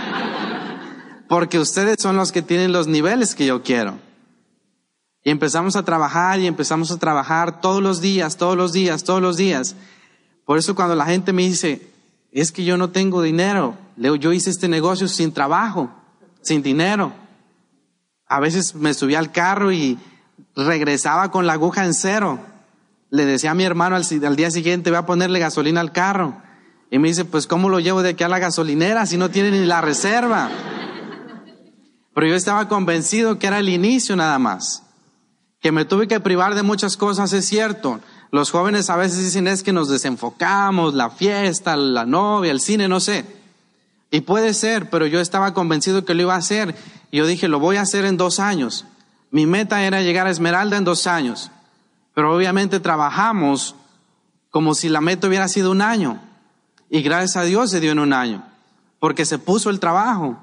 Porque 1.27 1.59
ustedes 1.59 1.97
son 1.99 2.15
los 2.15 2.31
que 2.31 2.41
tienen 2.41 2.71
los 2.71 2.87
niveles 2.87 3.35
que 3.35 3.45
yo 3.45 3.63
quiero. 3.63 3.97
Y 5.23 5.29
empezamos 5.29 5.75
a 5.75 5.83
trabajar 5.83 6.39
y 6.39 6.47
empezamos 6.47 6.91
a 6.91 6.97
trabajar 6.97 7.61
todos 7.61 7.81
los 7.81 8.01
días, 8.01 8.37
todos 8.37 8.57
los 8.57 8.73
días, 8.73 9.03
todos 9.03 9.21
los 9.21 9.37
días. 9.37 9.75
Por 10.45 10.57
eso 10.57 10.75
cuando 10.75 10.95
la 10.95 11.05
gente 11.05 11.31
me 11.33 11.43
dice, 11.43 11.89
es 12.31 12.51
que 12.51 12.65
yo 12.65 12.77
no 12.77 12.89
tengo 12.89 13.21
dinero, 13.21 13.77
yo 13.95 14.33
hice 14.33 14.49
este 14.49 14.67
negocio 14.67 15.07
sin 15.07 15.31
trabajo, 15.31 15.89
sin 16.41 16.61
dinero. 16.61 17.13
A 18.27 18.39
veces 18.39 18.75
me 18.75 18.93
subía 18.93 19.19
al 19.19 19.31
carro 19.31 19.71
y 19.71 19.97
regresaba 20.55 21.31
con 21.31 21.47
la 21.47 21.53
aguja 21.53 21.85
en 21.85 21.93
cero. 21.93 22.39
Le 23.13 23.25
decía 23.25 23.51
a 23.51 23.53
mi 23.53 23.63
hermano 23.63 23.95
al, 23.95 24.35
día 24.35 24.49
siguiente, 24.49 24.89
voy 24.89 24.97
a 24.97 25.05
ponerle 25.05 25.37
gasolina 25.37 25.81
al 25.81 25.91
carro. 25.91 26.41
Y 26.89 26.97
me 26.97 27.09
dice, 27.09 27.25
pues 27.25 27.45
¿cómo 27.45 27.69
lo 27.69 27.79
llevo 27.79 28.01
de 28.01 28.09
aquí 28.09 28.23
a 28.23 28.27
la 28.27 28.39
gasolinera 28.39 29.05
si 29.05 29.17
no 29.17 29.29
tiene 29.29 29.51
ni 29.51 29.67
la 29.67 29.81
reserva? 29.81 30.49
Pero 32.15 32.27
yo 32.27 32.33
estaba 32.33 32.67
convencido 32.67 33.37
que 33.37 33.45
era 33.45 33.59
el 33.59 33.69
inicio 33.69 34.15
nada 34.15 34.39
más. 34.39 34.81
Que 35.59 35.71
me 35.71 35.85
tuve 35.85 36.07
que 36.07 36.19
privar 36.21 36.55
de 36.55 36.63
muchas 36.63 36.97
cosas, 36.97 37.33
es 37.33 37.45
cierto. 37.45 37.99
Los 38.31 38.49
jóvenes 38.49 38.89
a 38.89 38.95
veces 38.95 39.19
dicen 39.19 39.47
es 39.47 39.61
que 39.61 39.73
nos 39.73 39.89
desenfocamos, 39.89 40.95
la 40.95 41.11
fiesta, 41.11 41.75
la 41.75 42.07
novia, 42.07 42.51
el 42.51 42.61
cine, 42.61 42.87
no 42.87 42.99
sé. 42.99 43.25
Y 44.09 44.21
puede 44.21 44.55
ser, 44.55 44.89
pero 44.89 45.05
yo 45.05 45.19
estaba 45.19 45.53
convencido 45.53 46.03
que 46.03 46.15
lo 46.15 46.23
iba 46.23 46.33
a 46.33 46.39
hacer 46.39 46.75
yo 47.17 47.27
dije, 47.27 47.47
lo 47.47 47.59
voy 47.59 47.77
a 47.77 47.81
hacer 47.81 48.05
en 48.05 48.17
dos 48.17 48.39
años. 48.39 48.85
Mi 49.29 49.45
meta 49.45 49.83
era 49.83 50.01
llegar 50.01 50.25
a 50.25 50.31
Esmeralda 50.31 50.77
en 50.77 50.83
dos 50.83 51.05
años. 51.05 51.51
Pero 52.13 52.35
obviamente 52.35 52.79
trabajamos 52.79 53.75
como 54.49 54.75
si 54.75 54.89
la 54.89 55.01
meta 55.01 55.27
hubiera 55.27 55.47
sido 55.47 55.71
un 55.71 55.81
año. 55.81 56.21
Y 56.89 57.01
gracias 57.01 57.37
a 57.37 57.43
Dios 57.43 57.71
se 57.71 57.79
dio 57.79 57.91
en 57.91 57.99
un 57.99 58.13
año. 58.13 58.43
Porque 58.99 59.25
se 59.25 59.39
puso 59.39 59.69
el 59.69 59.79
trabajo. 59.79 60.37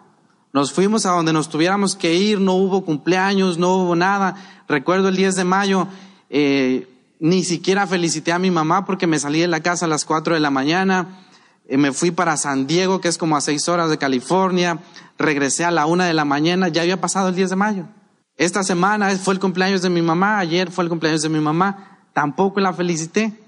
Nos 0.52 0.72
fuimos 0.72 1.06
a 1.06 1.11
donde 1.11 1.33
nos 1.33 1.48
tuviéramos 1.48 1.94
que 1.94 2.14
ir, 2.14 2.40
no 2.40 2.54
hubo 2.54 2.85
cumpleaños, 2.85 3.56
no 3.56 3.76
hubo 3.76 3.94
nada. 3.94 4.35
Recuerdo 4.68 5.09
el 5.09 5.16
10 5.16 5.37
de 5.37 5.44
mayo, 5.44 5.87
eh, 6.28 6.88
ni 7.20 7.44
siquiera 7.44 7.87
felicité 7.87 8.33
a 8.33 8.38
mi 8.38 8.50
mamá 8.50 8.85
porque 8.85 9.06
me 9.06 9.18
salí 9.18 9.40
de 9.40 9.48
la 9.48 9.61
casa 9.61 9.85
a 9.85 9.88
las 9.88 10.04
4 10.04 10.35
de 10.35 10.40
la 10.40 10.50
mañana. 10.50 11.20
Eh, 11.68 11.76
me 11.76 11.92
fui 11.92 12.11
para 12.11 12.37
San 12.37 12.66
Diego, 12.66 13.00
que 13.00 13.09
es 13.09 13.16
como 13.16 13.37
a 13.37 13.40
seis 13.40 13.68
horas 13.68 13.90
de 13.90 13.98
California 13.98 14.80
regresé 15.20 15.64
a 15.64 15.70
la 15.70 15.87
una 15.87 16.06
de 16.06 16.14
la 16.14 16.24
mañana, 16.24 16.68
ya 16.68 16.83
había 16.83 17.00
pasado 17.00 17.28
el 17.28 17.35
10 17.37 17.50
de 17.50 17.56
mayo. 17.56 17.85
Esta 18.40 18.64
semana 18.64 19.14
fue 19.18 19.35
el 19.35 19.38
cumpleaños 19.38 19.83
de 19.83 19.90
mi 19.90 20.00
mamá, 20.00 20.38
ayer 20.38 20.70
fue 20.70 20.85
el 20.85 20.88
cumpleaños 20.88 21.20
de 21.20 21.29
mi 21.29 21.40
mamá, 21.40 21.98
tampoco 22.14 22.59
la 22.59 22.72
felicité. 22.72 23.38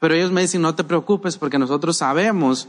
Pero 0.00 0.12
ellos 0.12 0.32
me 0.32 0.40
dicen, 0.40 0.60
no 0.60 0.74
te 0.74 0.82
preocupes 0.82 1.38
porque 1.38 1.56
nosotros 1.56 1.98
sabemos 1.98 2.66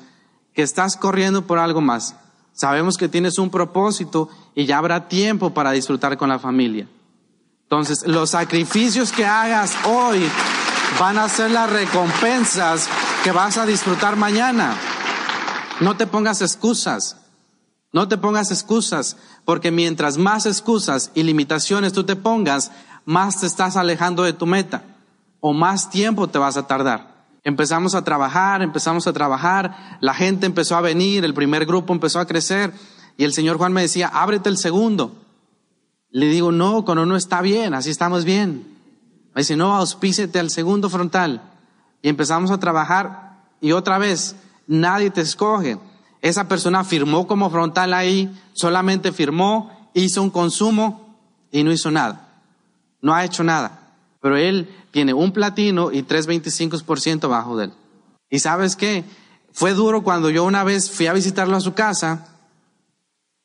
que 0.54 0.62
estás 0.62 0.96
corriendo 0.96 1.48
por 1.48 1.58
algo 1.58 1.82
más. 1.82 2.16
Sabemos 2.54 3.00
que 3.00 3.10
tienes 3.10 3.40
un 3.40 3.50
propósito 3.50 4.30
y 4.54 4.68
ya 4.68 4.78
habrá 4.78 5.08
tiempo 5.08 5.52
para 5.52 5.72
disfrutar 5.72 6.20
con 6.20 6.30
la 6.30 6.38
familia. 6.38 6.88
Entonces, 7.64 8.06
los 8.06 8.30
sacrificios 8.30 9.12
que 9.12 9.26
hagas 9.26 9.76
hoy 9.86 10.22
van 11.00 11.18
a 11.18 11.28
ser 11.30 11.50
las 11.50 11.68
recompensas 11.68 12.88
que 13.24 13.32
vas 13.32 13.58
a 13.58 13.66
disfrutar 13.66 14.18
mañana. 14.18 14.78
No 15.80 15.98
te 15.98 16.06
pongas 16.06 16.44
excusas. 16.44 17.19
No 17.92 18.08
te 18.08 18.18
pongas 18.18 18.52
excusas, 18.52 19.18
porque 19.46 19.72
mientras 19.72 20.18
más 20.18 20.46
excusas 20.46 21.12
y 21.16 21.24
limitaciones 21.24 21.94
tú 21.94 22.04
te 22.04 22.16
pongas, 22.16 22.72
más 23.06 23.40
te 23.40 23.48
estás 23.48 23.78
alejando 23.78 24.24
de 24.24 24.34
tu 24.34 24.46
meta 24.46 24.84
o 25.40 25.54
más 25.54 25.90
tiempo 25.90 26.28
te 26.28 26.38
vas 26.38 26.58
a 26.58 26.68
tardar. 26.68 27.20
Empezamos 27.44 27.96
a 27.96 28.04
trabajar, 28.04 28.62
empezamos 28.62 29.08
a 29.08 29.14
trabajar, 29.14 29.98
la 30.02 30.14
gente 30.14 30.46
empezó 30.46 30.76
a 30.76 30.82
venir, 30.82 31.24
el 31.24 31.34
primer 31.34 31.66
grupo 31.66 31.94
empezó 31.94 32.20
a 32.20 32.28
crecer 32.28 32.74
y 33.18 33.24
el 33.24 33.34
señor 33.34 33.58
Juan 33.58 33.74
me 33.74 33.82
decía, 33.82 34.08
ábrete 34.08 34.50
el 34.50 34.58
segundo. 34.58 35.16
Le 36.12 36.28
digo, 36.28 36.52
no, 36.52 36.86
con 36.86 37.00
uno 37.00 37.16
está 37.16 37.42
bien, 37.42 37.74
así 37.74 37.90
estamos 37.90 38.26
bien. 38.26 38.78
Me 39.34 39.42
dice, 39.42 39.56
no, 39.56 39.76
auspícete 39.76 40.40
al 40.40 40.50
segundo 40.50 40.90
frontal. 40.90 41.42
Y 42.02 42.10
empezamos 42.10 42.52
a 42.52 42.60
trabajar 42.60 43.48
y 43.62 43.72
otra 43.72 43.98
vez, 43.98 44.36
nadie 44.68 45.10
te 45.10 45.22
escoge. 45.22 45.80
Esa 46.22 46.48
persona 46.48 46.84
firmó 46.84 47.28
como 47.28 47.50
frontal 47.50 47.94
ahí, 47.94 48.30
solamente 48.54 49.12
firmó, 49.12 49.90
hizo 49.94 50.22
un 50.22 50.30
consumo 50.30 51.16
y 51.52 51.64
no 51.64 51.72
hizo 51.72 51.92
nada. 51.92 52.28
No 53.02 53.14
ha 53.14 53.24
hecho 53.24 53.44
nada. 53.44 53.94
Pero 54.22 54.36
él 54.36 54.70
tiene 54.92 55.14
un 55.14 55.32
platino 55.32 55.92
y 55.92 56.04
3.25% 56.04 57.30
bajo 57.30 57.58
de 57.58 57.66
él. 57.66 57.74
¿Y 58.30 58.40
sabes 58.40 58.76
qué? 58.76 59.06
Fue 59.54 59.74
duro 59.74 60.04
cuando 60.04 60.30
yo 60.30 60.44
una 60.44 60.64
vez 60.64 60.92
fui 60.92 61.08
a 61.08 61.14
visitarlo 61.14 61.56
a 61.56 61.62
su 61.62 61.74
casa 61.74 62.28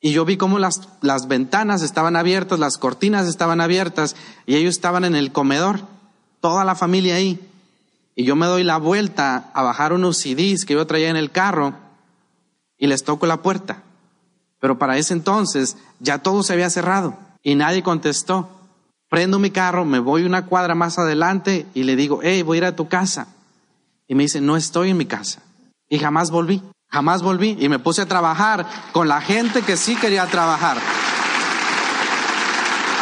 y 0.00 0.12
yo 0.12 0.24
vi 0.24 0.37
cómo 0.37 0.58
las, 0.58 0.88
las 1.00 1.28
ventanas 1.28 1.82
estaban 1.82 2.16
abiertas, 2.16 2.58
las 2.58 2.76
cortinas 2.76 3.26
estaban 3.26 3.60
abiertas 3.60 4.16
y 4.46 4.56
ellos 4.56 4.74
estaban 4.74 5.04
en 5.04 5.14
el 5.14 5.32
comedor, 5.32 5.80
toda 6.40 6.64
la 6.64 6.74
familia 6.74 7.14
ahí. 7.14 7.40
Y 8.16 8.24
yo 8.24 8.37
me 8.37 8.46
doy 8.46 8.64
la 8.64 8.76
vuelta 8.76 9.50
a 9.54 9.62
bajar 9.62 9.92
unos 9.92 10.18
CDs 10.18 10.64
que 10.66 10.74
yo 10.74 10.87
traía 10.87 11.08
en 11.08 11.16
el 11.16 11.30
carro 11.30 11.83
y 12.84 12.86
les 12.86 13.02
toco 13.02 13.24
la 13.24 13.38
puerta. 13.38 13.82
Pero 14.60 14.78
para 14.78 14.98
ese 14.98 15.14
entonces 15.14 15.78
ya 16.00 16.18
todo 16.18 16.42
se 16.42 16.52
había 16.52 16.68
cerrado 16.68 17.16
y 17.42 17.54
nadie 17.54 17.82
contestó. 17.82 18.50
Prendo 19.08 19.38
mi 19.38 19.50
carro, 19.50 19.86
me 19.86 20.00
voy 20.00 20.24
una 20.24 20.44
cuadra 20.44 20.74
más 20.74 20.98
adelante 20.98 21.66
y 21.72 21.84
le 21.84 21.96
digo, 21.96 22.20
hey, 22.22 22.42
voy 22.42 22.58
a 22.58 22.58
ir 22.58 22.64
a 22.66 22.76
tu 22.76 22.86
casa. 22.86 23.28
Y 24.06 24.14
me 24.14 24.24
dice, 24.24 24.42
no 24.42 24.58
estoy 24.58 24.90
en 24.90 24.98
mi 24.98 25.06
casa. 25.06 25.40
Y 25.88 25.98
jamás 25.98 26.30
volví, 26.30 26.62
jamás 26.90 27.22
volví. 27.22 27.56
Y 27.58 27.70
me 27.70 27.78
puse 27.78 28.02
a 28.02 28.06
trabajar 28.06 28.66
con 28.92 29.08
la 29.08 29.22
gente 29.22 29.62
que 29.62 29.78
sí 29.78 29.96
quería 29.96 30.26
trabajar. 30.26 30.76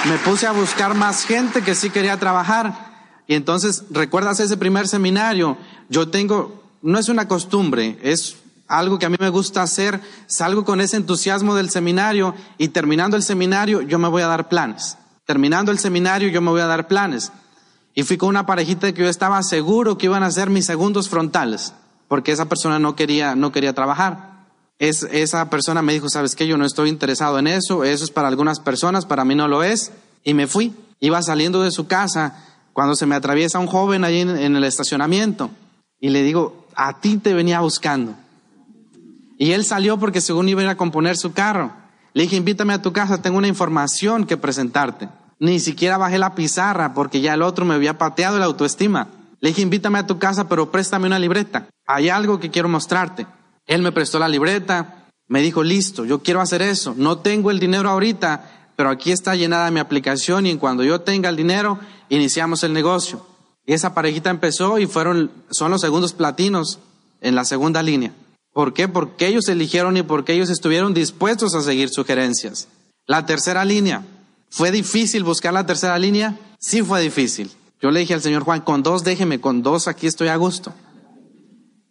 Me 0.09 0.17
puse 0.19 0.47
a 0.47 0.53
buscar 0.53 0.95
más 0.95 1.25
gente 1.25 1.63
que 1.63 1.75
sí 1.75 1.91
quería 1.91 2.21
trabajar. 2.21 2.93
Y 3.27 3.35
entonces, 3.35 3.83
¿recuerdas 3.91 4.39
ese 4.39 4.57
primer 4.57 4.87
seminario? 4.87 5.57
Yo 5.89 6.09
tengo, 6.09 6.63
no 6.83 7.01
es 7.01 7.09
una 7.09 7.27
costumbre, 7.27 7.99
es 8.01 8.37
algo 8.73 8.99
que 8.99 9.05
a 9.05 9.11
mí 9.11 9.17
me 9.21 9.29
gusta 9.29 9.63
hacer, 9.63 10.01
salgo 10.27 10.65
con 10.65 10.81
ese 10.81 10.97
entusiasmo 10.97 11.55
del 11.55 11.69
seminario 11.69 12.35
y 12.57 12.69
terminando 12.69 13.19
el 13.19 13.23
seminario 13.23 13.83
yo 13.83 13.99
me 13.99 14.09
voy 14.09 14.23
a 14.23 14.29
dar 14.29 14.49
planes. 14.49 14.97
Terminando 15.27 15.71
el 15.71 15.79
seminario 15.79 16.31
yo 16.31 16.41
me 16.41 16.51
voy 16.51 16.63
a 16.63 16.67
dar 16.67 16.89
planes. 16.89 17.33
Y 17.95 18.05
fui 18.05 18.17
con 18.17 18.31
una 18.31 18.47
parejita 18.47 18.91
que 18.93 19.03
yo 19.03 19.09
estaba 19.09 19.43
seguro 19.43 19.99
que 19.99 20.07
iban 20.07 20.23
a 20.23 20.31
ser 20.31 20.49
mis 20.49 20.65
segundos 20.65 21.11
frontales, 21.11 21.75
porque 22.09 22.33
esa 22.33 22.47
persona 22.47 22.79
no 22.79 22.97
quería, 22.97 23.35
no 23.35 23.53
quería 23.53 23.75
trabajar. 23.75 24.47
Es, 24.79 25.03
esa 25.03 25.51
persona 25.51 25.83
me 25.83 25.93
dijo, 25.93 26.09
sabes 26.09 26.35
qué, 26.35 26.47
yo 26.47 26.57
no 26.57 26.65
estoy 26.65 26.89
interesado 26.89 27.39
en 27.39 27.49
eso, 27.49 27.85
eso 27.85 28.05
es 28.05 28.11
para 28.11 28.29
algunas 28.29 28.59
personas, 28.59 29.05
para 29.05 29.27
mí 29.27 29.35
no 29.35 29.49
lo 29.49 29.63
es. 29.63 29.93
Y 30.25 30.33
me 30.33 30.47
fui. 30.47 30.75
Iba 30.99 31.21
saliendo 31.21 31.63
de 31.63 31.73
su 31.73 31.87
casa 31.87 32.43
cuando 32.73 32.97
se 32.97 33.05
me 33.05 33.17
atraviesa 33.17 33.59
un 33.59 33.67
joven 33.67 34.03
allí 34.03 34.21
en 34.21 34.57
el 34.57 34.65
estacionamiento. 34.65 35.51
Y 36.01 36.09
le 36.09 36.23
digo, 36.23 36.67
a 36.75 37.01
ti 37.01 37.19
te 37.19 37.35
venía 37.35 37.61
buscando. 37.61 38.17
Y 39.43 39.55
él 39.55 39.65
salió 39.65 39.99
porque 39.99 40.21
según 40.21 40.49
iba 40.49 40.61
a 40.61 40.65
ir 40.65 40.71
a 40.71 40.77
componer 40.77 41.17
su 41.17 41.33
carro. 41.33 41.73
Le 42.15 42.23
dije, 42.23 42.37
invítame 42.37 42.75
a 42.75 42.81
tu 42.81 42.93
casa, 42.93 43.23
tengo 43.23 43.39
una 43.39 43.49
información 43.49 44.25
que 44.25 44.37
presentarte. 44.37 45.09
Ni 45.41 45.59
siquiera 45.59 45.99
bajé 45.99 46.17
la 46.17 46.37
pizarra 46.37 46.95
porque 46.95 47.21
ya 47.21 47.35
el 47.35 47.43
otro 47.43 47.65
me 47.65 47.75
había 47.75 47.99
pateado 47.99 48.39
la 48.39 48.45
autoestima. 48.45 49.09
Le 49.41 49.49
dije, 49.49 49.63
invítame 49.63 49.99
a 49.99 50.07
tu 50.07 50.21
casa, 50.21 50.49
pero 50.49 50.71
préstame 50.71 51.09
una 51.09 51.19
libreta. 51.19 51.67
Hay 51.89 52.09
algo 52.09 52.39
que 52.39 52.53
quiero 52.53 52.69
mostrarte. 52.69 53.27
Él 53.67 53.83
me 53.83 53.91
prestó 53.91 54.21
la 54.21 54.29
libreta, 54.29 55.09
me 55.27 55.43
dijo, 55.43 55.65
listo, 55.65 56.05
yo 56.05 56.23
quiero 56.23 56.41
hacer 56.41 56.63
eso. 56.63 56.95
No 56.97 57.19
tengo 57.19 57.51
el 57.51 57.59
dinero 57.59 57.91
ahorita, 57.91 58.45
pero 58.77 58.91
aquí 58.91 59.11
está 59.11 59.35
llenada 59.35 59.73
mi 59.73 59.81
aplicación 59.81 60.47
y 60.47 60.51
en 60.51 60.59
cuando 60.59 60.85
yo 60.85 61.01
tenga 61.01 61.29
el 61.29 61.35
dinero, 61.35 61.81
iniciamos 62.11 62.63
el 62.63 62.73
negocio. 62.73 63.27
Y 63.67 63.73
esa 63.73 63.93
parejita 63.93 64.31
empezó 64.31 64.79
y 64.79 64.87
fueron, 64.87 65.33
son 65.51 65.73
los 65.73 65.81
segundos 65.81 66.13
platinos 66.13 66.79
en 67.21 67.35
la 67.35 67.45
segunda 67.45 67.83
línea. 67.83 68.13
¿Por 68.53 68.75
qué? 68.75 68.89
Porque 68.89 69.27
ellos 69.27 69.49
eligieron 69.49 69.97
y 69.97 70.03
porque 70.03 70.35
ellos 70.35 70.51
estuvieron 70.51 70.95
dispuestos 70.95 71.55
a 71.55 71.63
seguir 71.63 71.89
sugerencias. 71.89 72.69
La 73.07 73.25
tercera 73.25 73.65
línea. 73.65 74.05
¿Fue 74.51 74.71
difícil 74.71 75.25
buscar 75.25 75.55
la 75.55 75.65
tercera 75.65 75.99
línea? 75.99 76.39
Sí 76.59 76.83
fue 76.83 77.01
difícil. 77.01 77.51
Yo 77.81 77.91
le 77.91 78.01
dije 78.01 78.15
al 78.15 78.23
señor 78.23 78.45
Juan, 78.45 78.61
con 78.61 78.83
dos 78.83 79.03
déjeme, 79.03 79.41
con 79.41 79.63
dos 79.63 79.89
aquí 79.89 80.07
estoy 80.07 80.29
a 80.29 80.37
gusto. 80.37 80.73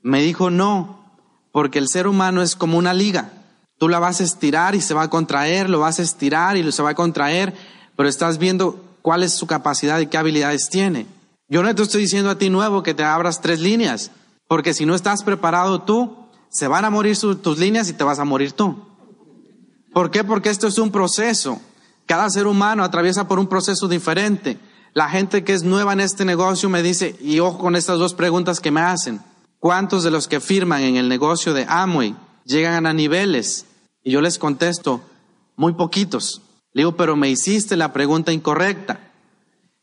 Me 0.04 0.21
dijo, 0.21 0.50
no, 0.50 1.19
porque 1.52 1.80
el 1.80 1.89
ser 1.89 2.08
humano 2.08 2.41
es 2.41 2.56
como 2.56 2.78
una 2.78 2.93
liga. 2.93 3.34
Tú 3.78 3.89
la 3.89 4.00
vas 4.00 4.21
a 4.21 4.24
estirar 4.24 4.76
y 4.76 4.82
se 4.82 4.93
va 4.93 5.04
a 5.04 5.10
contraer, 5.10 5.69
lo 5.69 5.80
vas 5.80 6.00
a 6.00 6.04
estirar 6.04 6.56
y 6.56 6.71
se 6.71 6.84
va 6.84 6.91
a 6.91 6.95
contraer, 6.95 7.54
pero 7.97 8.08
estás 8.08 8.38
viendo 8.38 8.80
cuál 9.02 9.24
es 9.24 9.34
su 9.34 9.47
capacidad 9.47 10.00
y 10.00 10.08
qué 10.08 10.17
habilidades 10.17 10.69
tiene. 10.69 11.08
Yo 11.50 11.63
no 11.63 11.74
te 11.74 11.82
estoy 11.82 12.04
diciendo 12.04 12.30
a 12.30 12.38
ti 12.38 12.50
nuevo 12.50 12.84
que 12.84 12.93
te 12.93 13.04
abras 13.04 13.41
tres 13.41 13.60
líneas, 13.60 14.12
porque 14.47 14.74
si 14.74 14.86
no 14.86 14.95
estás 14.95 15.24
preparado 15.24 15.82
tú, 15.82 16.21
se 16.52 16.68
van 16.68 16.84
a 16.84 16.90
morir 16.90 17.18
tus 17.18 17.58
líneas 17.58 17.90
y 17.90 17.94
te 17.94 18.04
vas 18.04 18.20
a 18.20 18.26
morir 18.26 18.52
tú. 18.52 18.78
¿Por 19.94 20.12
qué? 20.12 20.24
Porque 20.24 20.50
esto 20.50 20.68
es 20.68 20.78
un 20.78 20.92
proceso. 20.92 21.60
Cada 22.06 22.30
ser 22.30 22.46
humano 22.46 22.84
atraviesa 22.84 23.28
por 23.28 23.40
un 23.40 23.48
proceso 23.48 23.88
diferente. 23.88 24.60
La 24.94 25.10
gente 25.10 25.46
que 25.46 25.54
es 25.54 25.64
nueva 25.64 25.94
en 25.94 26.02
este 26.02 26.26
negocio 26.26 26.70
me 26.70 26.84
dice, 26.84 27.16
y 27.22 27.40
ojo 27.40 27.58
con 27.58 27.78
estas 27.78 28.00
dos 28.00 28.14
preguntas 28.14 28.60
que 28.60 28.70
me 28.70 28.82
hacen, 28.82 29.22
¿cuántos 29.60 30.04
de 30.04 30.12
los 30.12 30.28
que 30.28 30.42
firman 30.42 30.82
en 30.82 30.98
el 30.98 31.08
negocio 31.08 31.54
de 31.54 31.66
Amway 31.70 32.16
llegan 32.44 32.86
a 32.86 32.94
niveles? 32.94 33.66
Y 34.04 34.12
yo 34.12 34.20
les 34.20 34.38
contesto, 34.38 35.02
muy 35.56 35.74
poquitos. 35.74 36.42
Le 36.74 36.82
digo, 36.82 36.98
pero 36.98 37.16
me 37.16 37.30
hiciste 37.30 37.78
la 37.78 37.94
pregunta 37.94 38.34
incorrecta. 38.34 39.00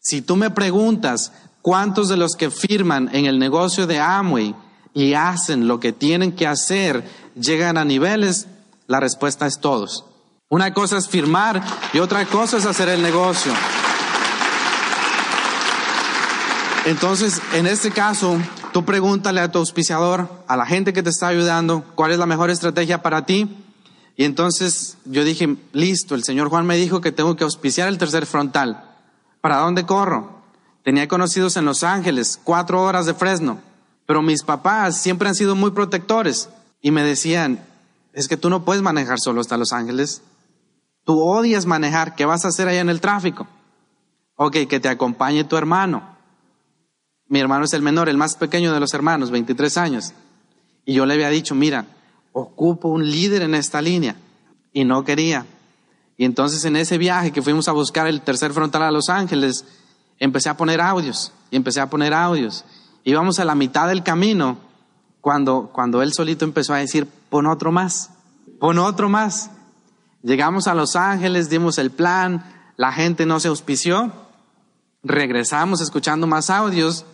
Si 0.00 0.20
tú 0.20 0.36
me 0.36 0.50
preguntas 0.50 1.32
cuántos 1.62 2.10
de 2.10 2.18
los 2.18 2.36
que 2.36 2.50
firman 2.50 3.08
en 3.14 3.24
el 3.24 3.38
negocio 3.38 3.86
de 3.86 4.00
Amway 4.00 4.54
y 4.98 5.14
hacen 5.14 5.68
lo 5.68 5.78
que 5.78 5.92
tienen 5.92 6.32
que 6.32 6.44
hacer 6.44 7.04
llegan 7.40 7.78
a 7.78 7.84
niveles, 7.84 8.48
la 8.88 8.98
respuesta 8.98 9.46
es 9.46 9.60
todos. 9.60 10.04
Una 10.48 10.74
cosa 10.74 10.98
es 10.98 11.08
firmar 11.08 11.62
y 11.92 12.00
otra 12.00 12.26
cosa 12.26 12.56
es 12.56 12.66
hacer 12.66 12.88
el 12.88 13.00
negocio. 13.00 13.52
Entonces, 16.84 17.40
en 17.52 17.68
este 17.68 17.92
caso, 17.92 18.38
tú 18.72 18.84
pregúntale 18.84 19.40
a 19.40 19.52
tu 19.52 19.60
auspiciador, 19.60 20.28
a 20.48 20.56
la 20.56 20.66
gente 20.66 20.92
que 20.92 21.04
te 21.04 21.10
está 21.10 21.28
ayudando, 21.28 21.84
cuál 21.94 22.10
es 22.10 22.18
la 22.18 22.26
mejor 22.26 22.50
estrategia 22.50 23.00
para 23.00 23.24
ti. 23.24 23.56
Y 24.16 24.24
entonces 24.24 24.96
yo 25.04 25.22
dije, 25.22 25.58
listo, 25.72 26.16
el 26.16 26.24
señor 26.24 26.48
Juan 26.48 26.66
me 26.66 26.76
dijo 26.76 27.00
que 27.00 27.12
tengo 27.12 27.36
que 27.36 27.44
auspiciar 27.44 27.86
el 27.86 27.98
tercer 27.98 28.26
frontal. 28.26 28.82
¿Para 29.40 29.58
dónde 29.58 29.86
corro? 29.86 30.42
Tenía 30.82 31.06
conocidos 31.06 31.56
en 31.56 31.66
Los 31.66 31.84
Ángeles, 31.84 32.40
cuatro 32.42 32.82
horas 32.82 33.06
de 33.06 33.14
Fresno, 33.14 33.60
pero 34.08 34.22
mis 34.22 34.42
papás 34.42 34.96
siempre 34.96 35.28
han 35.28 35.34
sido 35.34 35.54
muy 35.54 35.72
protectores 35.72 36.48
y 36.80 36.92
me 36.92 37.02
decían, 37.02 37.62
es 38.14 38.26
que 38.26 38.38
tú 38.38 38.48
no 38.48 38.64
puedes 38.64 38.82
manejar 38.82 39.20
solo 39.20 39.42
hasta 39.42 39.58
Los 39.58 39.74
Ángeles. 39.74 40.22
Tú 41.04 41.20
odias 41.20 41.66
manejar, 41.66 42.14
¿qué 42.14 42.24
vas 42.24 42.46
a 42.46 42.48
hacer 42.48 42.68
allá 42.68 42.80
en 42.80 42.88
el 42.88 43.02
tráfico? 43.02 43.46
Ok, 44.34 44.66
que 44.66 44.80
te 44.80 44.88
acompañe 44.88 45.44
tu 45.44 45.58
hermano. 45.58 46.16
Mi 47.26 47.38
hermano 47.38 47.66
es 47.66 47.74
el 47.74 47.82
menor, 47.82 48.08
el 48.08 48.16
más 48.16 48.34
pequeño 48.36 48.72
de 48.72 48.80
los 48.80 48.94
hermanos, 48.94 49.30
23 49.30 49.76
años. 49.76 50.14
Y 50.86 50.94
yo 50.94 51.04
le 51.04 51.12
había 51.12 51.28
dicho, 51.28 51.54
mira, 51.54 51.84
ocupo 52.32 52.88
un 52.88 53.10
líder 53.10 53.42
en 53.42 53.54
esta 53.54 53.82
línea. 53.82 54.16
Y 54.72 54.84
no 54.84 55.04
quería. 55.04 55.44
Y 56.16 56.24
entonces 56.24 56.64
en 56.64 56.76
ese 56.76 56.96
viaje 56.96 57.30
que 57.30 57.42
fuimos 57.42 57.68
a 57.68 57.72
buscar 57.72 58.06
el 58.06 58.22
tercer 58.22 58.54
frontal 58.54 58.84
a 58.84 58.90
Los 58.90 59.10
Ángeles, 59.10 59.66
empecé 60.18 60.48
a 60.48 60.56
poner 60.56 60.80
audios 60.80 61.30
y 61.50 61.56
empecé 61.56 61.82
a 61.82 61.90
poner 61.90 62.14
audios. 62.14 62.64
Íbamos 63.04 63.38
a 63.38 63.44
la 63.44 63.54
mitad 63.54 63.88
del 63.88 64.02
camino 64.02 64.58
cuando, 65.20 65.70
cuando 65.72 66.02
él 66.02 66.12
solito 66.12 66.44
empezó 66.44 66.74
a 66.74 66.78
decir, 66.78 67.06
pon 67.30 67.46
otro 67.46 67.72
más, 67.72 68.10
pon 68.60 68.78
otro 68.78 69.08
más. 69.08 69.50
Llegamos 70.22 70.66
a 70.68 70.74
Los 70.74 70.96
Ángeles, 70.96 71.48
dimos 71.48 71.78
el 71.78 71.90
plan, 71.90 72.44
la 72.76 72.92
gente 72.92 73.26
no 73.26 73.40
se 73.40 73.48
auspició, 73.48 74.12
regresamos 75.02 75.80
escuchando 75.80 76.26
más 76.26 76.50
audios 76.50 77.04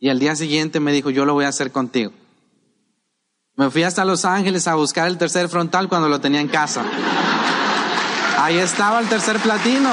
y 0.00 0.08
al 0.08 0.18
día 0.18 0.36
siguiente 0.36 0.80
me 0.80 0.92
dijo, 0.92 1.10
yo 1.10 1.24
lo 1.24 1.34
voy 1.34 1.44
a 1.44 1.48
hacer 1.48 1.70
contigo. 1.70 2.12
Me 3.56 3.70
fui 3.70 3.84
hasta 3.84 4.04
Los 4.04 4.24
Ángeles 4.24 4.66
a 4.66 4.74
buscar 4.74 5.06
el 5.06 5.16
tercer 5.16 5.48
frontal 5.48 5.88
cuando 5.88 6.08
lo 6.08 6.20
tenía 6.20 6.40
en 6.40 6.48
casa. 6.48 6.82
Ahí 8.38 8.58
estaba 8.58 9.00
el 9.00 9.08
tercer 9.08 9.38
platino. 9.38 9.90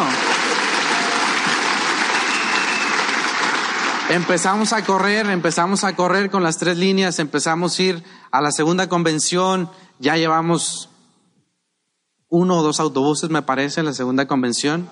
Empezamos 4.11 4.73
a 4.73 4.83
correr, 4.83 5.25
empezamos 5.27 5.85
a 5.85 5.95
correr 5.95 6.29
con 6.29 6.43
las 6.43 6.57
tres 6.57 6.77
líneas, 6.77 7.17
empezamos 7.19 7.79
a 7.79 7.81
ir 7.81 8.03
a 8.29 8.41
la 8.41 8.51
segunda 8.51 8.89
convención, 8.89 9.69
ya 9.99 10.17
llevamos 10.17 10.89
uno 12.27 12.57
o 12.57 12.61
dos 12.61 12.81
autobuses, 12.81 13.29
me 13.29 13.41
parece, 13.41 13.79
en 13.79 13.85
la 13.85 13.93
segunda 13.93 14.27
convención, 14.27 14.89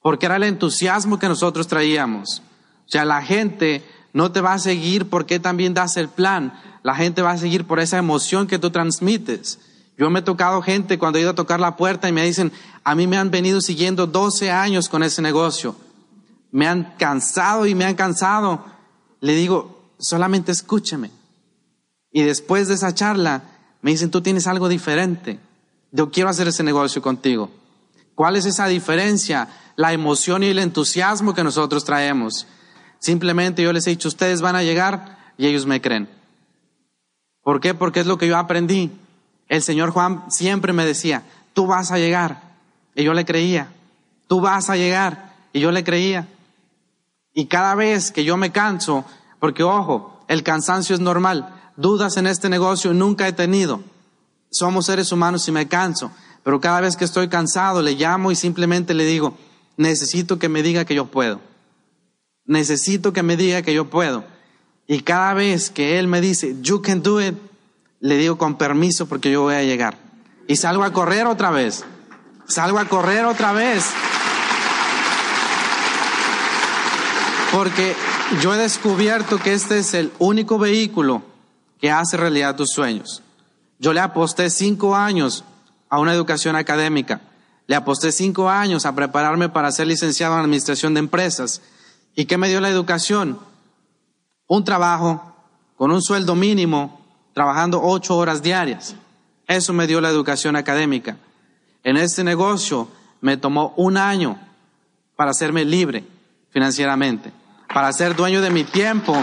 porque 0.00 0.24
era 0.24 0.36
el 0.36 0.44
entusiasmo 0.44 1.18
que 1.18 1.28
nosotros 1.28 1.68
traíamos. 1.68 2.40
O 2.86 2.88
sea, 2.88 3.04
la 3.04 3.20
gente 3.20 3.86
no 4.14 4.32
te 4.32 4.40
va 4.40 4.54
a 4.54 4.58
seguir 4.58 5.10
porque 5.10 5.38
también 5.38 5.74
das 5.74 5.98
el 5.98 6.08
plan. 6.08 6.58
La 6.82 6.94
gente 6.94 7.20
va 7.20 7.32
a 7.32 7.38
seguir 7.38 7.66
por 7.66 7.78
esa 7.78 7.98
emoción 7.98 8.46
que 8.46 8.58
tú 8.58 8.70
transmites. 8.70 9.58
Yo 9.98 10.08
me 10.08 10.20
he 10.20 10.22
tocado 10.22 10.62
gente 10.62 10.98
cuando 10.98 11.18
he 11.18 11.22
ido 11.22 11.32
a 11.32 11.34
tocar 11.34 11.60
la 11.60 11.76
puerta 11.76 12.08
y 12.08 12.12
me 12.12 12.24
dicen, 12.24 12.52
a 12.84 12.94
mí 12.94 13.06
me 13.06 13.18
han 13.18 13.30
venido 13.30 13.60
siguiendo 13.60 14.06
12 14.06 14.50
años 14.50 14.88
con 14.88 15.02
ese 15.02 15.20
negocio. 15.20 15.76
Me 16.50 16.66
han 16.66 16.94
cansado 16.98 17.66
y 17.66 17.74
me 17.74 17.84
han 17.84 17.94
cansado. 17.94 18.64
Le 19.20 19.34
digo, 19.34 19.92
solamente 19.98 20.52
escúcheme. 20.52 21.10
Y 22.10 22.22
después 22.22 22.68
de 22.68 22.74
esa 22.74 22.94
charla, 22.94 23.42
me 23.82 23.90
dicen, 23.90 24.10
tú 24.10 24.20
tienes 24.22 24.46
algo 24.46 24.68
diferente. 24.68 25.38
Yo 25.92 26.10
quiero 26.10 26.28
hacer 26.28 26.48
ese 26.48 26.62
negocio 26.62 27.02
contigo. 27.02 27.50
¿Cuál 28.14 28.36
es 28.36 28.46
esa 28.46 28.66
diferencia? 28.66 29.48
La 29.76 29.92
emoción 29.92 30.42
y 30.42 30.48
el 30.48 30.58
entusiasmo 30.58 31.34
que 31.34 31.44
nosotros 31.44 31.84
traemos. 31.84 32.46
Simplemente 32.98 33.62
yo 33.62 33.72
les 33.72 33.86
he 33.86 33.90
dicho, 33.90 34.08
ustedes 34.08 34.40
van 34.40 34.56
a 34.56 34.62
llegar 34.62 35.32
y 35.36 35.46
ellos 35.46 35.66
me 35.66 35.80
creen. 35.80 36.08
¿Por 37.42 37.60
qué? 37.60 37.74
Porque 37.74 38.00
es 38.00 38.06
lo 38.06 38.18
que 38.18 38.26
yo 38.26 38.36
aprendí. 38.36 38.90
El 39.48 39.62
Señor 39.62 39.90
Juan 39.90 40.24
siempre 40.30 40.72
me 40.72 40.84
decía, 40.84 41.22
tú 41.54 41.66
vas 41.66 41.90
a 41.90 41.98
llegar. 41.98 42.42
Y 42.94 43.04
yo 43.04 43.14
le 43.14 43.24
creía. 43.24 43.68
Tú 44.26 44.40
vas 44.40 44.68
a 44.68 44.76
llegar. 44.76 45.34
Y 45.52 45.60
yo 45.60 45.70
le 45.70 45.84
creía. 45.84 46.28
Y 47.34 47.46
cada 47.46 47.74
vez 47.74 48.10
que 48.10 48.24
yo 48.24 48.36
me 48.36 48.52
canso, 48.52 49.04
porque 49.38 49.62
ojo, 49.62 50.20
el 50.28 50.42
cansancio 50.42 50.94
es 50.94 51.00
normal. 51.00 51.54
Dudas 51.76 52.16
en 52.16 52.26
este 52.26 52.48
negocio 52.48 52.92
nunca 52.92 53.28
he 53.28 53.32
tenido. 53.32 53.82
Somos 54.50 54.86
seres 54.86 55.12
humanos 55.12 55.46
y 55.48 55.52
me 55.52 55.68
canso. 55.68 56.10
Pero 56.42 56.60
cada 56.60 56.80
vez 56.80 56.96
que 56.96 57.04
estoy 57.04 57.28
cansado, 57.28 57.82
le 57.82 57.92
llamo 57.92 58.30
y 58.30 58.36
simplemente 58.36 58.94
le 58.94 59.04
digo, 59.04 59.36
necesito 59.76 60.38
que 60.38 60.48
me 60.48 60.62
diga 60.62 60.84
que 60.84 60.94
yo 60.94 61.06
puedo 61.06 61.40
necesito 62.48 63.12
que 63.12 63.22
me 63.22 63.36
diga 63.36 63.62
que 63.62 63.72
yo 63.72 63.88
puedo. 63.88 64.24
Y 64.88 65.00
cada 65.00 65.34
vez 65.34 65.70
que 65.70 66.00
él 66.00 66.08
me 66.08 66.20
dice, 66.20 66.56
you 66.62 66.82
can 66.82 67.02
do 67.02 67.22
it, 67.22 67.36
le 68.00 68.16
digo 68.16 68.38
con 68.38 68.56
permiso 68.56 69.06
porque 69.06 69.30
yo 69.30 69.42
voy 69.42 69.54
a 69.54 69.62
llegar. 69.62 69.96
Y 70.48 70.56
salgo 70.56 70.82
a 70.82 70.92
correr 70.92 71.26
otra 71.26 71.50
vez. 71.50 71.84
Salgo 72.46 72.78
a 72.78 72.86
correr 72.86 73.26
otra 73.26 73.52
vez. 73.52 73.84
Porque 77.52 77.94
yo 78.42 78.54
he 78.54 78.58
descubierto 78.58 79.38
que 79.38 79.54
este 79.54 79.78
es 79.78 79.94
el 79.94 80.12
único 80.18 80.58
vehículo 80.58 81.22
que 81.80 81.90
hace 81.90 82.16
realidad 82.16 82.56
tus 82.56 82.70
sueños. 82.70 83.22
Yo 83.78 83.92
le 83.92 84.00
aposté 84.00 84.50
cinco 84.50 84.94
años 84.94 85.44
a 85.88 85.98
una 85.98 86.12
educación 86.12 86.56
académica. 86.56 87.20
Le 87.66 87.76
aposté 87.76 88.12
cinco 88.12 88.48
años 88.48 88.86
a 88.86 88.94
prepararme 88.94 89.48
para 89.48 89.72
ser 89.72 89.86
licenciado 89.86 90.34
en 90.34 90.40
administración 90.40 90.94
de 90.94 91.00
empresas. 91.00 91.62
¿Y 92.14 92.26
qué 92.26 92.36
me 92.36 92.48
dio 92.48 92.60
la 92.60 92.68
educación? 92.68 93.38
Un 94.46 94.64
trabajo 94.64 95.34
con 95.76 95.90
un 95.92 96.02
sueldo 96.02 96.34
mínimo, 96.34 97.00
trabajando 97.32 97.80
ocho 97.82 98.16
horas 98.16 98.42
diarias. 98.42 98.96
Eso 99.46 99.72
me 99.72 99.86
dio 99.86 100.00
la 100.00 100.10
educación 100.10 100.56
académica. 100.56 101.16
En 101.84 101.96
este 101.96 102.24
negocio 102.24 102.88
me 103.20 103.36
tomó 103.36 103.72
un 103.76 103.96
año 103.96 104.38
para 105.16 105.30
hacerme 105.30 105.64
libre 105.64 106.04
financieramente, 106.50 107.32
para 107.72 107.92
ser 107.92 108.16
dueño 108.16 108.40
de 108.40 108.50
mi 108.50 108.64
tiempo 108.64 109.16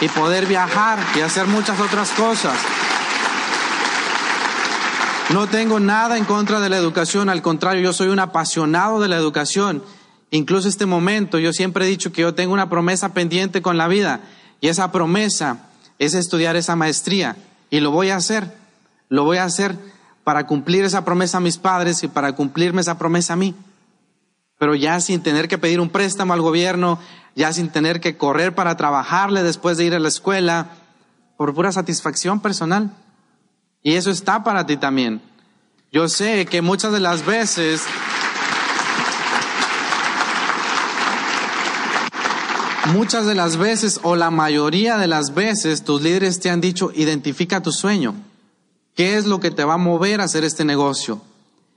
y 0.00 0.08
poder 0.08 0.46
viajar 0.46 0.98
y 1.16 1.20
hacer 1.20 1.46
muchas 1.46 1.78
otras 1.80 2.10
cosas. 2.10 2.58
No 5.30 5.46
tengo 5.46 5.80
nada 5.80 6.18
en 6.18 6.24
contra 6.24 6.60
de 6.60 6.68
la 6.68 6.76
educación, 6.76 7.28
al 7.28 7.42
contrario, 7.42 7.82
yo 7.82 7.92
soy 7.92 8.08
un 8.08 8.18
apasionado 8.18 9.00
de 9.00 9.08
la 9.08 9.16
educación 9.16 9.82
Incluso 10.34 10.68
este 10.68 10.84
momento 10.84 11.38
yo 11.38 11.52
siempre 11.52 11.84
he 11.84 11.88
dicho 11.88 12.10
que 12.10 12.22
yo 12.22 12.34
tengo 12.34 12.52
una 12.52 12.68
promesa 12.68 13.14
pendiente 13.14 13.62
con 13.62 13.76
la 13.76 13.86
vida 13.86 14.18
y 14.60 14.66
esa 14.66 14.90
promesa 14.90 15.68
es 16.00 16.14
estudiar 16.14 16.56
esa 16.56 16.74
maestría 16.74 17.36
y 17.70 17.78
lo 17.78 17.92
voy 17.92 18.10
a 18.10 18.16
hacer. 18.16 18.52
Lo 19.08 19.22
voy 19.22 19.36
a 19.36 19.44
hacer 19.44 19.76
para 20.24 20.48
cumplir 20.48 20.84
esa 20.84 21.04
promesa 21.04 21.36
a 21.36 21.40
mis 21.40 21.56
padres 21.56 22.02
y 22.02 22.08
para 22.08 22.32
cumplirme 22.32 22.80
esa 22.80 22.98
promesa 22.98 23.34
a 23.34 23.36
mí. 23.36 23.54
Pero 24.58 24.74
ya 24.74 24.98
sin 24.98 25.22
tener 25.22 25.46
que 25.46 25.56
pedir 25.56 25.78
un 25.78 25.88
préstamo 25.88 26.32
al 26.32 26.40
gobierno, 26.40 26.98
ya 27.34 27.52
sin 27.52 27.68
tener 27.70 28.00
que 28.00 28.16
correr 28.16 28.54
para 28.54 28.76
trabajarle 28.76 29.42
después 29.42 29.76
de 29.76 29.84
ir 29.84 29.94
a 29.94 29.98
la 29.98 30.08
escuela, 30.08 30.68
por 31.36 31.54
pura 31.54 31.72
satisfacción 31.72 32.40
personal. 32.40 32.90
Y 33.82 33.94
eso 33.94 34.10
está 34.10 34.44
para 34.44 34.66
ti 34.66 34.76
también. 34.76 35.20
Yo 35.92 36.08
sé 36.08 36.46
que 36.46 36.62
muchas 36.62 36.92
de 36.92 37.00
las 37.00 37.24
veces 37.24 37.82
muchas 42.92 43.26
de 43.26 43.34
las 43.34 43.56
veces 43.56 44.00
o 44.02 44.14
la 44.14 44.30
mayoría 44.30 44.98
de 44.98 45.06
las 45.06 45.34
veces 45.34 45.84
tus 45.84 46.02
líderes 46.02 46.40
te 46.40 46.50
han 46.50 46.60
dicho, 46.60 46.92
identifica 46.94 47.62
tu 47.62 47.72
sueño. 47.72 48.14
¿Qué 48.94 49.16
es 49.16 49.26
lo 49.26 49.40
que 49.40 49.50
te 49.50 49.64
va 49.64 49.74
a 49.74 49.78
mover 49.78 50.20
a 50.20 50.24
hacer 50.24 50.44
este 50.44 50.64
negocio? 50.64 51.20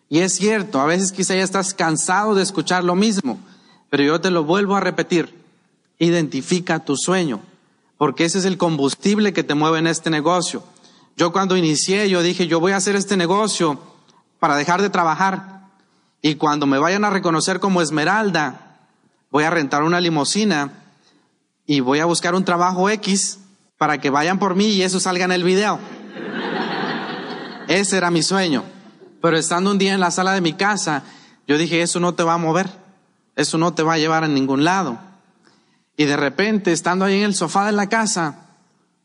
Y 0.09 0.19
es 0.19 0.33
cierto, 0.33 0.79
a 0.79 0.85
veces 0.85 1.11
quizá 1.11 1.35
ya 1.35 1.43
estás 1.43 1.73
cansado 1.73 2.35
de 2.35 2.43
escuchar 2.43 2.83
lo 2.83 2.95
mismo, 2.95 3.39
pero 3.89 4.03
yo 4.03 4.21
te 4.21 4.31
lo 4.31 4.43
vuelvo 4.43 4.75
a 4.75 4.79
repetir. 4.79 5.46
Identifica 5.99 6.79
tu 6.79 6.95
sueño, 6.95 7.41
porque 7.97 8.25
ese 8.25 8.39
es 8.39 8.45
el 8.45 8.57
combustible 8.57 9.33
que 9.33 9.43
te 9.43 9.55
mueve 9.55 9.79
en 9.79 9.87
este 9.87 10.09
negocio. 10.09 10.63
Yo 11.15 11.31
cuando 11.31 11.57
inicié, 11.57 12.09
yo 12.09 12.21
dije, 12.21 12.47
yo 12.47 12.59
voy 12.59 12.73
a 12.73 12.77
hacer 12.77 12.95
este 12.95 13.17
negocio 13.17 13.79
para 14.39 14.55
dejar 14.55 14.81
de 14.81 14.89
trabajar. 14.89 15.67
Y 16.21 16.35
cuando 16.35 16.65
me 16.67 16.77
vayan 16.77 17.03
a 17.03 17.09
reconocer 17.09 17.59
como 17.59 17.81
Esmeralda, 17.81 18.79
voy 19.31 19.43
a 19.43 19.49
rentar 19.49 19.83
una 19.83 19.99
limusina 19.99 20.71
y 21.65 21.79
voy 21.79 21.99
a 21.99 22.05
buscar 22.05 22.35
un 22.35 22.45
trabajo 22.45 22.89
X 22.89 23.39
para 23.77 23.99
que 23.99 24.09
vayan 24.09 24.39
por 24.39 24.55
mí 24.55 24.67
y 24.67 24.83
eso 24.83 24.99
salga 24.99 25.25
en 25.25 25.31
el 25.31 25.43
video. 25.43 25.79
Ese 27.67 27.97
era 27.97 28.11
mi 28.11 28.23
sueño. 28.23 28.63
Pero 29.21 29.37
estando 29.37 29.71
un 29.71 29.77
día 29.77 29.93
en 29.93 29.99
la 29.99 30.11
sala 30.11 30.33
de 30.33 30.41
mi 30.41 30.53
casa, 30.53 31.03
yo 31.47 31.57
dije, 31.57 31.81
eso 31.81 31.99
no 31.99 32.13
te 32.13 32.23
va 32.23 32.35
a 32.35 32.37
mover, 32.37 32.69
eso 33.35 33.57
no 33.57 33.73
te 33.73 33.83
va 33.83 33.93
a 33.93 33.97
llevar 33.97 34.23
a 34.23 34.27
ningún 34.27 34.63
lado. 34.63 34.99
Y 35.97 36.05
de 36.05 36.15
repente, 36.15 36.71
estando 36.71 37.05
ahí 37.05 37.17
en 37.17 37.23
el 37.23 37.35
sofá 37.35 37.65
de 37.65 37.71
la 37.71 37.89
casa, 37.89 38.45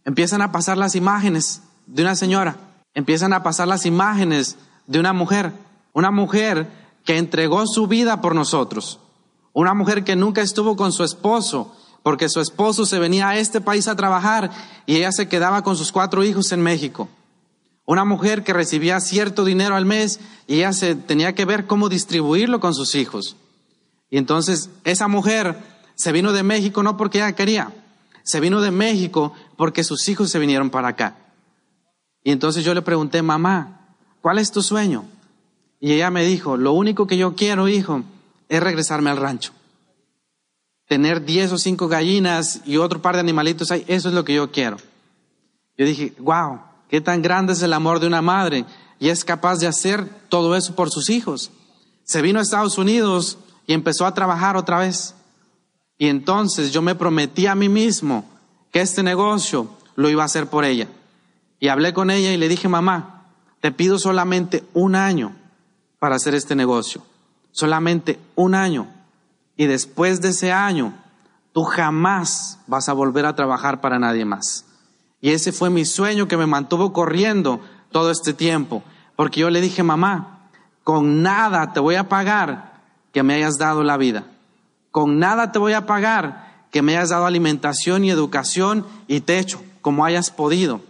empiezan 0.04 0.42
a 0.42 0.52
pasar 0.52 0.76
las 0.76 0.94
imágenes 0.94 1.62
de 1.86 2.02
una 2.02 2.14
señora, 2.14 2.58
empiezan 2.94 3.32
a 3.32 3.42
pasar 3.42 3.66
las 3.66 3.86
imágenes 3.86 4.58
de 4.86 5.00
una 5.00 5.14
mujer, 5.14 5.52
una 5.94 6.10
mujer 6.10 6.68
que 7.04 7.16
entregó 7.16 7.66
su 7.66 7.86
vida 7.86 8.20
por 8.20 8.34
nosotros, 8.34 9.00
una 9.54 9.72
mujer 9.72 10.04
que 10.04 10.16
nunca 10.16 10.42
estuvo 10.42 10.76
con 10.76 10.92
su 10.92 11.02
esposo, 11.02 11.74
porque 12.02 12.28
su 12.28 12.40
esposo 12.40 12.84
se 12.84 12.98
venía 12.98 13.30
a 13.30 13.38
este 13.38 13.62
país 13.62 13.88
a 13.88 13.96
trabajar 13.96 14.50
y 14.84 14.96
ella 14.96 15.12
se 15.12 15.28
quedaba 15.28 15.62
con 15.62 15.76
sus 15.76 15.92
cuatro 15.92 16.22
hijos 16.24 16.52
en 16.52 16.60
México. 16.60 17.08
Una 17.86 18.04
mujer 18.04 18.44
que 18.44 18.52
recibía 18.52 19.00
cierto 19.00 19.44
dinero 19.44 19.76
al 19.76 19.86
mes 19.86 20.20
y 20.46 20.56
ella 20.56 20.72
se 20.72 20.94
tenía 20.94 21.34
que 21.34 21.46
ver 21.46 21.66
cómo 21.66 21.88
distribuirlo 21.88 22.60
con 22.60 22.74
sus 22.74 22.94
hijos. 22.94 23.36
Y 24.10 24.18
entonces 24.18 24.68
esa 24.84 25.08
mujer 25.08 25.71
se 25.94 26.12
vino 26.12 26.32
de 26.32 26.42
México 26.42 26.82
no 26.82 26.96
porque 26.96 27.18
ella 27.18 27.32
quería, 27.32 27.72
se 28.22 28.40
vino 28.40 28.60
de 28.60 28.70
México 28.70 29.32
porque 29.56 29.84
sus 29.84 30.08
hijos 30.08 30.30
se 30.30 30.38
vinieron 30.38 30.70
para 30.70 30.88
acá. 30.88 31.16
Y 32.24 32.30
entonces 32.30 32.64
yo 32.64 32.74
le 32.74 32.82
pregunté, 32.82 33.22
mamá, 33.22 33.96
¿cuál 34.20 34.38
es 34.38 34.52
tu 34.52 34.62
sueño? 34.62 35.04
Y 35.80 35.92
ella 35.92 36.10
me 36.10 36.24
dijo, 36.24 36.56
lo 36.56 36.72
único 36.72 37.06
que 37.06 37.16
yo 37.16 37.34
quiero, 37.34 37.68
hijo, 37.68 38.02
es 38.48 38.62
regresarme 38.62 39.10
al 39.10 39.16
rancho. 39.16 39.52
Tener 40.86 41.24
diez 41.24 41.50
o 41.52 41.58
cinco 41.58 41.88
gallinas 41.88 42.60
y 42.64 42.76
otro 42.76 43.02
par 43.02 43.14
de 43.14 43.20
animalitos 43.20 43.70
ahí, 43.70 43.84
eso 43.88 44.08
es 44.08 44.14
lo 44.14 44.24
que 44.24 44.34
yo 44.34 44.52
quiero. 44.52 44.76
Yo 45.76 45.86
dije, 45.86 46.14
wow, 46.18 46.60
Qué 46.92 47.00
tan 47.00 47.22
grande 47.22 47.54
es 47.54 47.62
el 47.62 47.72
amor 47.72 48.00
de 48.00 48.06
una 48.06 48.20
madre 48.20 48.66
y 49.00 49.08
es 49.08 49.24
capaz 49.24 49.58
de 49.58 49.66
hacer 49.66 50.06
todo 50.28 50.54
eso 50.54 50.74
por 50.74 50.90
sus 50.90 51.08
hijos. 51.08 51.50
Se 52.04 52.20
vino 52.20 52.38
a 52.38 52.42
Estados 52.42 52.76
Unidos 52.76 53.38
y 53.66 53.72
empezó 53.72 54.04
a 54.04 54.12
trabajar 54.12 54.58
otra 54.58 54.80
vez. 54.80 55.14
Y 56.02 56.08
entonces 56.08 56.72
yo 56.72 56.82
me 56.82 56.96
prometí 56.96 57.46
a 57.46 57.54
mí 57.54 57.68
mismo 57.68 58.24
que 58.72 58.80
este 58.80 59.04
negocio 59.04 59.68
lo 59.94 60.10
iba 60.10 60.24
a 60.24 60.26
hacer 60.26 60.48
por 60.48 60.64
ella. 60.64 60.88
Y 61.60 61.68
hablé 61.68 61.94
con 61.94 62.10
ella 62.10 62.32
y 62.32 62.36
le 62.36 62.48
dije, 62.48 62.66
mamá, 62.66 63.26
te 63.60 63.70
pido 63.70 64.00
solamente 64.00 64.64
un 64.74 64.96
año 64.96 65.32
para 66.00 66.16
hacer 66.16 66.34
este 66.34 66.56
negocio. 66.56 67.02
Solamente 67.52 68.18
un 68.34 68.56
año. 68.56 68.88
Y 69.56 69.66
después 69.66 70.20
de 70.20 70.30
ese 70.30 70.50
año, 70.50 70.92
tú 71.52 71.62
jamás 71.62 72.58
vas 72.66 72.88
a 72.88 72.94
volver 72.94 73.24
a 73.24 73.36
trabajar 73.36 73.80
para 73.80 74.00
nadie 74.00 74.24
más. 74.24 74.64
Y 75.20 75.30
ese 75.30 75.52
fue 75.52 75.70
mi 75.70 75.84
sueño 75.84 76.26
que 76.26 76.36
me 76.36 76.48
mantuvo 76.48 76.92
corriendo 76.92 77.60
todo 77.92 78.10
este 78.10 78.34
tiempo. 78.34 78.82
Porque 79.14 79.38
yo 79.38 79.50
le 79.50 79.60
dije, 79.60 79.84
mamá, 79.84 80.48
con 80.82 81.22
nada 81.22 81.72
te 81.72 81.78
voy 81.78 81.94
a 81.94 82.08
pagar 82.08 82.80
que 83.12 83.22
me 83.22 83.34
hayas 83.34 83.56
dado 83.56 83.84
la 83.84 83.96
vida. 83.96 84.24
Con 84.92 85.18
nada 85.18 85.50
te 85.50 85.58
voy 85.58 85.72
a 85.72 85.86
pagar 85.86 86.66
que 86.70 86.82
me 86.82 86.96
hayas 86.96 87.08
dado 87.08 87.26
alimentación 87.26 88.04
y 88.04 88.10
educación 88.10 88.86
y 89.08 89.20
techo, 89.20 89.62
como 89.80 90.04
hayas 90.04 90.30
podido. 90.30 90.80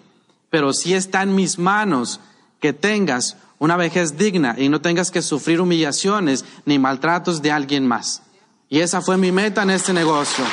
Pero 0.50 0.72
si 0.72 0.92
está 0.92 1.22
en 1.22 1.34
mis 1.34 1.58
manos 1.58 2.20
que 2.60 2.72
tengas 2.72 3.36
una 3.58 3.76
vejez 3.76 4.18
digna 4.18 4.56
y 4.58 4.68
no 4.68 4.80
tengas 4.80 5.10
que 5.12 5.22
sufrir 5.22 5.60
humillaciones 5.60 6.44
ni 6.66 6.78
maltratos 6.78 7.42
de 7.42 7.52
alguien 7.52 7.86
más. 7.86 8.22
Y 8.68 8.80
esa 8.80 9.00
fue 9.00 9.16
mi 9.16 9.30
meta 9.30 9.62
en 9.62 9.70
este 9.70 9.92
negocio. 9.92 10.44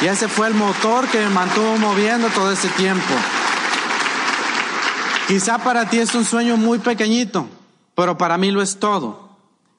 Y 0.00 0.06
ese 0.06 0.26
fue 0.26 0.48
el 0.48 0.54
motor 0.54 1.06
que 1.08 1.18
me 1.18 1.28
mantuvo 1.28 1.76
moviendo 1.76 2.28
todo 2.28 2.50
ese 2.50 2.68
tiempo. 2.70 3.14
Quizá 5.28 5.58
para 5.58 5.88
ti 5.90 5.98
es 5.98 6.14
un 6.14 6.24
sueño 6.24 6.56
muy 6.56 6.78
pequeñito, 6.78 7.46
pero 7.94 8.16
para 8.16 8.38
mí 8.38 8.50
lo 8.50 8.62
es 8.62 8.78
todo. 8.78 9.25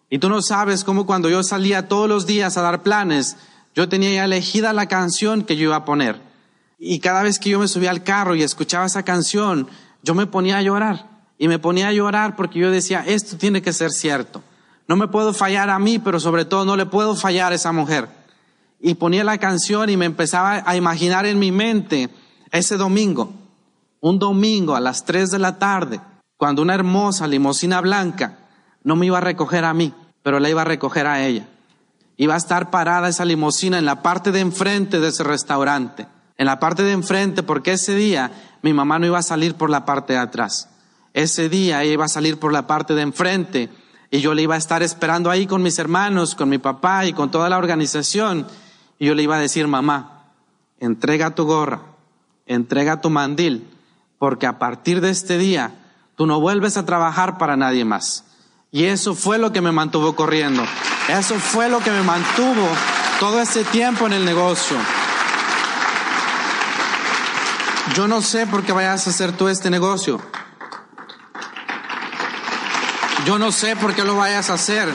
Y 0.09 0.19
tú 0.19 0.29
no 0.29 0.41
sabes 0.41 0.83
cómo 0.83 1.05
cuando 1.05 1.29
yo 1.29 1.43
salía 1.43 1.87
todos 1.87 2.07
los 2.07 2.25
días 2.25 2.57
a 2.57 2.61
dar 2.61 2.83
planes, 2.83 3.37
yo 3.75 3.89
tenía 3.89 4.13
ya 4.13 4.25
elegida 4.25 4.73
la 4.73 4.87
canción 4.87 5.43
que 5.43 5.57
yo 5.57 5.65
iba 5.65 5.75
a 5.75 5.85
poner. 5.85 6.21
Y 6.79 6.99
cada 6.99 7.23
vez 7.23 7.39
que 7.39 7.49
yo 7.49 7.59
me 7.59 7.67
subía 7.67 7.89
al 7.89 8.03
carro 8.03 8.35
y 8.35 8.43
escuchaba 8.43 8.85
esa 8.85 9.03
canción, 9.03 9.67
yo 10.03 10.15
me 10.15 10.27
ponía 10.27 10.57
a 10.57 10.61
llorar. 10.61 11.07
Y 11.37 11.47
me 11.47 11.59
ponía 11.59 11.89
a 11.89 11.93
llorar 11.93 12.35
porque 12.35 12.59
yo 12.59 12.71
decía, 12.71 13.03
esto 13.05 13.37
tiene 13.37 13.61
que 13.61 13.73
ser 13.73 13.91
cierto. 13.91 14.41
No 14.87 14.95
me 14.95 15.07
puedo 15.07 15.33
fallar 15.33 15.69
a 15.69 15.79
mí, 15.79 15.99
pero 15.99 16.19
sobre 16.19 16.45
todo 16.45 16.65
no 16.65 16.75
le 16.75 16.85
puedo 16.85 17.15
fallar 17.15 17.51
a 17.51 17.55
esa 17.55 17.71
mujer 17.71 18.07
y 18.79 18.95
ponía 18.95 19.23
la 19.23 19.37
canción 19.37 19.89
y 19.89 19.97
me 19.97 20.05
empezaba 20.05 20.63
a 20.65 20.75
imaginar 20.75 21.25
en 21.25 21.39
mi 21.39 21.51
mente 21.51 22.09
ese 22.51 22.77
domingo, 22.77 23.33
un 23.99 24.19
domingo 24.19 24.75
a 24.75 24.79
las 24.79 25.05
3 25.05 25.31
de 25.31 25.39
la 25.39 25.57
tarde, 25.57 25.99
cuando 26.37 26.61
una 26.61 26.75
hermosa 26.75 27.27
limusina 27.27 27.81
blanca 27.81 28.37
no 28.87 28.95
me 28.95 29.05
iba 29.05 29.17
a 29.17 29.21
recoger 29.21 29.65
a 29.65 29.73
mí, 29.73 29.93
pero 30.23 30.39
la 30.39 30.49
iba 30.49 30.61
a 30.61 30.63
recoger 30.63 31.07
a 31.07 31.21
ella. 31.21 31.45
Iba 32.15 32.35
a 32.35 32.37
estar 32.37 32.71
parada 32.71 33.09
esa 33.09 33.25
limusina 33.25 33.77
en 33.77 33.83
la 33.83 34.01
parte 34.01 34.31
de 34.31 34.39
enfrente 34.39 35.01
de 35.01 35.09
ese 35.09 35.25
restaurante, 35.25 36.07
en 36.37 36.45
la 36.45 36.57
parte 36.57 36.83
de 36.83 36.93
enfrente, 36.93 37.43
porque 37.43 37.73
ese 37.73 37.95
día 37.95 38.31
mi 38.61 38.71
mamá 38.71 38.97
no 38.97 39.05
iba 39.05 39.19
a 39.19 39.23
salir 39.23 39.55
por 39.55 39.69
la 39.69 39.83
parte 39.83 40.13
de 40.13 40.19
atrás. 40.19 40.69
Ese 41.13 41.49
día 41.49 41.83
ella 41.83 41.91
iba 41.91 42.05
a 42.05 42.07
salir 42.07 42.39
por 42.39 42.53
la 42.53 42.65
parte 42.65 42.93
de 42.93 43.01
enfrente 43.01 43.69
y 44.09 44.21
yo 44.21 44.33
le 44.33 44.43
iba 44.43 44.55
a 44.55 44.57
estar 44.57 44.81
esperando 44.81 45.29
ahí 45.29 45.47
con 45.47 45.61
mis 45.61 45.79
hermanos, 45.79 46.33
con 46.33 46.47
mi 46.47 46.57
papá 46.57 47.05
y 47.05 47.11
con 47.11 47.29
toda 47.29 47.49
la 47.49 47.57
organización 47.57 48.47
y 48.97 49.07
yo 49.07 49.15
le 49.15 49.23
iba 49.23 49.35
a 49.35 49.41
decir, 49.41 49.67
mamá, 49.67 50.31
entrega 50.79 51.35
tu 51.35 51.43
gorra, 51.43 51.81
entrega 52.45 53.01
tu 53.01 53.09
mandil, 53.09 53.67
porque 54.17 54.47
a 54.47 54.59
partir 54.59 55.01
de 55.01 55.09
este 55.09 55.37
día 55.37 55.75
tú 56.15 56.25
no 56.25 56.39
vuelves 56.39 56.77
a 56.77 56.85
trabajar 56.85 57.37
para 57.37 57.57
nadie 57.57 57.83
más. 57.83 58.23
Y 58.77 58.85
eso 58.85 59.15
fue 59.15 59.39
lo 59.39 59.51
que 59.51 59.59
me 59.59 59.71
mantuvo 59.71 60.15
corriendo. 60.15 60.63
Eso 61.09 61.33
fue 61.39 61.67
lo 61.67 61.79
que 61.79 61.89
me 61.89 62.03
mantuvo 62.03 62.67
todo 63.19 63.41
ese 63.41 63.63
tiempo 63.63 64.05
en 64.05 64.13
el 64.13 64.23
negocio. 64.23 64.77
Yo 67.95 68.07
no 68.07 68.21
sé 68.21 68.45
por 68.45 68.61
qué 68.63 68.73
vayas 68.73 69.07
a 69.07 69.09
hacer 69.09 69.31
tú 69.31 69.47
este 69.47 69.71
negocio. 69.71 70.21
Yo 73.25 73.39
no 73.39 73.51
sé 73.51 73.75
por 73.75 73.95
qué 73.95 74.03
lo 74.03 74.15
vayas 74.15 74.51
a 74.51 74.53
hacer. 74.53 74.93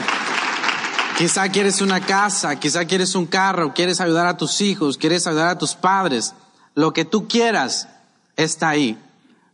Quizá 1.17 1.49
quieres 1.49 1.81
una 1.81 1.99
casa, 1.99 2.55
quizá 2.55 2.85
quieres 2.85 3.15
un 3.15 3.25
carro, 3.25 3.73
quieres 3.73 3.99
ayudar 3.99 4.27
a 4.27 4.37
tus 4.37 4.61
hijos, 4.61 4.97
quieres 4.97 5.27
ayudar 5.27 5.49
a 5.49 5.57
tus 5.57 5.75
padres. 5.75 6.33
Lo 6.73 6.93
que 6.93 7.03
tú 7.03 7.27
quieras 7.27 7.89
está 8.37 8.69
ahí. 8.69 8.97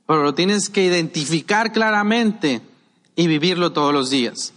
Pero 0.05 0.35
tienes 0.35 0.69
que 0.69 0.83
identificar 0.83 1.71
claramente 1.71 2.68
y 3.15 3.27
vivirlo 3.27 3.71
todos 3.71 3.93
los 3.93 4.09
días. 4.09 4.53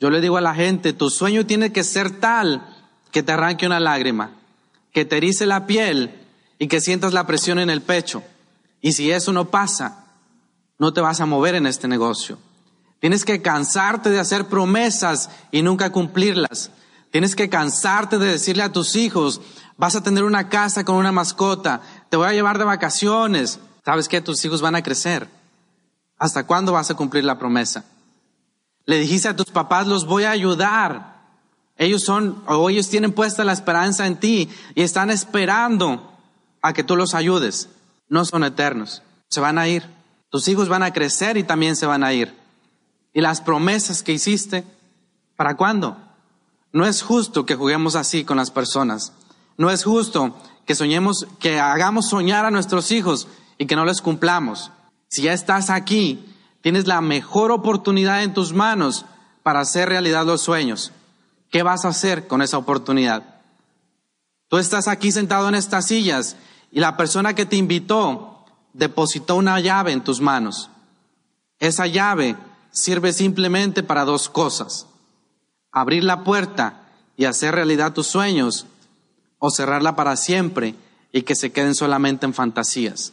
Yo 0.00 0.10
le 0.10 0.20
digo 0.20 0.36
a 0.36 0.40
la 0.40 0.54
gente, 0.54 0.92
tu 0.92 1.10
sueño 1.10 1.46
tiene 1.46 1.72
que 1.72 1.84
ser 1.84 2.20
tal 2.20 2.66
que 3.10 3.22
te 3.22 3.32
arranque 3.32 3.66
una 3.66 3.80
lágrima, 3.80 4.32
que 4.92 5.04
te 5.04 5.16
erice 5.16 5.46
la 5.46 5.66
piel 5.66 6.14
y 6.58 6.68
que 6.68 6.80
sientas 6.80 7.12
la 7.12 7.26
presión 7.26 7.58
en 7.58 7.70
el 7.70 7.80
pecho. 7.80 8.22
Y 8.80 8.92
si 8.92 9.10
eso 9.10 9.32
no 9.32 9.46
pasa, 9.50 10.06
no 10.78 10.92
te 10.92 11.00
vas 11.00 11.20
a 11.20 11.26
mover 11.26 11.54
en 11.54 11.66
este 11.66 11.88
negocio. 11.88 12.38
Tienes 13.00 13.24
que 13.24 13.42
cansarte 13.42 14.10
de 14.10 14.18
hacer 14.18 14.46
promesas 14.46 15.30
y 15.50 15.62
nunca 15.62 15.90
cumplirlas. 15.90 16.70
Tienes 17.10 17.36
que 17.36 17.48
cansarte 17.48 18.18
de 18.18 18.26
decirle 18.26 18.62
a 18.62 18.72
tus 18.72 18.96
hijos, 18.96 19.40
vas 19.76 19.94
a 19.94 20.02
tener 20.02 20.24
una 20.24 20.48
casa 20.48 20.84
con 20.84 20.96
una 20.96 21.12
mascota, 21.12 21.80
te 22.10 22.16
voy 22.16 22.26
a 22.26 22.32
llevar 22.32 22.58
de 22.58 22.64
vacaciones. 22.64 23.60
¿Sabes 23.84 24.08
que 24.08 24.20
Tus 24.20 24.44
hijos 24.44 24.62
van 24.62 24.74
a 24.74 24.82
crecer. 24.82 25.28
¿Hasta 26.18 26.46
cuándo 26.46 26.72
vas 26.72 26.90
a 26.90 26.94
cumplir 26.94 27.24
la 27.24 27.38
promesa? 27.38 27.84
Le 28.86 28.98
dijiste 28.98 29.28
a 29.28 29.36
tus 29.36 29.46
papás, 29.46 29.86
los 29.86 30.06
voy 30.06 30.24
a 30.24 30.30
ayudar. 30.30 31.14
Ellos 31.76 32.02
son, 32.02 32.42
o 32.46 32.70
ellos 32.70 32.88
tienen 32.88 33.12
puesta 33.12 33.44
la 33.44 33.52
esperanza 33.52 34.06
en 34.06 34.16
ti 34.16 34.48
y 34.74 34.82
están 34.82 35.10
esperando 35.10 36.12
a 36.62 36.72
que 36.72 36.84
tú 36.84 36.96
los 36.96 37.14
ayudes. 37.14 37.68
No 38.08 38.24
son 38.24 38.44
eternos, 38.44 39.02
se 39.28 39.40
van 39.40 39.58
a 39.58 39.66
ir. 39.66 39.84
Tus 40.30 40.48
hijos 40.48 40.68
van 40.68 40.82
a 40.82 40.92
crecer 40.92 41.36
y 41.36 41.44
también 41.44 41.76
se 41.76 41.86
van 41.86 42.04
a 42.04 42.12
ir. 42.12 42.34
Y 43.12 43.20
las 43.20 43.40
promesas 43.40 44.02
que 44.02 44.12
hiciste, 44.12 44.64
¿para 45.36 45.56
cuándo? 45.56 45.96
No 46.72 46.86
es 46.86 47.02
justo 47.02 47.46
que 47.46 47.54
juguemos 47.54 47.94
así 47.94 48.24
con 48.24 48.36
las 48.36 48.50
personas. 48.50 49.12
No 49.56 49.70
es 49.70 49.84
justo 49.84 50.36
que 50.66 50.74
soñemos, 50.74 51.26
que 51.38 51.60
hagamos 51.60 52.08
soñar 52.08 52.44
a 52.44 52.50
nuestros 52.50 52.90
hijos 52.90 53.28
y 53.58 53.66
que 53.66 53.76
no 53.76 53.84
les 53.84 54.00
cumplamos. 54.00 54.72
Si 55.08 55.22
ya 55.22 55.32
estás 55.32 55.70
aquí, 55.70 56.33
tienes 56.64 56.86
la 56.86 57.02
mejor 57.02 57.50
oportunidad 57.50 58.22
en 58.22 58.32
tus 58.32 58.54
manos 58.54 59.04
para 59.42 59.60
hacer 59.60 59.90
realidad 59.90 60.24
los 60.24 60.40
sueños. 60.40 60.92
¿Qué 61.50 61.62
vas 61.62 61.84
a 61.84 61.88
hacer 61.88 62.26
con 62.26 62.40
esa 62.40 62.56
oportunidad? 62.56 63.22
Tú 64.48 64.56
estás 64.56 64.88
aquí 64.88 65.12
sentado 65.12 65.46
en 65.46 65.56
estas 65.56 65.86
sillas 65.86 66.36
y 66.72 66.80
la 66.80 66.96
persona 66.96 67.34
que 67.34 67.44
te 67.44 67.56
invitó 67.56 68.46
depositó 68.72 69.36
una 69.36 69.60
llave 69.60 69.92
en 69.92 70.02
tus 70.02 70.22
manos. 70.22 70.70
Esa 71.58 71.86
llave 71.86 72.34
sirve 72.70 73.12
simplemente 73.12 73.82
para 73.82 74.06
dos 74.06 74.30
cosas. 74.30 74.86
Abrir 75.70 76.02
la 76.02 76.24
puerta 76.24 76.88
y 77.14 77.26
hacer 77.26 77.54
realidad 77.54 77.92
tus 77.92 78.06
sueños 78.06 78.64
o 79.38 79.50
cerrarla 79.50 79.96
para 79.96 80.16
siempre 80.16 80.74
y 81.12 81.24
que 81.24 81.34
se 81.34 81.52
queden 81.52 81.74
solamente 81.74 82.24
en 82.24 82.32
fantasías. 82.32 83.12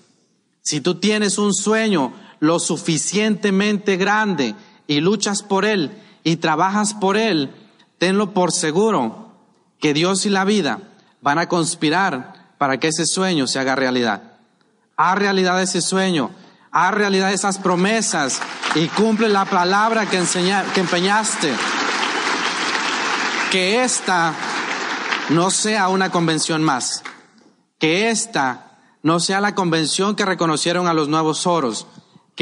Si 0.61 0.79
tú 0.79 0.95
tienes 0.95 1.37
un 1.37 1.53
sueño 1.53 2.13
lo 2.41 2.59
suficientemente 2.59 3.95
grande 3.95 4.55
y 4.87 4.99
luchas 4.99 5.43
por 5.43 5.63
él 5.63 5.91
y 6.23 6.37
trabajas 6.37 6.93
por 6.93 7.15
él, 7.15 7.53
tenlo 7.99 8.33
por 8.33 8.51
seguro 8.51 9.31
que 9.79 9.93
Dios 9.93 10.25
y 10.25 10.29
la 10.29 10.43
vida 10.43 10.79
van 11.21 11.37
a 11.37 11.47
conspirar 11.47 12.55
para 12.57 12.79
que 12.79 12.89
ese 12.89 13.05
sueño 13.05 13.47
se 13.47 13.59
haga 13.59 13.75
realidad. 13.75 14.23
Haz 14.97 15.17
realidad 15.17 15.61
ese 15.61 15.81
sueño, 15.81 16.31
haz 16.71 16.93
realidad 16.93 17.31
esas 17.31 17.59
promesas 17.59 18.41
y 18.73 18.87
cumple 18.87 19.29
la 19.29 19.45
palabra 19.45 20.07
que, 20.07 20.21
que 20.73 20.79
empeñaste. 20.79 21.53
Que 23.51 23.83
esta 23.83 24.33
no 25.29 25.51
sea 25.51 25.89
una 25.89 26.09
convención 26.09 26.63
más, 26.63 27.03
que 27.77 28.09
esta 28.09 28.79
no 29.03 29.19
sea 29.19 29.41
la 29.41 29.53
convención 29.53 30.15
que 30.15 30.25
reconocieron 30.25 30.87
a 30.87 30.93
los 30.93 31.07
nuevos 31.07 31.45
oros, 31.45 31.85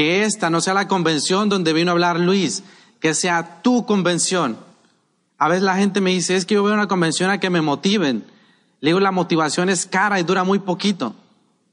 que 0.00 0.24
esta 0.24 0.48
no 0.48 0.62
sea 0.62 0.72
la 0.72 0.88
convención 0.88 1.50
donde 1.50 1.74
vino 1.74 1.90
a 1.90 1.92
hablar 1.92 2.18
Luis, 2.18 2.62
que 3.00 3.12
sea 3.12 3.60
tu 3.60 3.84
convención 3.84 4.56
a 5.40 5.48
veces 5.48 5.62
la 5.62 5.76
gente 5.76 6.02
me 6.02 6.10
dice, 6.10 6.36
es 6.36 6.44
que 6.44 6.54
yo 6.56 6.62
veo 6.62 6.74
una 6.74 6.86
convención 6.86 7.30
a 7.30 7.40
que 7.40 7.48
me 7.48 7.62
motiven. 7.62 8.26
Le 8.80 8.90
digo, 8.90 9.00
la 9.00 9.10
motivación 9.10 9.70
es 9.70 9.86
cara 9.86 10.20
y 10.20 10.22
dura 10.22 10.44
muy 10.44 10.58
poquito. 10.58 11.14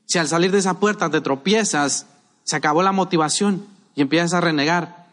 Si 0.06 0.18
al 0.18 0.30
salir 0.30 0.52
de 0.54 0.60
esa 0.60 0.80
puerta 0.80 1.10
te 1.10 1.20
tropiezas, 1.20 2.06
se 2.46 2.56
acabó 2.56 2.82
la 2.82 2.94
motivación 2.94 3.68
y 3.94 4.02
empiezas 4.02 4.34
a 4.34 4.40
renegar. 4.40 5.08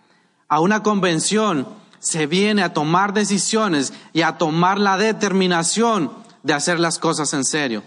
A 0.46 0.60
una 0.60 0.84
convención 0.84 1.66
se 1.98 2.28
viene 2.28 2.62
a 2.62 2.72
tomar 2.72 3.12
decisiones 3.12 3.92
y 4.12 4.22
a 4.22 4.38
tomar 4.38 4.78
la 4.78 4.98
determinación 4.98 6.12
de 6.44 6.52
hacer 6.52 6.78
las 6.78 7.00
cosas 7.00 7.34
en 7.34 7.44
serio. 7.44 7.82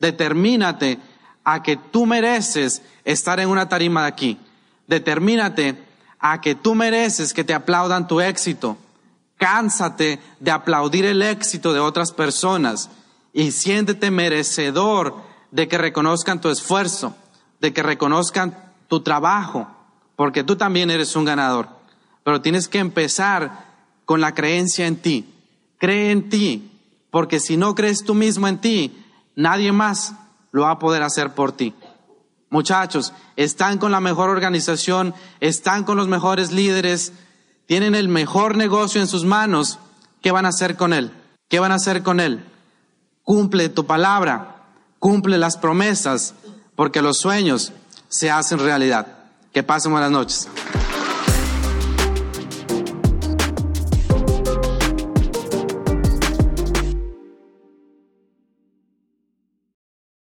Determínate 0.00 0.98
a 1.44 1.62
que 1.62 1.76
tú 1.76 2.06
mereces 2.06 2.80
estar 3.04 3.40
en 3.40 3.50
una 3.50 3.68
tarima 3.68 4.02
de 4.02 4.08
aquí. 4.08 4.38
Determínate 4.88 5.76
a 6.18 6.40
que 6.40 6.56
tú 6.56 6.74
mereces 6.74 7.32
que 7.32 7.44
te 7.44 7.54
aplaudan 7.54 8.08
tu 8.08 8.20
éxito. 8.20 8.76
Cánsate 9.36 10.18
de 10.40 10.50
aplaudir 10.50 11.04
el 11.04 11.22
éxito 11.22 11.72
de 11.72 11.78
otras 11.78 12.10
personas 12.10 12.90
y 13.32 13.52
siéntete 13.52 14.10
merecedor 14.10 15.22
de 15.52 15.68
que 15.68 15.78
reconozcan 15.78 16.40
tu 16.40 16.48
esfuerzo, 16.48 17.14
de 17.60 17.72
que 17.72 17.82
reconozcan 17.82 18.56
tu 18.88 19.00
trabajo, 19.00 19.68
porque 20.16 20.42
tú 20.42 20.56
también 20.56 20.90
eres 20.90 21.14
un 21.14 21.24
ganador. 21.24 21.68
Pero 22.24 22.40
tienes 22.40 22.66
que 22.66 22.78
empezar 22.78 23.66
con 24.04 24.20
la 24.20 24.34
creencia 24.34 24.86
en 24.86 24.96
ti. 24.96 25.32
Cree 25.78 26.10
en 26.10 26.28
ti, 26.28 26.72
porque 27.10 27.38
si 27.38 27.56
no 27.56 27.74
crees 27.74 28.04
tú 28.04 28.14
mismo 28.14 28.48
en 28.48 28.58
ti, 28.58 29.04
nadie 29.36 29.70
más 29.70 30.14
lo 30.50 30.62
va 30.62 30.72
a 30.72 30.78
poder 30.78 31.02
hacer 31.02 31.34
por 31.34 31.52
ti. 31.52 31.74
Muchachos, 32.50 33.12
están 33.36 33.78
con 33.78 33.92
la 33.92 34.00
mejor 34.00 34.30
organización, 34.30 35.14
están 35.40 35.84
con 35.84 35.96
los 35.96 36.08
mejores 36.08 36.50
líderes, 36.50 37.12
tienen 37.66 37.94
el 37.94 38.08
mejor 38.08 38.56
negocio 38.56 39.00
en 39.00 39.06
sus 39.06 39.24
manos, 39.24 39.78
¿qué 40.22 40.32
van 40.32 40.46
a 40.46 40.48
hacer 40.48 40.76
con 40.76 40.92
él? 40.92 41.12
¿Qué 41.48 41.58
van 41.60 41.72
a 41.72 41.76
hacer 41.76 42.02
con 42.02 42.20
él? 42.20 42.44
Cumple 43.22 43.68
tu 43.68 43.84
palabra, 43.84 44.64
cumple 44.98 45.36
las 45.36 45.58
promesas, 45.58 46.34
porque 46.74 47.02
los 47.02 47.18
sueños 47.18 47.72
se 48.08 48.30
hacen 48.30 48.58
realidad. 48.58 49.06
Que 49.52 49.62
pasen 49.62 49.92
buenas 49.92 50.10
noches. 50.10 50.48